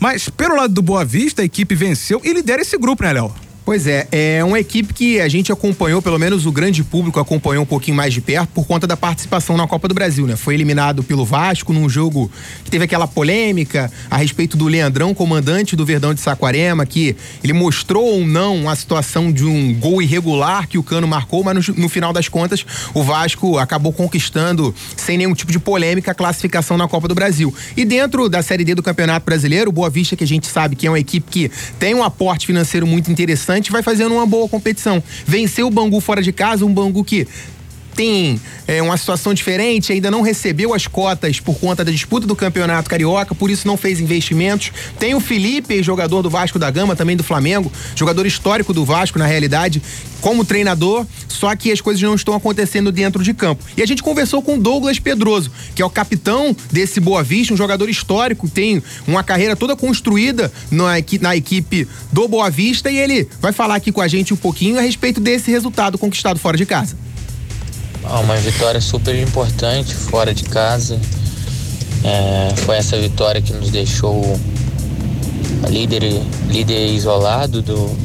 Mas 0.00 0.28
pelo 0.28 0.56
lado 0.56 0.72
do 0.72 0.82
Boa 0.82 1.04
Vista, 1.04 1.42
a 1.42 1.44
equipe 1.44 1.74
venceu 1.74 2.20
e 2.24 2.32
lidera 2.32 2.62
esse 2.62 2.76
grupo, 2.78 3.02
né, 3.02 3.12
Léo? 3.12 3.45
Pois 3.66 3.84
é, 3.88 4.06
é 4.12 4.44
uma 4.44 4.60
equipe 4.60 4.94
que 4.94 5.20
a 5.20 5.26
gente 5.26 5.50
acompanhou, 5.50 6.00
pelo 6.00 6.20
menos 6.20 6.46
o 6.46 6.52
grande 6.52 6.84
público 6.84 7.18
acompanhou 7.18 7.64
um 7.64 7.66
pouquinho 7.66 7.96
mais 7.96 8.14
de 8.14 8.20
perto 8.20 8.50
por 8.50 8.64
conta 8.64 8.86
da 8.86 8.96
participação 8.96 9.56
na 9.56 9.66
Copa 9.66 9.88
do 9.88 9.94
Brasil, 9.94 10.24
né? 10.24 10.36
Foi 10.36 10.54
eliminado 10.54 11.02
pelo 11.02 11.24
Vasco 11.24 11.72
num 11.72 11.88
jogo 11.88 12.30
que 12.64 12.70
teve 12.70 12.84
aquela 12.84 13.08
polêmica 13.08 13.90
a 14.08 14.18
respeito 14.18 14.56
do 14.56 14.68
Leandrão, 14.68 15.12
comandante 15.12 15.74
do 15.74 15.84
Verdão 15.84 16.14
de 16.14 16.20
Saquarema, 16.20 16.86
que 16.86 17.16
ele 17.42 17.52
mostrou 17.52 18.04
ou 18.04 18.24
não 18.24 18.70
a 18.70 18.76
situação 18.76 19.32
de 19.32 19.44
um 19.44 19.74
gol 19.74 20.00
irregular 20.00 20.68
que 20.68 20.78
o 20.78 20.82
Cano 20.84 21.08
marcou, 21.08 21.42
mas 21.42 21.66
no, 21.66 21.74
no 21.74 21.88
final 21.88 22.12
das 22.12 22.28
contas 22.28 22.64
o 22.94 23.02
Vasco 23.02 23.58
acabou 23.58 23.92
conquistando 23.92 24.72
sem 24.96 25.18
nenhum 25.18 25.34
tipo 25.34 25.50
de 25.50 25.58
polêmica 25.58 26.12
a 26.12 26.14
classificação 26.14 26.78
na 26.78 26.86
Copa 26.86 27.08
do 27.08 27.16
Brasil. 27.16 27.52
E 27.76 27.84
dentro 27.84 28.28
da 28.28 28.42
Série 28.42 28.62
D 28.62 28.76
do 28.76 28.82
Campeonato 28.84 29.26
Brasileiro, 29.26 29.70
o 29.70 29.72
Boa 29.72 29.90
Vista, 29.90 30.14
que 30.14 30.22
a 30.22 30.28
gente 30.28 30.46
sabe 30.46 30.76
que 30.76 30.86
é 30.86 30.90
uma 30.90 31.00
equipe 31.00 31.26
que 31.28 31.50
tem 31.80 31.96
um 31.96 32.04
aporte 32.04 32.46
financeiro 32.46 32.86
muito 32.86 33.10
interessante, 33.10 33.55
vai 33.70 33.82
fazendo 33.82 34.14
uma 34.14 34.26
boa 34.26 34.48
competição. 34.48 35.02
Venceu 35.26 35.66
o 35.66 35.70
Bangu 35.70 36.00
fora 36.00 36.22
de 36.22 36.32
casa, 36.32 36.64
um 36.64 36.72
Bangu 36.72 37.04
que 37.04 37.26
tem 37.96 38.38
é, 38.66 38.82
uma 38.82 38.96
situação 38.96 39.32
diferente, 39.32 39.90
ainda 39.90 40.10
não 40.10 40.20
recebeu 40.20 40.74
as 40.74 40.86
cotas 40.86 41.40
por 41.40 41.58
conta 41.58 41.82
da 41.82 41.90
disputa 41.90 42.26
do 42.26 42.36
Campeonato 42.36 42.90
Carioca, 42.90 43.34
por 43.34 43.50
isso 43.50 43.66
não 43.66 43.76
fez 43.76 43.98
investimentos. 43.98 44.70
Tem 44.98 45.14
o 45.14 45.20
Felipe, 45.20 45.82
jogador 45.82 46.20
do 46.20 46.28
Vasco 46.28 46.58
da 46.58 46.70
Gama, 46.70 46.94
também 46.94 47.16
do 47.16 47.24
Flamengo, 47.24 47.72
jogador 47.94 48.26
histórico 48.26 48.74
do 48.74 48.84
Vasco, 48.84 49.18
na 49.18 49.26
realidade, 49.26 49.82
como 50.20 50.44
treinador, 50.44 51.06
só 51.26 51.54
que 51.56 51.72
as 51.72 51.80
coisas 51.80 52.02
não 52.02 52.14
estão 52.14 52.34
acontecendo 52.34 52.92
dentro 52.92 53.22
de 53.22 53.32
campo. 53.32 53.64
E 53.76 53.82
a 53.82 53.86
gente 53.86 54.02
conversou 54.02 54.42
com 54.42 54.58
Douglas 54.58 54.98
Pedroso, 54.98 55.50
que 55.74 55.80
é 55.80 55.84
o 55.84 55.90
capitão 55.90 56.54
desse 56.70 57.00
Boa 57.00 57.22
Vista, 57.22 57.54
um 57.54 57.56
jogador 57.56 57.88
histórico, 57.88 58.48
tem 58.48 58.82
uma 59.06 59.22
carreira 59.22 59.56
toda 59.56 59.74
construída 59.74 60.52
na, 60.70 60.94
na 61.22 61.36
equipe 61.36 61.88
do 62.12 62.28
Boa 62.28 62.50
Vista, 62.50 62.90
e 62.90 62.98
ele 62.98 63.26
vai 63.40 63.52
falar 63.52 63.76
aqui 63.76 63.90
com 63.90 64.02
a 64.02 64.08
gente 64.08 64.34
um 64.34 64.36
pouquinho 64.36 64.78
a 64.78 64.82
respeito 64.82 65.18
desse 65.18 65.50
resultado 65.50 65.96
conquistado 65.96 66.38
fora 66.38 66.58
de 66.58 66.66
casa. 66.66 67.05
Ah, 68.08 68.20
uma 68.20 68.36
vitória 68.36 68.80
super 68.80 69.20
importante 69.20 69.92
fora 69.92 70.32
de 70.32 70.44
casa. 70.44 70.96
É, 72.04 72.54
foi 72.58 72.76
essa 72.76 72.96
vitória 72.96 73.42
que 73.42 73.52
nos 73.52 73.68
deixou 73.70 74.38
líder, 75.68 76.22
líder 76.48 76.94
isolado 76.94 77.60
do, 77.62 77.96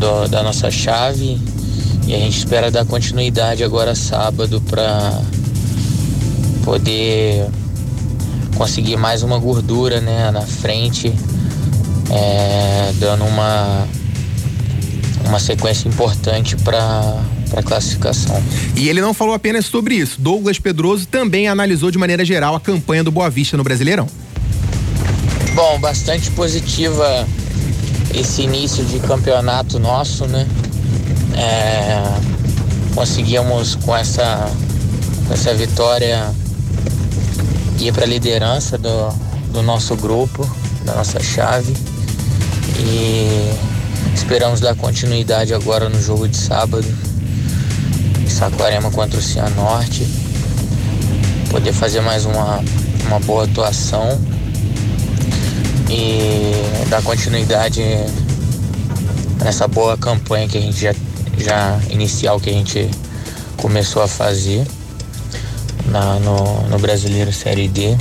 do, 0.00 0.26
da 0.28 0.42
nossa 0.42 0.70
chave. 0.70 1.38
E 2.06 2.14
a 2.14 2.18
gente 2.18 2.38
espera 2.38 2.70
dar 2.70 2.86
continuidade 2.86 3.62
agora 3.62 3.94
sábado 3.94 4.58
para 4.62 5.20
poder 6.64 7.46
conseguir 8.56 8.96
mais 8.96 9.22
uma 9.22 9.38
gordura 9.38 10.00
né, 10.00 10.30
na 10.30 10.42
frente, 10.42 11.12
é, 12.10 12.90
dando 12.98 13.24
uma, 13.24 13.86
uma 15.26 15.38
sequência 15.38 15.88
importante 15.88 16.56
para 16.56 17.22
para 17.50 17.62
classificação. 17.62 18.42
E 18.76 18.88
ele 18.88 19.00
não 19.00 19.14
falou 19.14 19.34
apenas 19.34 19.66
sobre 19.66 19.94
isso. 19.94 20.20
Douglas 20.20 20.58
Pedroso 20.58 21.06
também 21.06 21.48
analisou 21.48 21.90
de 21.90 21.98
maneira 21.98 22.24
geral 22.24 22.54
a 22.54 22.60
campanha 22.60 23.04
do 23.04 23.10
Boa 23.10 23.30
Vista 23.30 23.56
no 23.56 23.64
Brasileirão. 23.64 24.06
Bom, 25.54 25.78
bastante 25.78 26.30
positiva 26.32 27.26
esse 28.12 28.42
início 28.42 28.84
de 28.84 28.98
campeonato 29.00 29.78
nosso, 29.78 30.26
né? 30.26 30.46
É, 31.36 32.02
conseguimos 32.94 33.74
com 33.76 33.96
essa, 33.96 34.50
com 35.26 35.34
essa 35.34 35.54
vitória 35.54 36.32
ir 37.80 37.92
para 37.92 38.04
a 38.04 38.06
liderança 38.06 38.78
do, 38.78 39.08
do 39.52 39.62
nosso 39.62 39.96
grupo, 39.96 40.48
da 40.84 40.94
nossa 40.94 41.20
chave. 41.20 41.72
E 42.78 43.54
Esperamos 44.14 44.60
dar 44.60 44.74
continuidade 44.76 45.52
agora 45.52 45.88
no 45.88 46.00
jogo 46.00 46.28
de 46.28 46.36
sábado. 46.36 46.86
Em 48.34 48.36
Saquarema 48.36 48.90
contra 48.90 49.16
o 49.16 49.22
Cianorte. 49.22 50.04
Poder 51.52 51.72
fazer 51.72 52.00
mais 52.00 52.24
uma, 52.24 52.60
uma 53.06 53.20
boa 53.20 53.44
atuação 53.44 54.20
e 55.88 56.50
dar 56.88 57.00
continuidade 57.02 57.80
nessa 59.40 59.68
boa 59.68 59.96
campanha 59.96 60.48
que 60.48 60.58
a 60.58 60.60
gente 60.60 60.80
já, 60.80 60.92
já 61.38 61.80
inicial 61.90 62.40
que 62.40 62.50
a 62.50 62.52
gente 62.52 62.90
começou 63.56 64.02
a 64.02 64.08
fazer 64.08 64.66
na, 65.86 66.18
no, 66.18 66.68
no 66.68 66.78
Brasileiro 66.80 67.32
Série 67.32 67.68
D. 67.68 67.96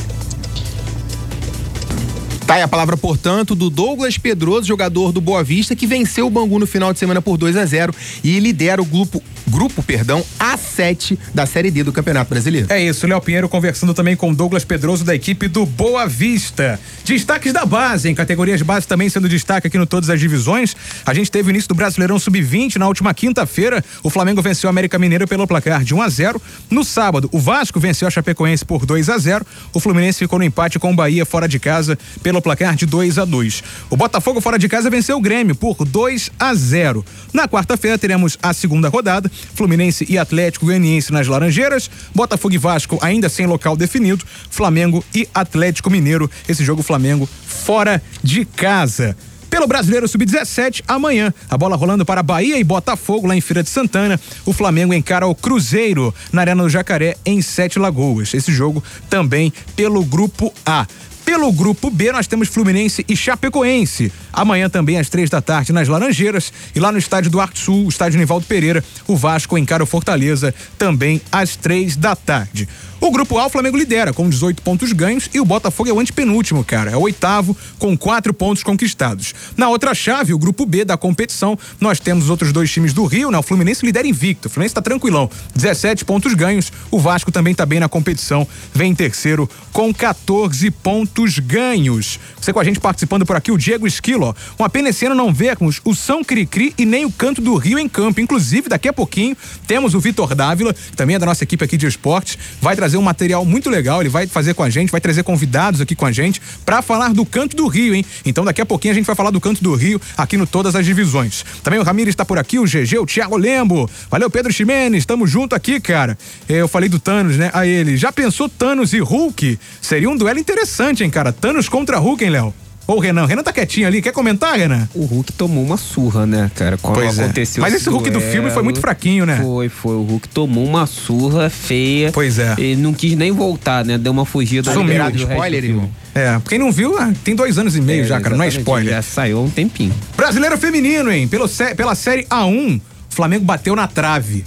Tá 2.48 2.56
aí 2.56 2.64
a 2.64 2.68
palavra, 2.68 2.98
portanto, 2.98 3.54
do 3.54 3.70
Douglas 3.70 4.18
Pedroso, 4.18 4.66
jogador 4.66 5.12
do 5.12 5.22
Boa 5.22 5.44
Vista, 5.44 5.76
que 5.76 5.86
venceu 5.86 6.26
o 6.26 6.30
Bangu 6.32 6.58
no 6.58 6.66
final 6.66 6.92
de 6.92 6.98
semana 6.98 7.22
por 7.22 7.38
2 7.38 7.56
a 7.56 7.66
0 7.68 7.94
e 8.24 8.40
lidera 8.40 8.82
o 8.82 8.86
grupo, 8.86 9.22
grupo 9.54 9.84
perdão, 9.84 10.26
A7 10.40 11.16
da 11.32 11.46
Série 11.46 11.70
D 11.70 11.84
do 11.84 11.94
Campeonato 11.94 12.28
Brasileiro. 12.28 12.68
É 12.72 12.82
isso, 12.82 13.06
Léo 13.06 13.22
Pinheiro 13.22 13.48
conversando 13.48 13.94
também 13.94 14.16
com 14.16 14.34
Douglas 14.34 14.66
Pedroso 14.66 15.06
da 15.06 15.14
equipe 15.14 15.48
do 15.48 15.64
Boa 15.64 16.08
Vista. 16.08 16.80
Destaques 17.06 17.54
da 17.54 17.64
base, 17.64 18.10
em 18.10 18.16
categorias 18.16 18.64
base 18.64 18.88
também 18.88 19.10
sendo 19.10 19.30
destaque 19.30 19.68
aqui 19.68 19.78
no 19.78 19.86
Todas 19.86 20.10
as 20.10 20.20
Divisões. 20.20 20.76
A 21.06 21.14
gente 21.14 21.30
teve 21.30 21.50
o 21.50 21.52
início 21.52 21.70
do 21.70 21.76
Brasileirão 21.76 22.18
Sub-20 22.18 22.78
na 22.78 22.88
última 22.88 23.14
quinta-feira. 23.14 23.86
O 24.02 24.10
Flamengo 24.10 24.42
venceu 24.42 24.68
o 24.68 24.72
América 24.72 24.98
Mineiro 24.98 25.28
pelo 25.28 25.46
placar 25.46 25.84
de 25.84 25.94
1 25.94 26.02
a 26.02 26.10
0. 26.10 26.42
No 26.72 26.84
sábado, 26.84 27.30
o 27.32 27.40
Vasco 27.40 27.80
venceu 27.80 28.08
a 28.08 28.12
Chapecoense 28.12 28.66
por 28.66 28.88
2 28.88 29.08
a 29.10 29.18
0. 29.20 29.46
O 29.72 29.80
Fluminense 29.80 30.18
ficou 30.18 30.40
no 30.40 30.46
empate 30.46 30.80
com 30.80 30.92
o 30.92 30.96
Bahia 30.96 31.26
fora 31.26 31.48
de 31.48 31.60
casa 31.60 31.96
pelo 32.24 32.42
placar 32.42 32.76
de 32.76 32.88
2 32.88 33.20
a 33.20 33.26
2. 33.26 33.64
O 33.92 33.96
Botafogo 33.96 34.42
fora 34.42 34.58
de 34.58 34.68
casa 34.68 34.90
venceu 34.90 35.18
o 35.18 35.22
Grêmio 35.22 35.54
por 35.54 35.86
2 35.86 36.32
a 36.40 36.54
0. 36.56 37.06
Na 37.32 37.48
quarta-feira 37.48 37.98
teremos 37.98 38.38
a 38.42 38.54
segunda 38.54 38.90
rodada, 38.90 39.32
Fluminense 39.54 40.06
e 40.10 40.18
Atlético 40.18 40.66
Goianiense 40.66 41.12
nas 41.12 41.28
Laranjeiras, 41.28 41.90
Botafogo 42.14 42.56
e 42.56 42.58
Vasco 42.58 42.98
ainda 43.02 43.30
sem 43.30 43.46
local 43.46 43.76
definido, 43.76 44.26
Flamengo 44.50 45.04
e 45.14 45.28
Atlético 45.34 45.90
Mineiro, 45.90 46.30
esse 46.48 46.64
jogo 46.64 46.84
Flamengo 46.84 47.28
fora 47.46 48.02
de 48.22 48.46
casa. 48.46 49.16
Pelo 49.54 49.68
Brasileiro 49.68 50.08
Sub-17, 50.08 50.82
amanhã, 50.88 51.32
a 51.48 51.56
bola 51.56 51.76
rolando 51.76 52.04
para 52.04 52.24
Bahia 52.24 52.58
e 52.58 52.64
Botafogo, 52.64 53.28
lá 53.28 53.36
em 53.36 53.42
Feira 53.42 53.62
de 53.62 53.70
Santana. 53.70 54.20
O 54.48 54.52
Flamengo 54.52 54.96
encara 54.96 55.28
o 55.28 55.36
Cruzeiro 55.36 56.12
na 56.32 56.42
Arena 56.42 56.64
do 56.64 56.70
Jacaré, 56.70 57.18
em 57.24 57.40
Sete 57.40 57.78
Lagoas. 57.78 58.34
Esse 58.34 58.52
jogo 58.52 58.84
também 59.12 59.54
pelo 59.76 60.04
Grupo 60.04 60.52
A. 60.66 60.88
Pelo 61.26 61.52
grupo 61.54 61.90
B, 61.90 62.12
nós 62.12 62.28
temos 62.28 62.50
Fluminense 62.50 63.06
e 63.08 63.16
Chapecoense. 63.16 64.12
Amanhã 64.32 64.70
também 64.70 65.00
às 65.00 65.08
três 65.08 65.30
da 65.30 65.42
tarde 65.42 65.72
nas 65.72 65.88
Laranjeiras. 65.88 66.52
E 66.76 66.80
lá 66.80 66.92
no 66.92 66.98
estádio 66.98 67.32
do 67.32 67.40
Arte 67.40 67.60
Sul, 67.60 67.86
o 67.86 67.90
estádio 67.90 68.20
Nivaldo 68.20 68.46
Pereira, 68.46 68.84
o 69.08 69.16
Vasco 69.16 69.58
encara 69.58 69.84
o 69.84 69.88
Fortaleza 69.88 70.54
também 70.78 71.22
às 71.32 71.56
três 71.56 71.96
da 71.96 72.16
tarde. 72.16 72.68
O 73.04 73.12
grupo 73.12 73.38
A, 73.38 73.48
o 73.48 73.50
Flamengo 73.50 73.76
lidera 73.76 74.14
com 74.14 74.30
18 74.30 74.62
pontos 74.62 74.94
ganhos 74.94 75.30
e 75.34 75.40
o 75.42 75.44
Botafogo 75.44 75.90
é 75.90 75.92
o 75.92 76.00
antepenúltimo, 76.00 76.64
cara. 76.64 76.92
É 76.92 76.96
o 76.96 77.02
oitavo 77.02 77.54
com 77.78 77.98
quatro 77.98 78.34
pontos 78.34 78.64
conquistados. 78.64 79.36
Na 79.58 79.68
outra 79.68 79.94
chave, 79.94 80.34
o 80.34 80.40
grupo 80.40 80.66
B 80.66 80.86
da 80.86 80.96
competição, 80.96 81.60
nós 81.82 82.00
temos 82.00 82.24
os 82.24 82.30
outros 82.30 82.54
dois 82.54 82.72
times 82.72 82.94
do 82.94 83.04
Rio, 83.04 83.30
né? 83.30 83.38
O 83.38 83.44
Fluminense 83.44 83.86
lidera 83.86 84.08
invicto. 84.08 84.48
O 84.48 84.50
Fluminense 84.50 84.76
tá 84.76 84.82
tranquilão. 84.82 85.30
17 85.54 86.06
pontos 86.06 86.34
ganhos. 86.34 86.72
O 86.90 86.98
Vasco 86.98 87.30
também 87.30 87.54
tá 87.54 87.66
bem 87.66 87.82
na 87.82 87.90
competição. 87.90 88.48
Vem 88.74 88.92
em 88.92 88.96
terceiro 88.96 89.50
com 89.74 89.94
14 89.94 90.72
pontos 90.72 91.40
ganhos. 91.40 92.18
Você 92.40 92.54
com 92.54 92.60
a 92.62 92.64
gente 92.64 92.80
participando 92.80 93.26
por 93.26 93.36
aqui, 93.36 93.52
o 93.52 93.58
Diego 93.58 93.86
Esquilo, 93.86 94.34
pena 94.72 94.90
esse 94.90 95.06
ano 95.06 95.14
não 95.14 95.34
vermos 95.34 95.82
o 95.84 95.94
São 95.94 96.24
Cricri 96.24 96.74
e 96.78 96.86
nem 96.86 97.04
o 97.04 97.12
Canto 97.12 97.42
do 97.42 97.56
Rio 97.58 97.78
em 97.78 97.90
campo. 97.90 98.22
Inclusive, 98.22 98.70
daqui 98.70 98.88
a 98.88 98.94
pouquinho, 98.94 99.36
temos 99.68 99.94
o 99.94 100.00
Vitor 100.00 100.34
Dávila, 100.34 100.74
que 100.74 100.96
também 100.96 101.18
é 101.18 101.20
da 101.20 101.26
nossa 101.26 101.44
equipe 101.44 101.66
aqui 101.66 101.76
de 101.76 101.86
esportes. 101.86 102.38
Vai 102.62 102.76
trazer 102.76 102.93
um 102.98 103.02
material 103.02 103.46
muito 103.46 103.70
legal. 103.70 104.02
Ele 104.02 104.10
vai 104.10 104.28
fazer 104.28 104.54
com 104.54 104.64
a 104.64 104.70
gente, 104.70 104.92
vai 104.92 105.02
trazer 105.02 105.24
convidados 105.24 105.82
aqui 105.82 105.96
com 105.96 106.06
a 106.06 106.12
gente 106.12 106.42
para 106.66 106.82
falar 106.82 107.14
do 107.14 107.26
Canto 107.26 107.56
do 107.56 107.68
Rio, 107.68 107.96
hein? 107.96 108.06
Então, 108.26 108.46
daqui 108.46 108.62
a 108.62 108.66
pouquinho 108.66 108.94
a 108.94 108.96
gente 108.96 109.06
vai 109.06 109.16
falar 109.16 109.32
do 109.32 109.42
Canto 109.42 109.64
do 109.64 109.74
Rio 109.76 110.00
aqui 110.18 110.38
no 110.38 110.46
Todas 110.48 110.76
as 110.76 110.86
Divisões. 110.86 111.46
Também 111.64 111.80
o 111.80 111.84
Ramires 111.84 112.14
está 112.14 112.26
por 112.26 112.38
aqui, 112.38 112.60
o 112.60 112.64
GG, 112.64 113.00
o 113.00 113.06
Thiago 113.06 113.38
Lembo. 113.38 113.90
Valeu, 114.10 114.30
Pedro 114.30 114.52
Ximenes. 114.52 115.06
Tamo 115.06 115.26
junto 115.28 115.56
aqui, 115.56 115.80
cara. 115.80 116.18
Eu 116.48 116.68
falei 116.68 116.90
do 116.90 117.00
Thanos, 117.00 117.38
né? 117.38 117.50
A 117.54 117.66
ele. 117.66 117.98
Já 117.98 118.12
pensou 118.12 118.50
Thanos 118.50 118.94
e 118.94 119.00
Hulk? 119.00 119.60
Seria 119.82 120.10
um 120.10 120.18
duelo 120.18 120.40
interessante, 120.40 121.04
hein, 121.04 121.10
cara? 121.10 121.32
Thanos 121.32 121.70
contra 121.70 121.98
Hulk, 121.98 122.24
hein, 122.24 122.30
Léo? 122.30 122.54
Ô, 122.86 123.00
Renan, 123.00 123.26
Renan 123.26 123.44
tá 123.44 123.54
quietinho 123.54 123.88
ali. 123.88 124.02
Quer 124.02 124.12
comentar, 124.12 124.58
Renan? 124.58 124.90
O 124.94 125.06
Hulk 125.06 125.32
tomou 125.34 125.64
uma 125.64 125.78
surra, 125.78 126.26
né, 126.26 126.52
cara? 126.54 126.78
Quando 126.78 126.96
Pois 126.96 127.18
é. 127.18 127.24
aconteceu 127.24 127.62
Mas 127.62 127.74
esse 127.74 127.90
Hulk 127.90 128.10
do 128.10 128.20
filme 128.20 128.50
foi 128.52 128.62
muito 128.62 128.82
fraquinho, 128.82 129.26
né? 129.26 129.40
Foi, 129.42 129.70
foi. 129.70 129.96
O 129.96 130.04
Hulk 130.04 130.28
tomou 130.30 130.66
uma 130.66 130.86
surra 130.86 131.50
feia. 131.50 132.12
Pois 132.12 132.38
é. 132.40 132.56
Ele 132.58 132.82
não 132.82 132.94
quis 132.94 133.16
nem 133.16 133.32
voltar, 133.32 133.86
né? 133.86 133.98
Deu 133.98 134.12
uma 134.12 134.26
fugida. 134.26 134.74
Sumiu. 134.74 135.02
do 135.06 135.12
do 135.12 135.18
Spoiler, 135.18 135.64
irmão. 135.64 135.90
É, 136.14 136.40
quem 136.48 136.60
não 136.60 136.72
viu, 136.72 136.98
ah, 137.00 137.12
tem 137.24 137.36
dois 137.36 137.58
anos 137.58 137.76
e 137.76 137.82
meio 137.82 138.04
É, 138.04 138.08
já, 138.08 138.20
cara. 138.20 138.36
Não 138.36 138.44
é 138.44 138.50
spoiler. 138.50 138.94
Já 138.94 139.02
saiu 139.02 139.38
há 139.40 139.42
um 139.42 139.50
tempinho. 139.50 139.94
Brasileiro 140.16 140.58
feminino, 140.58 141.12
hein? 141.12 141.28
Pelo, 141.28 141.48
pela 141.76 141.96
série 141.96 142.26
A1, 142.26 142.78
o 142.78 142.82
Flamengo 143.10 143.46
bateu 143.46 143.76
na 143.76 143.88
trave. 143.88 144.44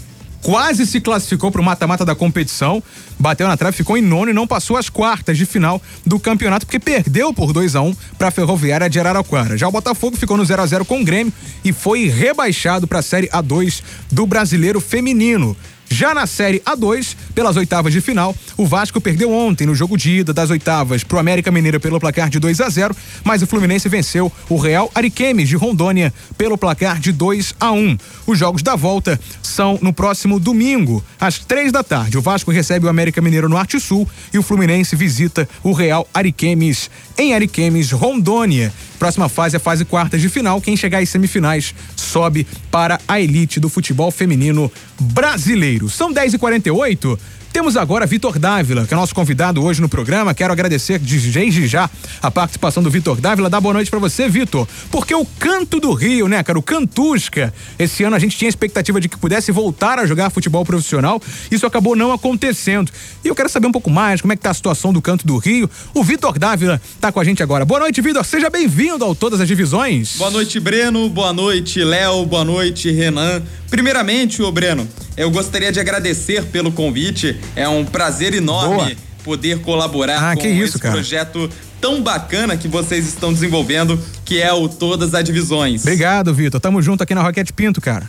Quase 0.47 0.87
se 0.87 1.01
classificou 1.01 1.51
para 1.51 1.61
o 1.61 1.65
mata-mata 1.65 2.05
da 2.05 2.15
competição, 2.15 2.81
bateu 3.19 3.49
na 3.49 3.57
trave, 3.57 3.77
ficou 3.77 3.99
em 3.99 4.01
nono 4.01 4.31
e 4.31 4.33
não 4.33 4.47
passou 4.47 4.77
as 4.77 4.89
quartas 4.89 5.37
de 5.37 5.45
final 5.45 5.83
do 6.07 6.21
campeonato, 6.21 6.65
porque 6.65 6.79
perdeu 6.79 7.35
por 7.35 7.53
2 7.53 7.75
a 7.75 7.83
1 7.83 7.93
para 8.17 8.29
a 8.29 8.31
Ferroviária 8.31 8.89
de 8.89 9.01
Araraquara. 9.01 9.59
Já 9.59 9.67
o 9.67 9.73
Botafogo 9.73 10.17
ficou 10.17 10.37
no 10.37 10.45
0 10.45 10.63
a 10.63 10.67
0 10.67 10.85
com 10.85 11.01
o 11.01 11.05
Grêmio 11.05 11.33
e 11.65 11.73
foi 11.73 12.07
rebaixado 12.07 12.87
para 12.87 13.01
a 13.01 13.03
série 13.03 13.27
A2 13.27 13.83
do 14.13 14.25
Brasileiro 14.25 14.81
Feminino. 14.81 15.57
Já 15.89 16.13
na 16.15 16.27
Série 16.27 16.61
A2, 16.61 17.17
pelas 17.35 17.57
oitavas 17.57 17.93
de 17.93 18.01
final, 18.01 18.35
o 18.57 18.67
Vasco 18.67 19.01
perdeu 19.01 19.33
ontem 19.33 19.67
no 19.67 19.75
jogo 19.75 19.97
de 19.97 20.19
ida 20.19 20.33
das 20.33 20.51
oitavas 20.51 21.05
pro 21.05 21.19
América 21.19 21.51
Mineiro 21.51 21.81
pelo 21.81 22.01
placar 22.01 22.29
de 22.29 22.39
2 22.39 22.61
a 22.61 22.69
0, 22.69 22.95
mas 23.25 23.43
o 23.43 23.47
Fluminense 23.47 23.89
venceu 23.89 24.31
o 24.49 24.57
Real 24.57 24.91
Ariquemes 24.95 25.49
de 25.49 25.57
Rondônia 25.57 26.13
pelo 26.37 26.59
placar 26.59 26.99
de 26.99 27.13
2 27.13 27.55
a 27.61 27.73
1. 27.73 27.99
Os 28.27 28.39
jogos 28.39 28.63
da 28.63 28.75
volta 28.75 29.19
são 29.43 29.79
no 29.81 29.93
próximo 29.93 30.41
domingo, 30.41 31.03
às 31.21 31.39
três 31.39 31.71
da 31.71 31.83
tarde. 31.83 32.19
O 32.19 32.23
Vasco 32.23 32.51
recebe 32.51 32.87
o 32.87 32.89
América 32.89 33.21
Mineiro 33.21 33.49
no 33.49 33.57
Arte 33.57 33.79
Sul 33.79 34.09
e 34.33 34.39
o 34.39 34.43
Fluminense 34.43 34.97
visita 34.97 35.49
o 35.63 35.73
Real 35.73 36.09
Ariquemes 36.13 36.91
em 37.19 37.35
Ariquemes, 37.35 37.91
Rondônia. 37.93 38.73
Próxima 38.99 39.29
fase 39.29 39.57
é 39.57 39.59
a 39.59 39.61
fase 39.61 39.85
quartas 39.85 40.21
de 40.21 40.29
final. 40.29 40.61
Quem 40.61 40.77
chegar 40.77 40.99
às 41.03 41.09
semifinais 41.09 41.75
sobe 41.95 42.47
para 42.71 43.01
a 43.07 43.21
elite 43.21 43.61
do 43.61 43.69
futebol 43.69 44.11
feminino 44.11 44.71
brasileiro. 45.01 45.89
São 45.89 46.13
10h48. 46.13 47.19
Temos 47.57 47.75
agora 47.75 48.05
Vitor 48.05 48.39
Dávila, 48.39 48.87
que 48.87 48.93
é 48.93 48.97
nosso 48.99 49.15
convidado 49.15 49.65
hoje 49.65 49.81
no 49.81 49.89
programa. 49.89 50.35
Quero 50.35 50.53
agradecer 50.53 50.99
desde 50.99 51.67
já 51.67 51.89
a 52.21 52.31
participação 52.31 52.83
do 52.83 52.91
Vitor 52.91 53.19
Dávila. 53.19 53.49
Dá 53.49 53.59
boa 53.59 53.73
noite 53.73 53.91
pra 53.91 53.99
você, 53.99 54.29
Vitor. 54.29 54.69
Porque 54.91 55.15
o 55.15 55.25
Canto 55.25 55.81
do 55.81 55.95
Rio, 55.95 56.29
né, 56.29 56.43
cara? 56.43 56.59
O 56.59 56.63
Cantusca. 56.63 57.55
Esse 57.79 58.05
ano 58.05 58.15
a 58.15 58.19
gente 58.19 58.37
tinha 58.37 58.47
expectativa 58.47 59.01
de 59.01 59.09
que 59.09 59.17
pudesse 59.17 59.53
voltar 59.53 59.99
a 59.99 60.05
jogar 60.05 60.29
futebol 60.29 60.67
profissional. 60.67 61.19
Isso 61.51 61.65
acabou 61.65 61.97
não 61.97 62.13
acontecendo. 62.13 62.93
E 63.25 63.29
eu 63.29 63.35
quero 63.35 63.49
saber 63.49 63.69
um 63.69 63.73
pouco 63.73 63.89
mais 63.89 64.21
como 64.21 64.35
é 64.35 64.37
que 64.37 64.43
tá 64.43 64.51
a 64.51 64.55
situação 64.55 64.93
do 64.93 65.01
Canto 65.01 65.27
do 65.27 65.39
Rio. 65.39 65.71
O 65.95 66.05
Vitor 66.05 66.39
Dávila 66.39 66.79
tá 67.01 67.11
com 67.11 67.21
a 67.21 67.25
gente 67.25 67.43
agora. 67.43 67.65
Boa 67.65 67.81
noite, 67.81 68.03
Vitor. 68.03 68.23
Seja 68.23 68.51
bem-vindo 68.51 69.03
ao 69.03 69.15
Todas 69.15 69.41
as 69.41 69.49
Divisões. 69.49 70.19
Boa 70.19 70.31
noite, 70.31 70.61
Breno. 70.61 71.09
Boa 71.09 71.33
noite, 71.33 71.83
Léo. 71.83 72.27
Boa 72.27 72.45
noite, 72.45 72.93
Renan. 72.93 73.43
Primeiramente, 73.71 74.43
ô 74.43 74.51
Breno, 74.53 74.87
eu 75.17 75.31
gostaria 75.31 75.73
de 75.73 75.81
agradecer 75.81 76.45
pelo 76.47 76.71
convite. 76.73 77.39
É 77.55 77.69
um 77.69 77.85
prazer 77.85 78.35
enorme 78.35 78.77
Boa. 78.77 78.97
poder 79.25 79.61
colaborar 79.61 80.33
Ah, 80.33 80.37
com 80.37 80.47
isso, 80.47 80.65
esse 80.77 80.79
cara. 80.79 80.95
projeto 80.95 81.51
tão 81.81 82.01
bacana 82.03 82.57
que 82.57 82.69
vocês 82.69 83.07
estão 83.07 83.33
desenvolvendo, 83.33 84.01
que 84.25 84.41
é 84.41 84.53
o 84.53 84.69
Todas 84.69 85.15
as 85.15 85.25
Divisões. 85.25 85.83
Obrigado, 85.83 86.33
Vitor. 86.33 86.61
Tamo 86.61 86.81
junto 86.81 87.03
aqui 87.03 87.15
na 87.15 87.23
Roquete 87.23 87.53
Pinto, 87.53 87.81
cara. 87.81 88.09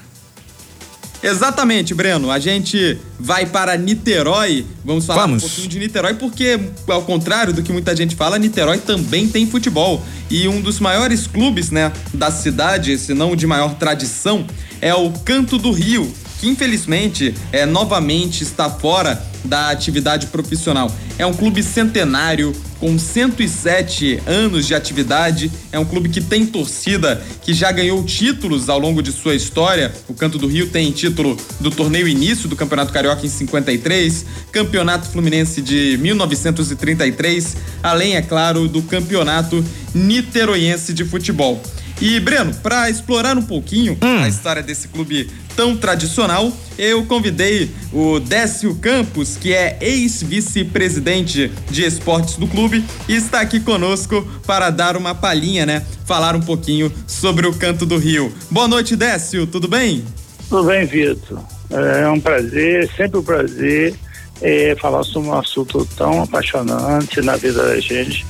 Exatamente, 1.21 1.95
Breno. 1.95 2.29
A 2.29 2.37
gente 2.37 2.97
vai 3.19 3.45
para 3.47 3.75
Niterói. 3.75 4.65
Vamos 4.85 5.05
falar 5.05 5.21
Vamos. 5.21 5.43
um 5.43 5.47
pouquinho 5.47 5.67
de 5.67 5.79
Niterói, 5.79 6.13
porque, 6.13 6.59
ao 6.87 7.01
contrário 7.01 7.51
do 7.51 7.63
que 7.63 7.73
muita 7.73 7.95
gente 7.95 8.15
fala, 8.15 8.37
Niterói 8.37 8.77
também 8.77 9.27
tem 9.27 9.47
futebol. 9.47 10.03
E 10.29 10.47
um 10.47 10.61
dos 10.61 10.79
maiores 10.79 11.25
clubes, 11.25 11.71
né, 11.71 11.91
da 12.13 12.29
cidade, 12.29 12.97
se 12.99 13.13
não 13.15 13.31
o 13.31 13.35
de 13.35 13.47
maior 13.47 13.73
tradição, 13.75 14.45
é 14.81 14.93
o 14.93 15.11
Canto 15.11 15.57
do 15.57 15.71
Rio, 15.71 16.11
que 16.39 16.47
infelizmente 16.47 17.33
é 17.51 17.65
novamente 17.65 18.43
está 18.43 18.69
fora 18.69 19.21
da 19.43 19.69
atividade 19.69 20.27
profissional. 20.27 20.91
É 21.17 21.25
um 21.25 21.33
clube 21.33 21.63
centenário 21.63 22.53
com 22.79 22.97
107 22.97 24.21
anos 24.27 24.67
de 24.67 24.75
atividade, 24.75 25.51
é 25.71 25.79
um 25.79 25.85
clube 25.85 26.09
que 26.09 26.21
tem 26.21 26.45
torcida, 26.45 27.21
que 27.41 27.53
já 27.53 27.71
ganhou 27.71 28.03
títulos 28.03 28.69
ao 28.69 28.77
longo 28.77 29.01
de 29.01 29.11
sua 29.11 29.33
história. 29.33 29.91
O 30.07 30.13
Canto 30.13 30.37
do 30.37 30.47
Rio 30.47 30.69
tem 30.69 30.91
título 30.91 31.35
do 31.59 31.71
torneio 31.71 32.07
início 32.07 32.47
do 32.47 32.55
Campeonato 32.55 32.93
Carioca 32.93 33.25
em 33.25 33.29
53, 33.29 34.25
Campeonato 34.51 35.09
Fluminense 35.09 35.61
de 35.61 35.97
1933, 35.97 37.57
além, 37.81 38.15
é 38.15 38.21
claro, 38.21 38.67
do 38.67 38.83
Campeonato 38.83 39.63
Niteroiense 39.95 40.93
de 40.93 41.03
Futebol. 41.03 41.61
E, 41.99 42.19
Breno, 42.19 42.53
para 42.55 42.89
explorar 42.89 43.37
um 43.37 43.41
pouquinho 43.41 43.97
Hum. 44.01 44.23
a 44.23 44.27
história 44.27 44.61
desse 44.61 44.87
clube 44.87 45.29
tão 45.55 45.75
tradicional, 45.75 46.51
eu 46.77 47.03
convidei 47.05 47.71
o 47.91 48.19
Décio 48.19 48.75
Campos, 48.75 49.35
que 49.35 49.51
é 49.51 49.77
ex-vice-presidente 49.81 51.51
de 51.71 51.83
esportes 51.83 52.35
do 52.35 52.45
clube, 52.47 52.83
e 53.09 53.15
está 53.15 53.41
aqui 53.41 53.59
conosco 53.59 54.25
para 54.45 54.69
dar 54.69 54.95
uma 54.95 55.15
palhinha, 55.15 55.65
né? 55.65 55.83
Falar 56.05 56.35
um 56.35 56.41
pouquinho 56.41 56.91
sobre 57.07 57.47
o 57.47 57.53
Canto 57.53 57.85
do 57.85 57.97
Rio. 57.97 58.31
Boa 58.51 58.67
noite, 58.67 58.95
Décio, 58.95 59.47
tudo 59.47 59.67
bem? 59.67 60.05
Tudo 60.47 60.67
bem, 60.67 60.85
Vitor. 60.85 61.39
É 61.71 62.07
um 62.07 62.19
prazer, 62.19 62.89
sempre 62.95 63.17
um 63.19 63.23
prazer 63.23 63.95
é, 64.41 64.75
falar 64.79 65.03
sobre 65.03 65.29
um 65.29 65.37
assunto 65.37 65.85
tão 65.97 66.21
apaixonante 66.21 67.21
na 67.21 67.35
vida 67.35 67.63
da 67.63 67.79
gente, 67.79 68.25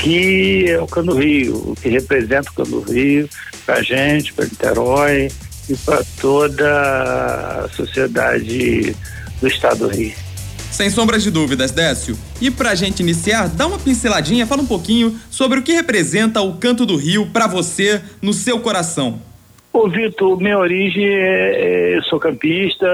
que 0.00 0.64
é 0.68 0.80
o 0.80 0.86
Cano 0.86 1.14
Rio, 1.14 1.54
o 1.56 1.76
que 1.76 1.88
representa 1.88 2.50
o 2.50 2.54
Cano 2.54 2.80
Rio 2.80 3.28
para 3.66 3.76
a 3.76 3.82
gente, 3.82 4.32
para 4.32 4.46
Niterói 4.46 5.30
e 5.68 5.76
para 5.76 6.02
toda 6.20 7.64
a 7.64 7.68
sociedade 7.68 8.96
do 9.40 9.46
estado 9.46 9.86
do 9.86 9.88
Rio. 9.88 10.14
Sem 10.70 10.88
sombras 10.88 11.22
de 11.22 11.30
dúvidas, 11.30 11.70
Décio. 11.72 12.16
E 12.40 12.50
pra 12.50 12.74
gente 12.74 13.00
iniciar, 13.00 13.48
dá 13.48 13.66
uma 13.66 13.78
pinceladinha, 13.78 14.46
fala 14.46 14.62
um 14.62 14.66
pouquinho 14.66 15.18
sobre 15.30 15.58
o 15.58 15.62
que 15.62 15.72
representa 15.72 16.40
o 16.40 16.54
Canto 16.54 16.86
do 16.86 16.96
Rio 16.96 17.26
pra 17.26 17.46
você 17.46 18.00
no 18.22 18.32
seu 18.32 18.60
coração. 18.60 19.20
Ô, 19.72 19.88
Vitor, 19.88 20.40
minha 20.40 20.58
origem 20.58 21.04
é, 21.04 21.92
é- 21.92 21.98
eu 21.98 22.02
sou 22.04 22.18
campista, 22.18 22.86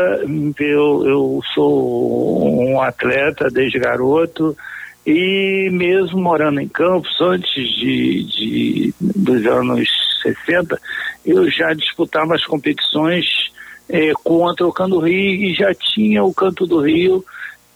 eu, 0.58 1.06
eu 1.06 1.40
sou 1.54 2.68
um 2.68 2.80
atleta 2.82 3.48
desde 3.50 3.78
garoto 3.78 4.56
e 5.06 5.70
mesmo 5.70 6.20
morando 6.20 6.60
em 6.60 6.68
Campos, 6.68 7.16
antes 7.20 7.54
de, 7.78 8.24
de- 8.24 8.94
dos 9.00 9.46
anos 9.46 9.88
60, 10.22 10.78
eu 11.24 11.48
já 11.50 11.72
disputava 11.72 12.34
as 12.34 12.44
competições 12.44 13.24
eh, 13.88 14.12
contra 14.24 14.66
o 14.66 14.72
Canto 14.72 14.96
do 14.96 15.00
Rio 15.06 15.44
e 15.50 15.54
já 15.54 15.72
tinha 15.72 16.24
o 16.24 16.34
Canto 16.34 16.66
do 16.66 16.80
Rio 16.80 17.24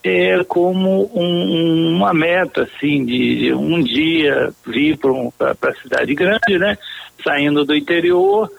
é 0.03 0.43
como 0.45 1.11
um- 1.14 1.95
uma 1.97 2.12
meta, 2.14 2.62
assim, 2.62 3.05
de 3.05 3.53
um 3.53 3.81
dia 3.83 4.51
vir 4.66 4.99
para 4.99 5.53
a 5.70 5.74
cidade 5.83 6.14
grande, 6.14 6.59
né? 6.59 6.76
Saindo 7.22 7.64
do 7.66 7.76
interior, 7.76 8.51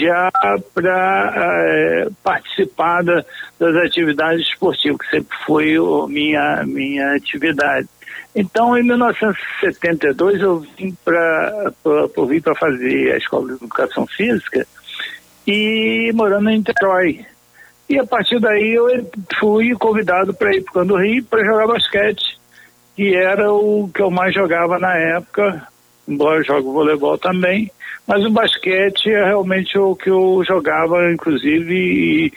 já 0.00 0.30
para 0.74 2.08
participar 2.24 3.04
da- 3.04 3.24
das 3.58 3.76
atividades 3.84 4.46
esportivas, 4.48 4.98
que 4.98 5.10
sempre 5.10 5.36
foi 5.46 5.78
o- 5.78 6.06
minha, 6.08 6.64
minha 6.66 7.14
atividade. 7.14 7.86
Então, 8.40 8.78
em 8.78 8.84
1972, 8.84 10.40
eu 10.40 10.60
vim 10.60 10.96
para 11.04 11.72
vim 12.28 12.40
para 12.40 12.54
fazer 12.54 13.12
a 13.12 13.16
escola 13.16 13.48
de 13.48 13.54
educação 13.54 14.06
física 14.06 14.64
e 15.44 16.12
morando 16.14 16.48
em 16.48 16.58
Niterói. 16.58 17.26
E 17.88 17.98
a 17.98 18.06
partir 18.06 18.38
daí 18.38 18.74
eu 18.74 18.86
fui 19.40 19.74
convidado 19.74 20.32
para 20.32 20.54
ir 20.54 20.62
para 20.62 20.84
o 20.84 20.96
Rio 20.96 21.24
para 21.24 21.44
jogar 21.44 21.66
basquete, 21.66 22.38
que 22.94 23.12
era 23.16 23.52
o 23.52 23.90
que 23.92 24.02
eu 24.02 24.08
mais 24.08 24.32
jogava 24.32 24.78
na 24.78 24.96
época, 24.96 25.66
embora 26.06 26.38
eu 26.38 26.44
jogue 26.44 26.68
voleibol 26.68 27.18
também, 27.18 27.68
mas 28.06 28.24
o 28.24 28.30
basquete 28.30 29.10
é 29.10 29.24
realmente 29.24 29.76
o 29.76 29.96
que 29.96 30.10
eu 30.10 30.44
jogava, 30.46 31.10
inclusive 31.10 32.32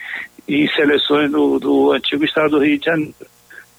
em 0.48 0.68
seleções 0.70 1.30
do, 1.30 1.60
do 1.60 1.92
antigo 1.92 2.26
estado 2.26 2.58
do 2.58 2.66
Rio 2.66 2.80
de 2.80 2.86
Janeiro. 2.86 3.14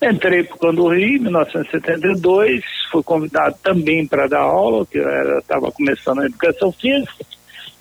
Entrei 0.03 0.43
para 0.43 0.71
o 0.71 0.89
Rio 0.89 1.17
em 1.17 1.19
1972, 1.21 2.65
fui 2.91 3.03
convidado 3.05 3.55
também 3.63 4.05
para 4.07 4.27
dar 4.27 4.41
aula, 4.41 4.85
que 4.85 4.99
eu 4.99 5.39
estava 5.39 5.71
começando 5.71 6.23
a 6.23 6.27
educação 6.27 6.73
física, 6.73 7.25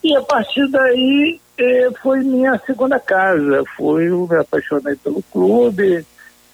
e 0.04 0.16
a 0.16 0.22
partir 0.22 0.68
daí 0.70 1.40
eh, 1.58 1.90
foi 2.02 2.20
minha 2.20 2.60
segunda 2.66 3.00
casa. 3.00 3.64
Foi, 3.76 4.08
eu 4.10 4.28
me 4.30 4.38
apaixonei 4.38 4.96
pelo 4.96 5.24
clube 5.32 6.06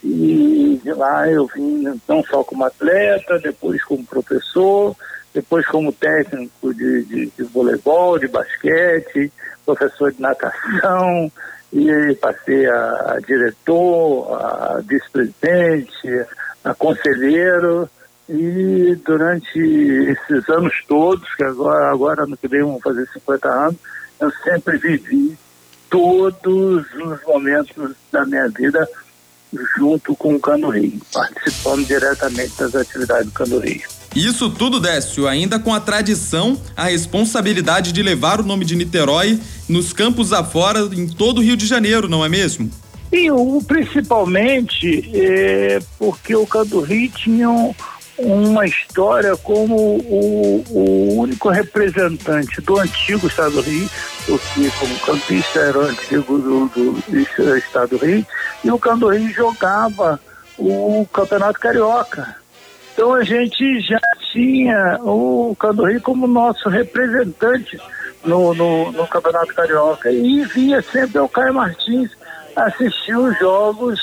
e 0.03 0.79
de 0.83 0.93
lá 0.93 1.29
eu 1.29 1.47
vim 1.47 1.83
não 2.07 2.23
só 2.23 2.43
como 2.43 2.63
atleta, 2.63 3.39
depois 3.39 3.83
como 3.83 4.05
professor, 4.05 4.95
depois 5.33 5.65
como 5.67 5.91
técnico 5.91 6.73
de, 6.73 7.03
de, 7.03 7.25
de 7.37 7.43
voleibol, 7.43 8.19
de 8.19 8.27
basquete, 8.27 9.31
professor 9.65 10.11
de 10.11 10.21
natação, 10.21 11.31
e 11.77 12.15
passei 12.15 12.65
a, 12.67 13.17
diretor, 13.25 14.33
a 14.33 14.81
vice-presidente, 14.83 16.25
a 16.63 16.73
conselheiro. 16.73 17.89
E 18.29 18.95
durante 19.05 19.57
esses 19.57 20.49
anos 20.49 20.73
todos, 20.87 21.33
que 21.35 21.43
agora, 21.43 21.89
agora 21.89 22.25
no 22.25 22.35
que 22.35 22.47
vem 22.47 22.61
vão 22.61 22.79
fazer 22.79 23.07
50 23.13 23.47
anos, 23.47 23.77
eu 24.19 24.31
sempre 24.43 24.77
vivi 24.77 25.37
todos 25.89 26.85
os 26.93 27.23
momentos 27.25 27.95
da 28.11 28.25
minha 28.25 28.49
vida 28.49 28.87
junto 29.77 30.13
com 30.15 30.35
o 30.35 30.39
Cano 30.39 30.69
Rio, 30.69 30.99
participando 31.13 31.85
diretamente 31.85 32.57
das 32.57 32.75
atividades 32.75 33.27
do 33.27 33.31
Cano 33.31 33.59
Rio. 33.59 33.96
Isso 34.15 34.49
tudo, 34.49 34.79
Décio, 34.79 35.27
ainda 35.27 35.59
com 35.59 35.73
a 35.73 35.79
tradição, 35.79 36.59
a 36.75 36.85
responsabilidade 36.85 37.91
de 37.91 38.01
levar 38.01 38.39
o 38.39 38.43
nome 38.43 38.65
de 38.65 38.75
Niterói 38.75 39.39
nos 39.69 39.93
campos 39.93 40.33
afora 40.33 40.79
em 40.93 41.07
todo 41.07 41.37
o 41.39 41.41
Rio 41.43 41.55
de 41.55 41.67
Janeiro, 41.67 42.07
não 42.07 42.25
é 42.25 42.29
mesmo? 42.29 42.69
E 43.11 43.29
o, 43.31 43.61
principalmente 43.65 45.09
é, 45.13 45.79
porque 45.99 46.35
o 46.35 46.45
Canto 46.47 46.79
Rio 46.81 47.09
tinha 47.11 47.49
um- 47.49 47.73
uma 48.19 48.65
história 48.65 49.37
como 49.37 49.75
o, 49.75 50.63
o 50.71 51.19
único 51.19 51.49
representante 51.49 52.59
do 52.61 52.79
antigo 52.79 53.27
Estado 53.27 53.51
do 53.55 53.61
Rio, 53.61 53.87
porque 54.25 54.71
como 54.79 54.99
campista 55.01 55.59
era 55.59 55.77
o 55.77 55.81
antigo 55.83 56.37
do, 56.39 56.67
do 56.69 57.57
Estado 57.57 57.97
do 57.97 58.03
Rio, 58.03 58.25
e 58.63 58.71
o 58.71 58.79
Canto 58.79 59.07
Rio 59.09 59.31
jogava 59.31 60.19
o 60.57 61.07
Campeonato 61.13 61.59
Carioca. 61.59 62.35
Então 62.97 63.13
a 63.13 63.23
gente 63.23 63.79
já 63.81 63.99
tinha 64.31 64.97
o 65.03 65.55
Canto 65.59 65.85
Rio 65.85 66.01
como 66.01 66.25
nosso 66.25 66.67
representante 66.67 67.79
no, 68.25 68.55
no, 68.55 68.91
no 68.91 69.05
Campeonato 69.05 69.53
Carioca. 69.53 70.11
E 70.11 70.43
via 70.45 70.81
sempre 70.81 71.19
o 71.19 71.29
Caio 71.29 71.53
Martins 71.53 72.09
assistir 72.55 73.15
os 73.15 73.37
jogos 73.37 73.99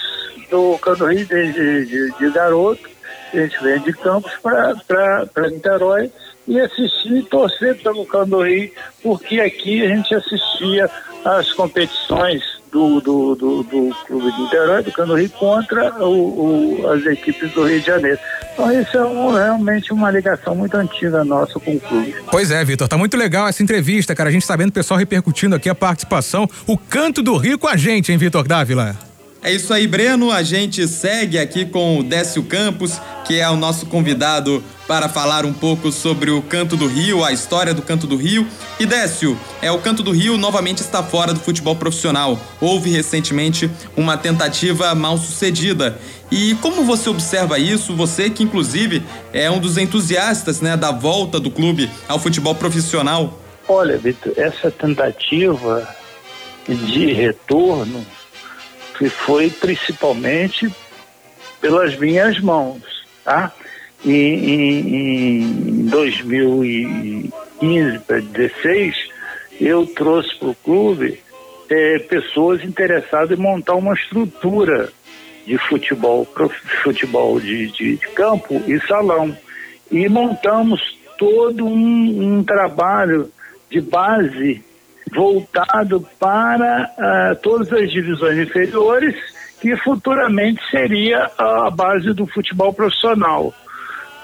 do 0.49 0.79
Canto 0.79 1.07
Rio 1.07 1.27
desde 1.27 1.87
de, 1.87 2.13
de 2.13 2.31
garoto. 2.31 2.89
A 3.33 3.37
gente 3.37 3.65
vem 3.65 3.81
de 3.81 3.93
Campos 3.95 4.31
para 4.41 5.51
Niterói 5.51 6.13
e 6.47 6.61
assistir 6.61 7.17
e 7.17 7.23
torcer 7.23 7.77
pelo 7.83 8.05
Canto 8.05 8.43
Rio, 8.43 8.71
porque 9.03 9.41
aqui 9.41 9.83
a 9.83 9.89
gente 9.89 10.15
assistia 10.15 10.91
às 11.25 11.53
competições 11.53 12.43
do, 12.71 13.01
do, 13.01 13.35
do, 13.37 13.63
do 13.63 13.97
Clube 14.07 14.33
de 14.33 14.43
Niterói, 14.43 14.83
do 14.83 14.91
Cano 14.93 15.15
Rio, 15.15 15.31
contra 15.31 15.95
o, 16.05 16.81
o- 16.83 16.91
as 16.91 17.07
equipes 17.07 17.53
do 17.53 17.65
Rio 17.65 17.81
de 17.81 17.87
Janeiro. 17.87 18.19
Então, 18.53 18.81
isso 18.81 18.97
é 18.97 19.05
um- 19.05 19.33
realmente 19.33 19.93
uma 19.93 20.11
ligação 20.11 20.55
muito 20.57 20.77
antiga 20.77 21.25
nossa 21.25 21.59
com 21.61 21.77
o 21.77 21.81
clube. 21.81 22.15
Pois 22.31 22.51
é, 22.51 22.65
Vitor, 22.65 22.89
tá 22.89 22.99
muito 22.99 23.17
legal 23.17 23.47
essa 23.49 23.63
entrevista, 23.63 24.15
cara. 24.15 24.29
A 24.29 24.33
gente 24.33 24.45
sabendo 24.45 24.71
o 24.71 24.73
pessoal 24.73 24.99
repercutindo 24.99 25.55
aqui 25.55 25.69
a 25.69 25.75
participação. 25.75 26.49
O 26.67 26.77
canto 26.77 27.23
do 27.23 27.37
Rio 27.37 27.59
com 27.59 27.69
a 27.69 27.77
gente, 27.77 28.11
hein, 28.11 28.19
Vitor 28.19 28.47
Dávila? 28.47 28.97
É 29.45 29.53
isso 29.53 29.75
aí, 29.75 29.87
Breno. 29.87 30.33
A 30.33 30.43
gente 30.43 30.89
segue 30.89 31.39
aqui 31.39 31.67
com 31.67 31.99
o 31.99 32.03
Décio 32.03 32.43
Campos, 32.45 32.99
que 33.27 33.39
é 33.39 33.51
o 33.51 33.57
nosso 33.57 33.85
convidado 33.85 34.65
para 34.89 35.07
falar 35.07 35.45
um 35.45 35.53
pouco 35.53 35.93
sobre 35.93 36.31
o 36.31 36.41
Canto 36.41 36.79
do 36.79 36.87
Rio, 36.87 37.23
a 37.23 37.31
história 37.31 37.75
do 37.75 37.83
Canto 37.83 38.07
do 38.07 38.17
Rio. 38.17 38.47
E 38.81 38.87
Décio, 38.87 39.39
é 39.61 39.71
o 39.71 39.79
Canto 39.79 40.03
do 40.03 40.13
Rio 40.13 40.39
novamente 40.39 40.79
está 40.79 41.03
fora 41.03 41.35
do 41.35 41.41
futebol 41.41 41.77
profissional. 41.77 42.41
Houve 42.59 42.89
recentemente 42.89 43.71
uma 43.95 44.17
tentativa 44.17 44.95
mal 44.95 45.19
sucedida. 45.19 45.99
E 46.31 46.55
como 46.63 46.83
você 46.83 47.11
observa 47.11 47.59
isso? 47.59 47.95
Você 47.95 48.31
que 48.31 48.43
inclusive 48.43 49.03
é 49.31 49.51
um 49.51 49.59
dos 49.59 49.77
entusiastas, 49.77 50.63
né, 50.63 50.75
da 50.75 50.91
volta 50.91 51.39
do 51.39 51.51
clube 51.51 51.91
ao 52.09 52.19
futebol 52.19 52.55
profissional. 52.55 53.39
Olha, 53.69 53.99
Vitor, 53.99 54.33
essa 54.39 54.71
tentativa 54.71 55.87
de 56.67 57.13
retorno 57.13 58.07
que 58.99 59.09
foi 59.09 59.51
principalmente 59.51 60.71
pelas 61.61 61.97
minhas 61.99 62.39
mãos, 62.41 62.83
tá? 63.25 63.53
Em, 64.05 64.11
em, 64.11 65.43
em 65.69 65.87
2015 65.87 67.99
para 68.01 68.21
2016, 68.21 68.97
eu 69.61 69.87
trouxe 69.87 70.35
para 70.39 70.49
o 70.49 70.55
clube 70.57 71.21
eh, 71.71 71.99
pessoas 72.01 72.63
interessadas 72.65 73.39
em 73.39 73.41
montar 73.41 73.75
uma 73.75 73.95
estrutura 73.95 74.93
de 75.47 75.57
futebol, 75.59 76.27
futebol 76.83 77.41
de, 77.41 77.69
de- 77.69 77.97
de 77.97 78.07
campo 78.09 78.63
e 78.67 78.79
salão. 78.87 79.37
E 79.91 80.09
montamos 80.09 80.81
todo 81.19 81.67
um, 81.67 82.39
um 82.39 82.45
trabalho 82.45 83.31
de 83.71 83.81
base 83.81 84.63
voltado 85.13 86.07
para 86.19 86.91
ah, 86.99 87.37
todas 87.43 87.73
as 87.73 87.91
divisões 87.91 88.39
inferiores, 88.39 89.15
que 89.61 89.77
futuramente 89.79 90.61
seria 90.71 91.31
a 91.39 91.71
base 91.71 92.13
do 92.13 92.27
futebol 92.27 92.73
profissional. 92.73 93.53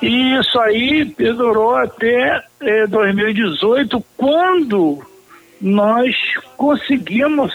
E 0.03 0.39
isso 0.39 0.59
aí 0.61 1.05
perdurou 1.05 1.77
até 1.77 2.43
eh, 2.61 2.87
2018, 2.87 4.03
quando 4.17 5.03
nós 5.61 6.15
conseguimos 6.57 7.53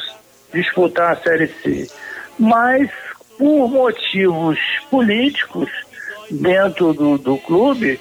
disputar 0.54 1.14
a 1.14 1.16
Série 1.18 1.48
C. 1.48 1.90
Mas 2.40 2.90
por 3.38 3.68
motivos 3.70 4.60
políticos 4.90 5.70
dentro 6.30 6.94
do, 6.94 7.18
do 7.18 7.38
clube, 7.40 8.00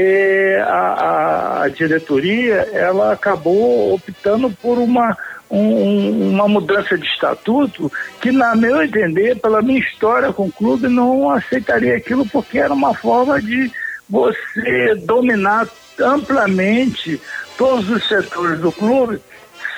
eh, 0.00 0.60
a, 0.66 1.62
a 1.64 1.68
diretoria 1.68 2.54
ela 2.72 3.12
acabou 3.12 3.94
optando 3.94 4.50
por 4.62 4.78
uma 4.78 5.16
um- 5.52 6.30
uma 6.30 6.46
mudança 6.46 6.96
de 6.96 7.04
estatuto 7.06 7.90
que, 8.20 8.30
na 8.30 8.54
meu 8.54 8.80
entender, 8.82 9.40
pela 9.40 9.60
minha 9.60 9.80
história 9.80 10.32
com 10.32 10.46
o 10.46 10.52
clube, 10.52 10.88
não 10.88 11.28
aceitaria 11.30 11.96
aquilo 11.96 12.24
porque 12.28 12.56
era 12.58 12.72
uma 12.72 12.94
forma 12.94 13.40
de 13.42 13.68
você 14.08 14.94
dominar 15.06 15.68
amplamente 16.00 17.20
todos 17.58 17.88
os 17.90 18.06
setores 18.08 18.60
do 18.60 18.70
clube 18.72 19.20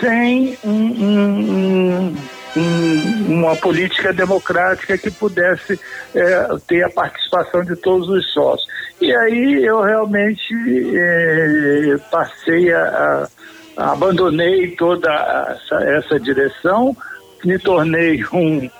sem 0.01 0.59
um- 0.63 0.71
um- 0.71 1.51
um- 2.01 2.17
um- 2.55 3.35
uma 3.39 3.57
política 3.57 4.13
democrática 4.13 4.99
que 4.99 5.11
pudesse 5.11 5.79
eh, 6.15 6.49
ter 6.69 6.83
a 6.85 6.91
participação 6.91 7.63
de 7.65 7.75
todos 7.77 8.09
os 8.09 8.33
sócios. 8.33 8.69
E 9.01 9.15
aí 9.15 9.65
eu 9.65 9.81
realmente 9.81 10.55
eh, 10.95 11.97
passei 12.11 12.73
a- 12.73 13.29
a 13.77 13.93
abandonei 13.93 14.77
toda 14.77 15.11
essa, 15.57 15.83
essa 15.85 16.21
direção, 16.21 16.95
me 17.45 17.59
tornei 17.59 18.23
um, 18.33 18.71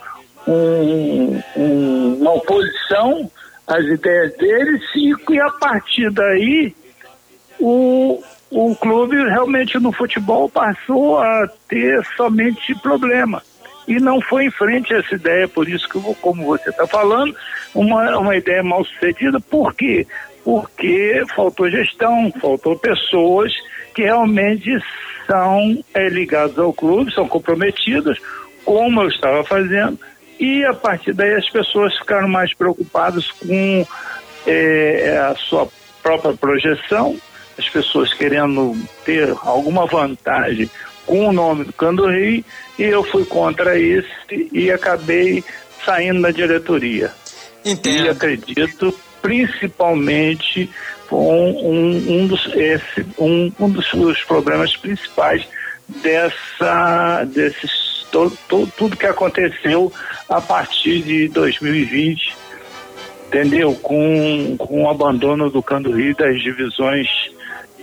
um- 0.47 1.43
um- 1.57 2.17
uma 2.21 2.35
oposição 2.35 3.31
às 3.67 3.85
ideias 3.87 4.37
deles 4.37 4.83
e, 4.95 5.15
e 5.33 5.41
a 5.41 5.51
partir 5.51 6.11
daí 6.11 6.75
o, 7.59 8.23
o 8.51 8.77
clube 8.77 9.17
realmente 9.17 9.79
no 9.79 9.93
futebol 9.93 10.49
passou 10.49 11.19
a 11.19 11.49
ter 11.69 12.05
somente 12.17 12.75
problema. 12.81 13.43
E 13.87 13.99
não 13.99 14.21
foi 14.21 14.47
em 14.47 14.51
frente 14.51 14.95
a 14.95 14.99
essa 14.99 15.15
ideia, 15.15 15.49
por 15.49 15.69
isso 15.69 15.89
que, 15.89 16.01
como 16.21 16.45
você 16.45 16.71
está 16.71 16.87
falando, 16.87 17.35
uma, 17.75 18.19
uma 18.19 18.37
ideia 18.37 18.63
mal 18.63 18.85
sucedida. 18.85 19.41
Por 19.41 19.75
quê? 19.75 20.07
Porque 20.45 21.23
faltou 21.35 21.71
gestão, 21.71 22.33
faltou 22.41 22.79
pessoas 22.79 23.53
que 23.95 24.03
realmente 24.03 24.71
são 25.27 25.83
eh, 25.95 26.09
ligadas 26.09 26.59
ao 26.59 26.73
clube, 26.73 27.13
são 27.13 27.29
comprometidas, 27.29 28.19
como 28.65 29.03
eu 29.03 29.09
estava 29.09 29.45
fazendo, 29.45 29.99
e 30.39 30.65
a 30.65 30.75
partir 30.75 31.13
daí 31.13 31.35
as 31.35 31.49
pessoas 31.49 31.97
ficaram 31.99 32.29
mais 32.29 32.55
preocupadas 32.55 33.31
com 33.31 33.87
eh, 34.47 35.19
a 35.31 35.35
sua 35.37 35.69
própria 36.03 36.35
projeção, 36.35 37.17
as 37.59 37.69
pessoas 37.69 38.13
querendo 38.13 38.75
ter 39.05 39.33
alguma 39.43 39.87
vantagem 39.87 40.69
com 41.07 41.29
o 41.29 41.33
nome 41.33 41.65
do 41.65 41.73
Candorri, 41.73 42.45
e 42.79 42.83
eu 42.85 43.03
fui 43.05 43.25
contra 43.25 43.79
isso 43.79 44.09
e 44.53 44.71
acabei 44.71 45.43
saindo 45.85 46.23
da 46.23 46.31
diretoria. 46.31 47.11
E 48.05 48.09
acredito, 48.09 48.97
principalmente, 49.21 50.69
com 51.09 51.51
um, 51.51 51.97
um, 52.23 52.27
dos, 52.27 52.47
esse, 52.55 53.07
um, 53.19 53.53
um 53.61 53.69
dos, 53.69 53.91
dos 53.93 54.23
problemas 54.23 54.77
principais 54.77 55.47
dessa, 55.89 57.25
desses, 57.25 58.07
to, 58.11 58.31
to- 58.49 58.69
tudo 58.77 58.97
que 58.97 59.07
aconteceu 59.07 59.93
a 60.29 60.41
partir 60.41 61.03
de 61.03 61.29
2020, 61.29 62.35
entendeu? 63.27 63.75
Com, 63.75 64.57
com 64.59 64.85
o 64.85 64.89
abandono 64.91 65.51
do 65.51 65.63
Candorri 65.63 66.15
das 66.15 66.41
divisões 66.43 67.09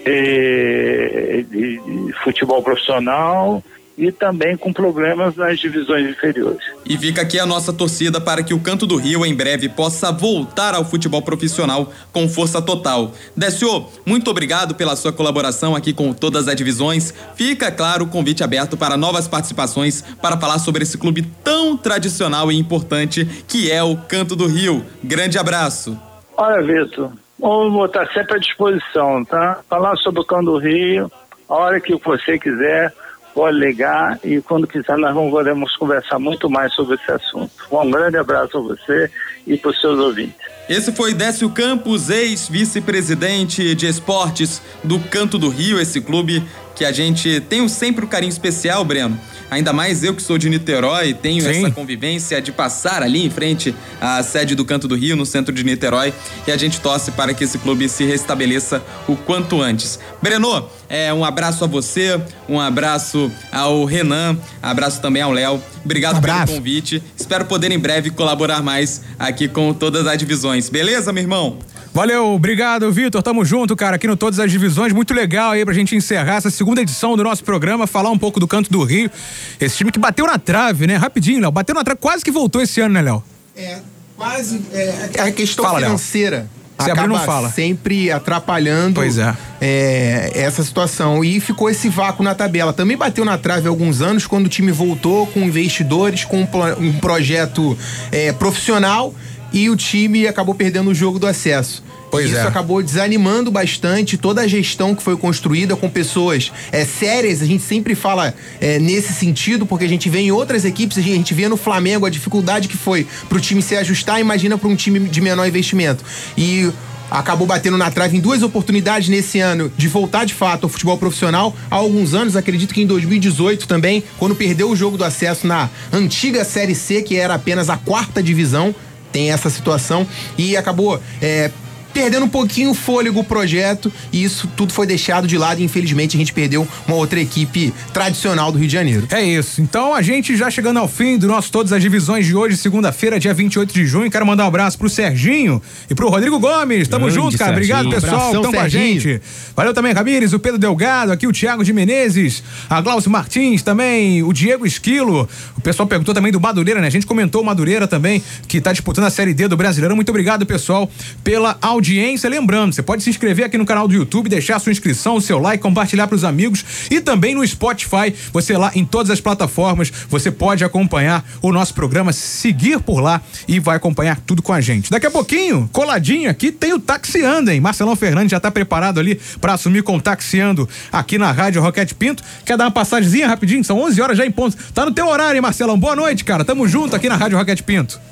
eh, 0.05 1.43
de, 1.49 1.79
de 1.79 2.13
futebol 2.23 2.61
profissional 2.61 3.63
e 3.99 4.13
também 4.13 4.55
com 4.55 4.71
problemas 4.71 5.35
nas 5.35 5.59
divisões 5.59 6.09
inferiores. 6.09 6.61
E 6.85 6.97
fica 6.97 7.21
aqui 7.21 7.37
a 7.37 7.45
nossa 7.45 7.73
torcida 7.73 8.21
para 8.21 8.41
que 8.41 8.53
o 8.53 8.59
Canto 8.59 8.87
do 8.87 8.95
Rio 8.95 9.25
em 9.25 9.35
breve 9.35 9.67
possa 9.67 10.09
voltar 10.09 10.73
ao 10.73 10.85
futebol 10.85 11.21
profissional 11.21 11.91
com 12.13 12.27
força 12.29 12.61
total. 12.61 13.11
Décio, 13.35 13.87
muito 14.05 14.31
obrigado 14.31 14.73
pela 14.73 14.95
sua 14.95 15.11
colaboração 15.11 15.75
aqui 15.75 15.91
com 15.91 16.13
todas 16.13 16.47
as 16.47 16.55
divisões. 16.55 17.13
Fica, 17.35 17.69
claro, 17.69 18.05
o 18.05 18.07
convite 18.07 18.41
aberto 18.41 18.77
para 18.77 18.95
novas 18.95 19.27
participações 19.27 20.01
para 20.21 20.37
falar 20.37 20.59
sobre 20.59 20.83
esse 20.83 20.97
clube 20.97 21.23
tão 21.43 21.75
tradicional 21.75 22.49
e 22.49 22.57
importante 22.57 23.25
que 23.49 23.69
é 23.69 23.83
o 23.83 23.97
Canto 23.97 24.33
do 24.33 24.47
Rio. 24.47 24.85
Grande 25.03 25.37
abraço. 25.37 25.99
Olha, 26.37 26.61
Vitor, 26.61 27.11
vou 27.39 27.85
estar 27.85 28.07
sempre 28.13 28.35
à 28.35 28.39
disposição, 28.39 29.23
tá? 29.23 29.61
Falar 29.69 29.95
sobre 29.97 30.21
o 30.21 30.25
Cão 30.25 30.43
do 30.43 30.57
Rio, 30.57 31.11
a 31.47 31.55
hora 31.55 31.79
que 31.79 31.95
você 31.95 32.37
quiser, 32.37 32.93
pode 33.33 33.57
ligar 33.57 34.19
e 34.23 34.41
quando 34.41 34.67
quiser 34.67 34.97
nós 34.97 35.13
vamos 35.13 35.75
conversar 35.77 36.19
muito 36.19 36.49
mais 36.49 36.73
sobre 36.73 36.95
esse 36.95 37.11
assunto. 37.11 37.51
Um 37.71 37.89
grande 37.89 38.17
abraço 38.17 38.57
a 38.57 38.61
você 38.61 39.09
e 39.47 39.57
para 39.57 39.71
os 39.71 39.79
seus 39.79 39.97
ouvintes. 39.99 40.35
Esse 40.67 40.91
foi 40.91 41.13
Décio 41.13 41.49
Campos, 41.49 42.09
ex-vice-presidente 42.09 43.73
de 43.73 43.87
esportes 43.87 44.61
do 44.83 44.99
Canto 44.99 45.39
do 45.39 45.49
Rio, 45.49 45.79
esse 45.79 45.99
clube 45.99 46.43
que 46.75 46.85
a 46.85 46.91
gente 46.91 47.41
tem 47.41 47.67
sempre 47.67 48.05
um 48.05 48.07
carinho 48.07 48.29
especial, 48.29 48.85
Breno. 48.85 49.19
Ainda 49.51 49.73
mais 49.73 50.03
eu 50.03 50.13
que 50.13 50.21
sou 50.21 50.37
de 50.37 50.49
Niterói, 50.49 51.13
tenho 51.13 51.41
Sim. 51.41 51.49
essa 51.49 51.71
convivência 51.71 52.41
de 52.41 52.51
passar 52.51 53.01
ali 53.01 53.25
em 53.25 53.29
frente 53.29 53.73
à 53.99 54.21
sede 54.21 54.55
do 54.55 54.63
Canto 54.63 54.87
do 54.87 54.95
Rio, 54.95 55.15
no 55.15 55.25
centro 55.25 55.53
de 55.53 55.63
Niterói, 55.63 56.13
e 56.47 56.51
a 56.51 56.57
gente 56.57 56.79
torce 56.79 57.11
para 57.11 57.33
que 57.33 57.43
esse 57.43 57.57
clube 57.57 57.89
se 57.89 58.03
restabeleça 58.03 58.83
o 59.07 59.15
quanto 59.15 59.61
antes. 59.61 59.99
Breno, 60.21 60.69
é, 60.87 61.13
um 61.13 61.25
abraço 61.25 61.63
a 61.63 61.67
você, 61.67 62.19
um 62.47 62.59
abraço 62.59 63.31
ao 63.51 63.85
Renan, 63.85 64.37
abraço 64.61 65.01
também 65.01 65.21
ao 65.21 65.31
Léo. 65.31 65.61
Obrigado 65.83 66.21
pelo 66.21 66.47
convite. 66.47 67.01
Espero 67.17 67.45
poder 67.45 67.71
em 67.71 67.79
breve 67.79 68.09
colaborar 68.09 68.61
mais 68.61 69.01
aqui 69.17 69.47
com 69.47 69.73
todas 69.73 70.05
as 70.05 70.17
divisões. 70.17 70.69
Beleza, 70.69 71.11
meu 71.11 71.23
irmão? 71.23 71.57
Valeu, 71.99 72.27
obrigado, 72.27 72.89
Vitor. 72.93 73.21
Tamo 73.21 73.43
junto, 73.43 73.75
cara, 73.75 73.97
aqui 73.97 74.07
no 74.07 74.15
Todas 74.15 74.39
as 74.39 74.49
Divisões. 74.49 74.93
Muito 74.93 75.13
legal 75.13 75.51
aí 75.51 75.65
pra 75.65 75.73
gente 75.73 75.97
encerrar 75.97 76.35
essa 76.35 76.49
segunda 76.49 76.79
edição 76.79 77.17
do 77.17 77.25
nosso 77.25 77.43
programa, 77.43 77.85
falar 77.85 78.09
um 78.09 78.17
pouco 78.17 78.39
do 78.39 78.47
Canto 78.47 78.71
do 78.71 78.81
Rio. 78.85 79.11
Esse 79.59 79.75
time 79.75 79.91
que 79.91 79.99
bateu 79.99 80.25
na 80.25 80.39
trave, 80.39 80.87
né? 80.87 80.95
Rapidinho, 80.95 81.41
Léo. 81.41 81.51
Bateu 81.51 81.75
na 81.75 81.83
trave, 81.83 81.99
quase 81.99 82.23
que 82.23 82.31
voltou 82.31 82.61
esse 82.61 82.79
ano, 82.79 82.93
né, 82.93 83.01
Léo? 83.01 83.21
É, 83.53 83.79
quase. 84.15 84.61
É, 84.71 85.23
a 85.23 85.29
questão 85.33 85.65
Fala, 85.65 85.79
Léo. 85.79 85.87
financeira. 85.89 86.47
Se 86.79 86.89
abrir, 86.89 86.91
acaba 86.93 87.07
não 87.09 87.25
fala. 87.25 87.49
sempre 87.49 88.09
atrapalhando 88.09 88.95
Pois 88.95 89.17
é. 89.17 89.35
é, 89.59 90.31
essa 90.35 90.63
situação. 90.63 91.21
E 91.21 91.41
ficou 91.41 91.69
esse 91.69 91.89
vácuo 91.89 92.23
na 92.23 92.33
tabela. 92.33 92.71
Também 92.71 92.95
bateu 92.95 93.25
na 93.25 93.37
trave 93.37 93.67
há 93.67 93.69
alguns 93.69 94.01
anos, 94.01 94.25
quando 94.25 94.45
o 94.45 94.49
time 94.49 94.71
voltou 94.71 95.27
com 95.27 95.41
investidores, 95.41 96.23
com 96.23 96.39
um, 96.43 96.47
um 96.79 96.93
projeto 96.93 97.77
é, 98.09 98.31
profissional 98.31 99.13
e 99.51 99.69
o 99.69 99.75
time 99.75 100.27
acabou 100.27 100.55
perdendo 100.55 100.89
o 100.89 100.95
jogo 100.95 101.19
do 101.19 101.27
acesso. 101.27 101.83
Pois 102.09 102.27
Isso 102.27 102.39
é. 102.39 102.41
acabou 102.41 102.81
desanimando 102.81 103.51
bastante 103.51 104.17
toda 104.17 104.41
a 104.41 104.47
gestão 104.47 104.95
que 104.95 105.03
foi 105.03 105.15
construída 105.15 105.75
com 105.75 105.89
pessoas 105.89 106.51
é, 106.71 106.83
sérias. 106.83 107.41
A 107.41 107.45
gente 107.45 107.63
sempre 107.63 107.93
fala 107.95 108.33
é, 108.59 108.79
nesse 108.79 109.13
sentido, 109.13 109.65
porque 109.65 109.85
a 109.85 109.87
gente 109.87 110.09
vê 110.09 110.19
em 110.19 110.31
outras 110.31 110.65
equipes, 110.65 110.97
a 110.97 111.01
gente 111.01 111.33
vê 111.33 111.47
no 111.47 111.57
Flamengo 111.57 112.05
a 112.05 112.09
dificuldade 112.09 112.67
que 112.67 112.77
foi 112.77 113.05
pro 113.27 113.39
time 113.39 113.61
se 113.61 113.75
ajustar, 113.75 114.19
imagina 114.19 114.57
para 114.57 114.67
um 114.67 114.75
time 114.75 114.99
de 114.99 115.21
menor 115.21 115.47
investimento. 115.47 116.03
E 116.37 116.71
acabou 117.11 117.47
batendo 117.47 117.77
na 117.77 117.89
trave 117.89 118.17
em 118.17 118.19
duas 118.19 118.43
oportunidades 118.43 119.09
nesse 119.09 119.39
ano 119.39 119.71
de 119.75 119.87
voltar 119.87 120.25
de 120.25 120.33
fato 120.33 120.65
ao 120.65 120.69
futebol 120.69 120.97
profissional. 120.97 121.55
Há 121.69 121.75
alguns 121.75 122.13
anos, 122.13 122.35
acredito 122.35 122.73
que 122.73 122.81
em 122.81 122.87
2018 122.87 123.67
também, 123.67 124.03
quando 124.17 124.35
perdeu 124.35 124.69
o 124.69 124.75
jogo 124.75 124.97
do 124.97 125.03
acesso 125.03 125.47
na 125.47 125.69
antiga 125.91 126.43
Série 126.43 126.75
C, 126.75 127.01
que 127.01 127.15
era 127.15 127.35
apenas 127.35 127.69
a 127.69 127.77
quarta 127.77 128.21
divisão, 128.21 128.73
tem 129.11 129.31
essa 129.31 129.49
situação, 129.49 130.05
e 130.37 130.55
acabou. 130.55 131.01
é, 131.21 131.51
Perdendo 131.93 132.25
um 132.25 132.29
pouquinho 132.29 132.71
o 132.71 132.73
fôlego 132.73 133.19
o 133.19 133.23
projeto 133.23 133.91
e 134.11 134.23
isso 134.23 134.47
tudo 134.55 134.73
foi 134.73 134.85
deixado 134.85 135.27
de 135.27 135.37
lado 135.37 135.61
e 135.61 135.63
infelizmente 135.63 136.15
a 136.15 136.19
gente 136.19 136.31
perdeu 136.31 136.67
uma 136.87 136.95
outra 136.95 137.19
equipe 137.19 137.73
tradicional 137.93 138.51
do 138.51 138.57
Rio 138.57 138.67
de 138.67 138.73
Janeiro. 138.73 139.07
É 139.11 139.21
isso. 139.21 139.61
Então 139.61 139.93
a 139.93 140.01
gente 140.01 140.35
já 140.37 140.49
chegando 140.49 140.79
ao 140.79 140.87
fim 140.87 141.17
do 141.17 141.27
nosso 141.27 141.51
Todas 141.51 141.73
as 141.73 141.81
Divisões 141.81 142.25
de 142.25 142.35
hoje, 142.35 142.55
segunda-feira, 142.55 143.19
dia 143.19 143.33
28 143.33 143.73
de 143.73 143.85
junho. 143.85 144.09
Quero 144.09 144.25
mandar 144.25 144.45
um 144.45 144.47
abraço 144.47 144.77
pro 144.77 144.89
Serginho 144.89 145.61
e 145.89 145.95
pro 145.95 146.09
Rodrigo 146.09 146.39
Gomes. 146.39 146.87
Tamo 146.87 147.05
Grande 147.05 147.19
junto, 147.19 147.37
cara. 147.37 147.51
Obrigado, 147.51 147.89
Serginho. 147.89 148.01
pessoal, 148.01 148.11
que 148.11 148.37
Abração, 148.37 148.41
estão 148.41 148.53
com 148.53 148.59
a 148.59 148.69
gente. 148.69 149.21
Valeu 149.55 149.73
também, 149.73 149.93
Ramires, 149.93 150.33
o 150.33 150.39
Pedro 150.39 150.57
Delgado, 150.57 151.11
aqui 151.11 151.27
o 151.27 151.33
Thiago 151.33 151.63
de 151.63 151.73
Menezes, 151.73 152.43
a 152.69 152.79
Glaucio 152.81 153.09
Martins 153.11 153.61
também, 153.61 154.23
o 154.23 154.31
Diego 154.31 154.65
Esquilo. 154.65 155.27
O 155.57 155.61
pessoal 155.61 155.87
perguntou 155.87 156.13
também 156.13 156.31
do 156.31 156.39
Madureira, 156.39 156.79
né? 156.79 156.87
A 156.87 156.91
gente 156.91 157.05
comentou 157.05 157.41
o 157.41 157.45
Madureira 157.45 157.87
também, 157.87 158.23
que 158.47 158.61
tá 158.61 158.71
disputando 158.71 159.05
a 159.05 159.09
Série 159.09 159.33
D 159.33 159.47
do 159.47 159.57
Brasileiro. 159.57 159.95
Muito 159.95 160.09
obrigado, 160.09 160.45
pessoal, 160.45 160.89
pela 161.23 161.57
audiência. 161.61 161.78
Audiência. 161.79 162.29
Lembrando, 162.29 162.73
você 162.73 162.83
pode 162.83 163.01
se 163.01 163.09
inscrever 163.09 163.45
aqui 163.45 163.57
no 163.57 163.65
canal 163.65 163.87
do 163.87 163.93
YouTube, 163.93 164.29
deixar 164.29 164.59
sua 164.59 164.71
inscrição, 164.71 165.15
o 165.15 165.21
seu 165.21 165.39
like, 165.39 165.63
compartilhar 165.63 166.07
pros 166.07 166.23
amigos 166.23 166.63
e 166.91 166.99
também 167.01 167.33
no 167.33 167.45
Spotify. 167.47 168.13
Você 168.31 168.57
lá 168.57 168.71
em 168.75 168.85
todas 168.85 169.09
as 169.09 169.21
plataformas, 169.21 169.91
você 170.09 170.29
pode 170.29 170.63
acompanhar 170.63 171.25
o 171.41 171.51
nosso 171.51 171.73
programa, 171.73 172.11
seguir 172.11 172.79
por 172.79 172.99
lá 172.99 173.21
e 173.47 173.59
vai 173.59 173.77
acompanhar 173.77 174.19
tudo 174.25 174.41
com 174.41 174.53
a 174.53 174.61
gente. 174.61 174.91
Daqui 174.91 175.07
a 175.07 175.11
pouquinho, 175.11 175.69
coladinho 175.71 176.29
aqui, 176.29 176.51
tem 176.51 176.73
o 176.73 176.79
Taxiando, 176.79 177.49
hein? 177.51 177.61
Marcelão 177.61 177.95
Fernandes 177.95 178.31
já 178.31 178.39
tá 178.39 178.51
preparado 178.51 178.99
ali 178.99 179.19
para 179.39 179.53
assumir 179.53 179.83
com 179.83 179.95
o 179.95 180.01
Taxiando 180.01 180.67
aqui 180.91 181.17
na 181.17 181.31
Rádio 181.31 181.61
Roquete 181.61 181.95
Pinto. 181.95 182.23
Quer 182.45 182.57
dar 182.57 182.65
uma 182.65 182.71
passagemzinha 182.71 183.27
rapidinho? 183.27 183.63
São 183.63 183.79
11 183.79 184.01
horas 184.01 184.17
já 184.17 184.25
em 184.25 184.31
ponto. 184.31 184.57
Tá 184.73 184.85
no 184.85 184.91
teu 184.91 185.07
horário, 185.07 185.37
hein, 185.37 185.41
Marcelão? 185.41 185.79
Boa 185.79 185.95
noite, 185.95 186.23
cara. 186.23 186.43
Tamo 186.43 186.67
junto 186.67 186.95
aqui 186.95 187.07
na 187.07 187.15
Rádio 187.15 187.37
Roquete 187.37 187.63
Pinto. 187.63 188.08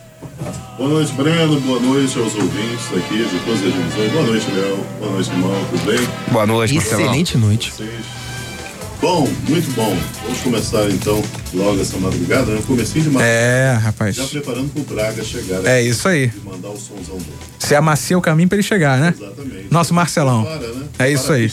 Boa 0.78 0.90
noite, 0.90 1.12
Breno. 1.14 1.60
Boa 1.62 1.80
noite 1.80 2.20
aos 2.20 2.36
ouvintes 2.36 2.88
aqui 2.96 3.18
de 3.18 3.40
todas 3.46 3.64
as 3.64 3.74
divisões. 3.74 4.12
Boa 4.12 4.26
noite, 4.26 4.52
Léo. 4.52 4.86
Boa 5.00 5.12
noite, 5.12 5.30
irmão. 5.32 5.66
Tudo 5.72 5.86
bem? 5.86 6.08
Boa 6.32 6.46
noite, 6.46 6.78
Excelente 6.78 7.38
noite. 7.38 7.74
Bom, 9.02 9.28
muito 9.48 9.72
bom. 9.76 9.98
Vamos 10.24 10.42
começar 10.42 10.90
então 10.90 11.22
logo 11.54 11.82
essa 11.82 11.98
madrugada, 11.98 12.54
né? 12.54 12.62
Comecinho 12.66 13.04
de 13.06 13.10
madrugada. 13.10 13.32
É, 13.32 13.74
rapaz. 13.74 14.16
Já 14.16 14.26
preparando 14.26 14.70
pro 14.72 14.96
Braga 14.96 15.24
chegar 15.24 15.66
É 15.66 15.80
aqui 15.80 15.90
isso 15.90 16.08
aí. 16.08 16.32
Mandar 16.44 16.70
o 16.70 16.78
somzão 16.78 17.18
dele. 17.18 17.34
Você 17.60 17.76
amacia 17.76 18.18
o 18.18 18.22
caminho 18.22 18.48
para 18.48 18.58
ele 18.58 18.64
chegar, 18.64 18.98
né? 19.00 19.14
Exatamente. 19.18 19.68
Nosso 19.70 19.94
Marcelão. 19.94 20.44
Para, 20.44 20.68
né? 20.68 20.86
É 21.00 21.12
isso 21.12 21.32
aí. 21.32 21.52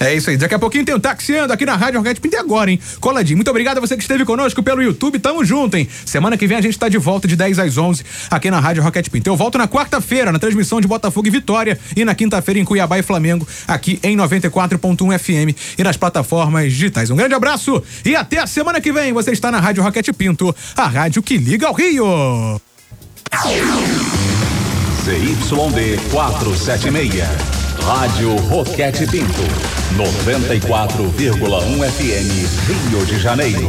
É 0.00 0.14
isso 0.14 0.30
aí. 0.30 0.36
Daqui 0.36 0.54
a 0.54 0.58
pouquinho 0.58 0.84
tem 0.84 0.94
o 0.94 0.98
Taxiando 0.98 1.52
aqui 1.52 1.64
na 1.64 1.76
Rádio 1.76 2.00
Roquete 2.00 2.20
Pinto 2.20 2.36
agora, 2.36 2.70
hein? 2.70 2.80
Coladinho. 3.00 3.36
Muito 3.36 3.50
obrigado 3.50 3.78
a 3.78 3.80
você 3.80 3.96
que 3.96 4.02
esteve 4.02 4.24
conosco 4.24 4.62
pelo 4.62 4.82
YouTube. 4.82 5.18
Tamo 5.18 5.44
junto, 5.44 5.76
hein? 5.76 5.88
Semana 6.04 6.36
que 6.36 6.46
vem 6.46 6.56
a 6.56 6.60
gente 6.60 6.78
tá 6.78 6.88
de 6.88 6.98
volta 6.98 7.28
de 7.28 7.36
10 7.36 7.58
às 7.58 7.78
11 7.78 8.02
aqui 8.30 8.50
na 8.50 8.58
Rádio 8.58 8.82
Roquete 8.82 9.10
Pinto. 9.10 9.30
Eu 9.30 9.36
volto 9.36 9.56
na 9.56 9.68
quarta-feira 9.68 10.32
na 10.32 10.38
transmissão 10.38 10.80
de 10.80 10.88
Botafogo 10.88 11.28
e 11.28 11.30
Vitória 11.30 11.78
e 11.94 12.04
na 12.04 12.14
quinta-feira 12.14 12.58
em 12.58 12.64
Cuiabá 12.64 12.98
e 12.98 13.02
Flamengo 13.02 13.46
aqui 13.68 14.00
em 14.02 14.16
94.1 14.16 15.18
FM 15.18 15.78
e 15.78 15.84
nas 15.84 15.96
plataformas 15.96 16.72
digitais. 16.72 17.10
Um 17.10 17.16
grande 17.16 17.34
abraço 17.34 17.82
e 18.04 18.16
até 18.16 18.38
a 18.38 18.46
semana 18.46 18.80
que 18.80 18.92
vem. 18.92 19.12
Você 19.16 19.30
está 19.30 19.50
na 19.50 19.58
Rádio 19.58 19.82
Roquete 19.82 20.12
Pinto, 20.12 20.54
a 20.76 20.86
rádio 20.88 21.22
que 21.22 21.38
liga 21.38 21.68
ao 21.68 21.72
Rio. 21.72 22.60
ZYD 25.04 26.10
476. 26.10 27.24
Rádio 27.82 28.36
Roquete 28.36 29.06
Pinto. 29.06 29.40
94,1 29.96 31.90
FM, 31.90 32.30
Rio 32.68 33.06
de 33.06 33.18
Janeiro. 33.18 33.68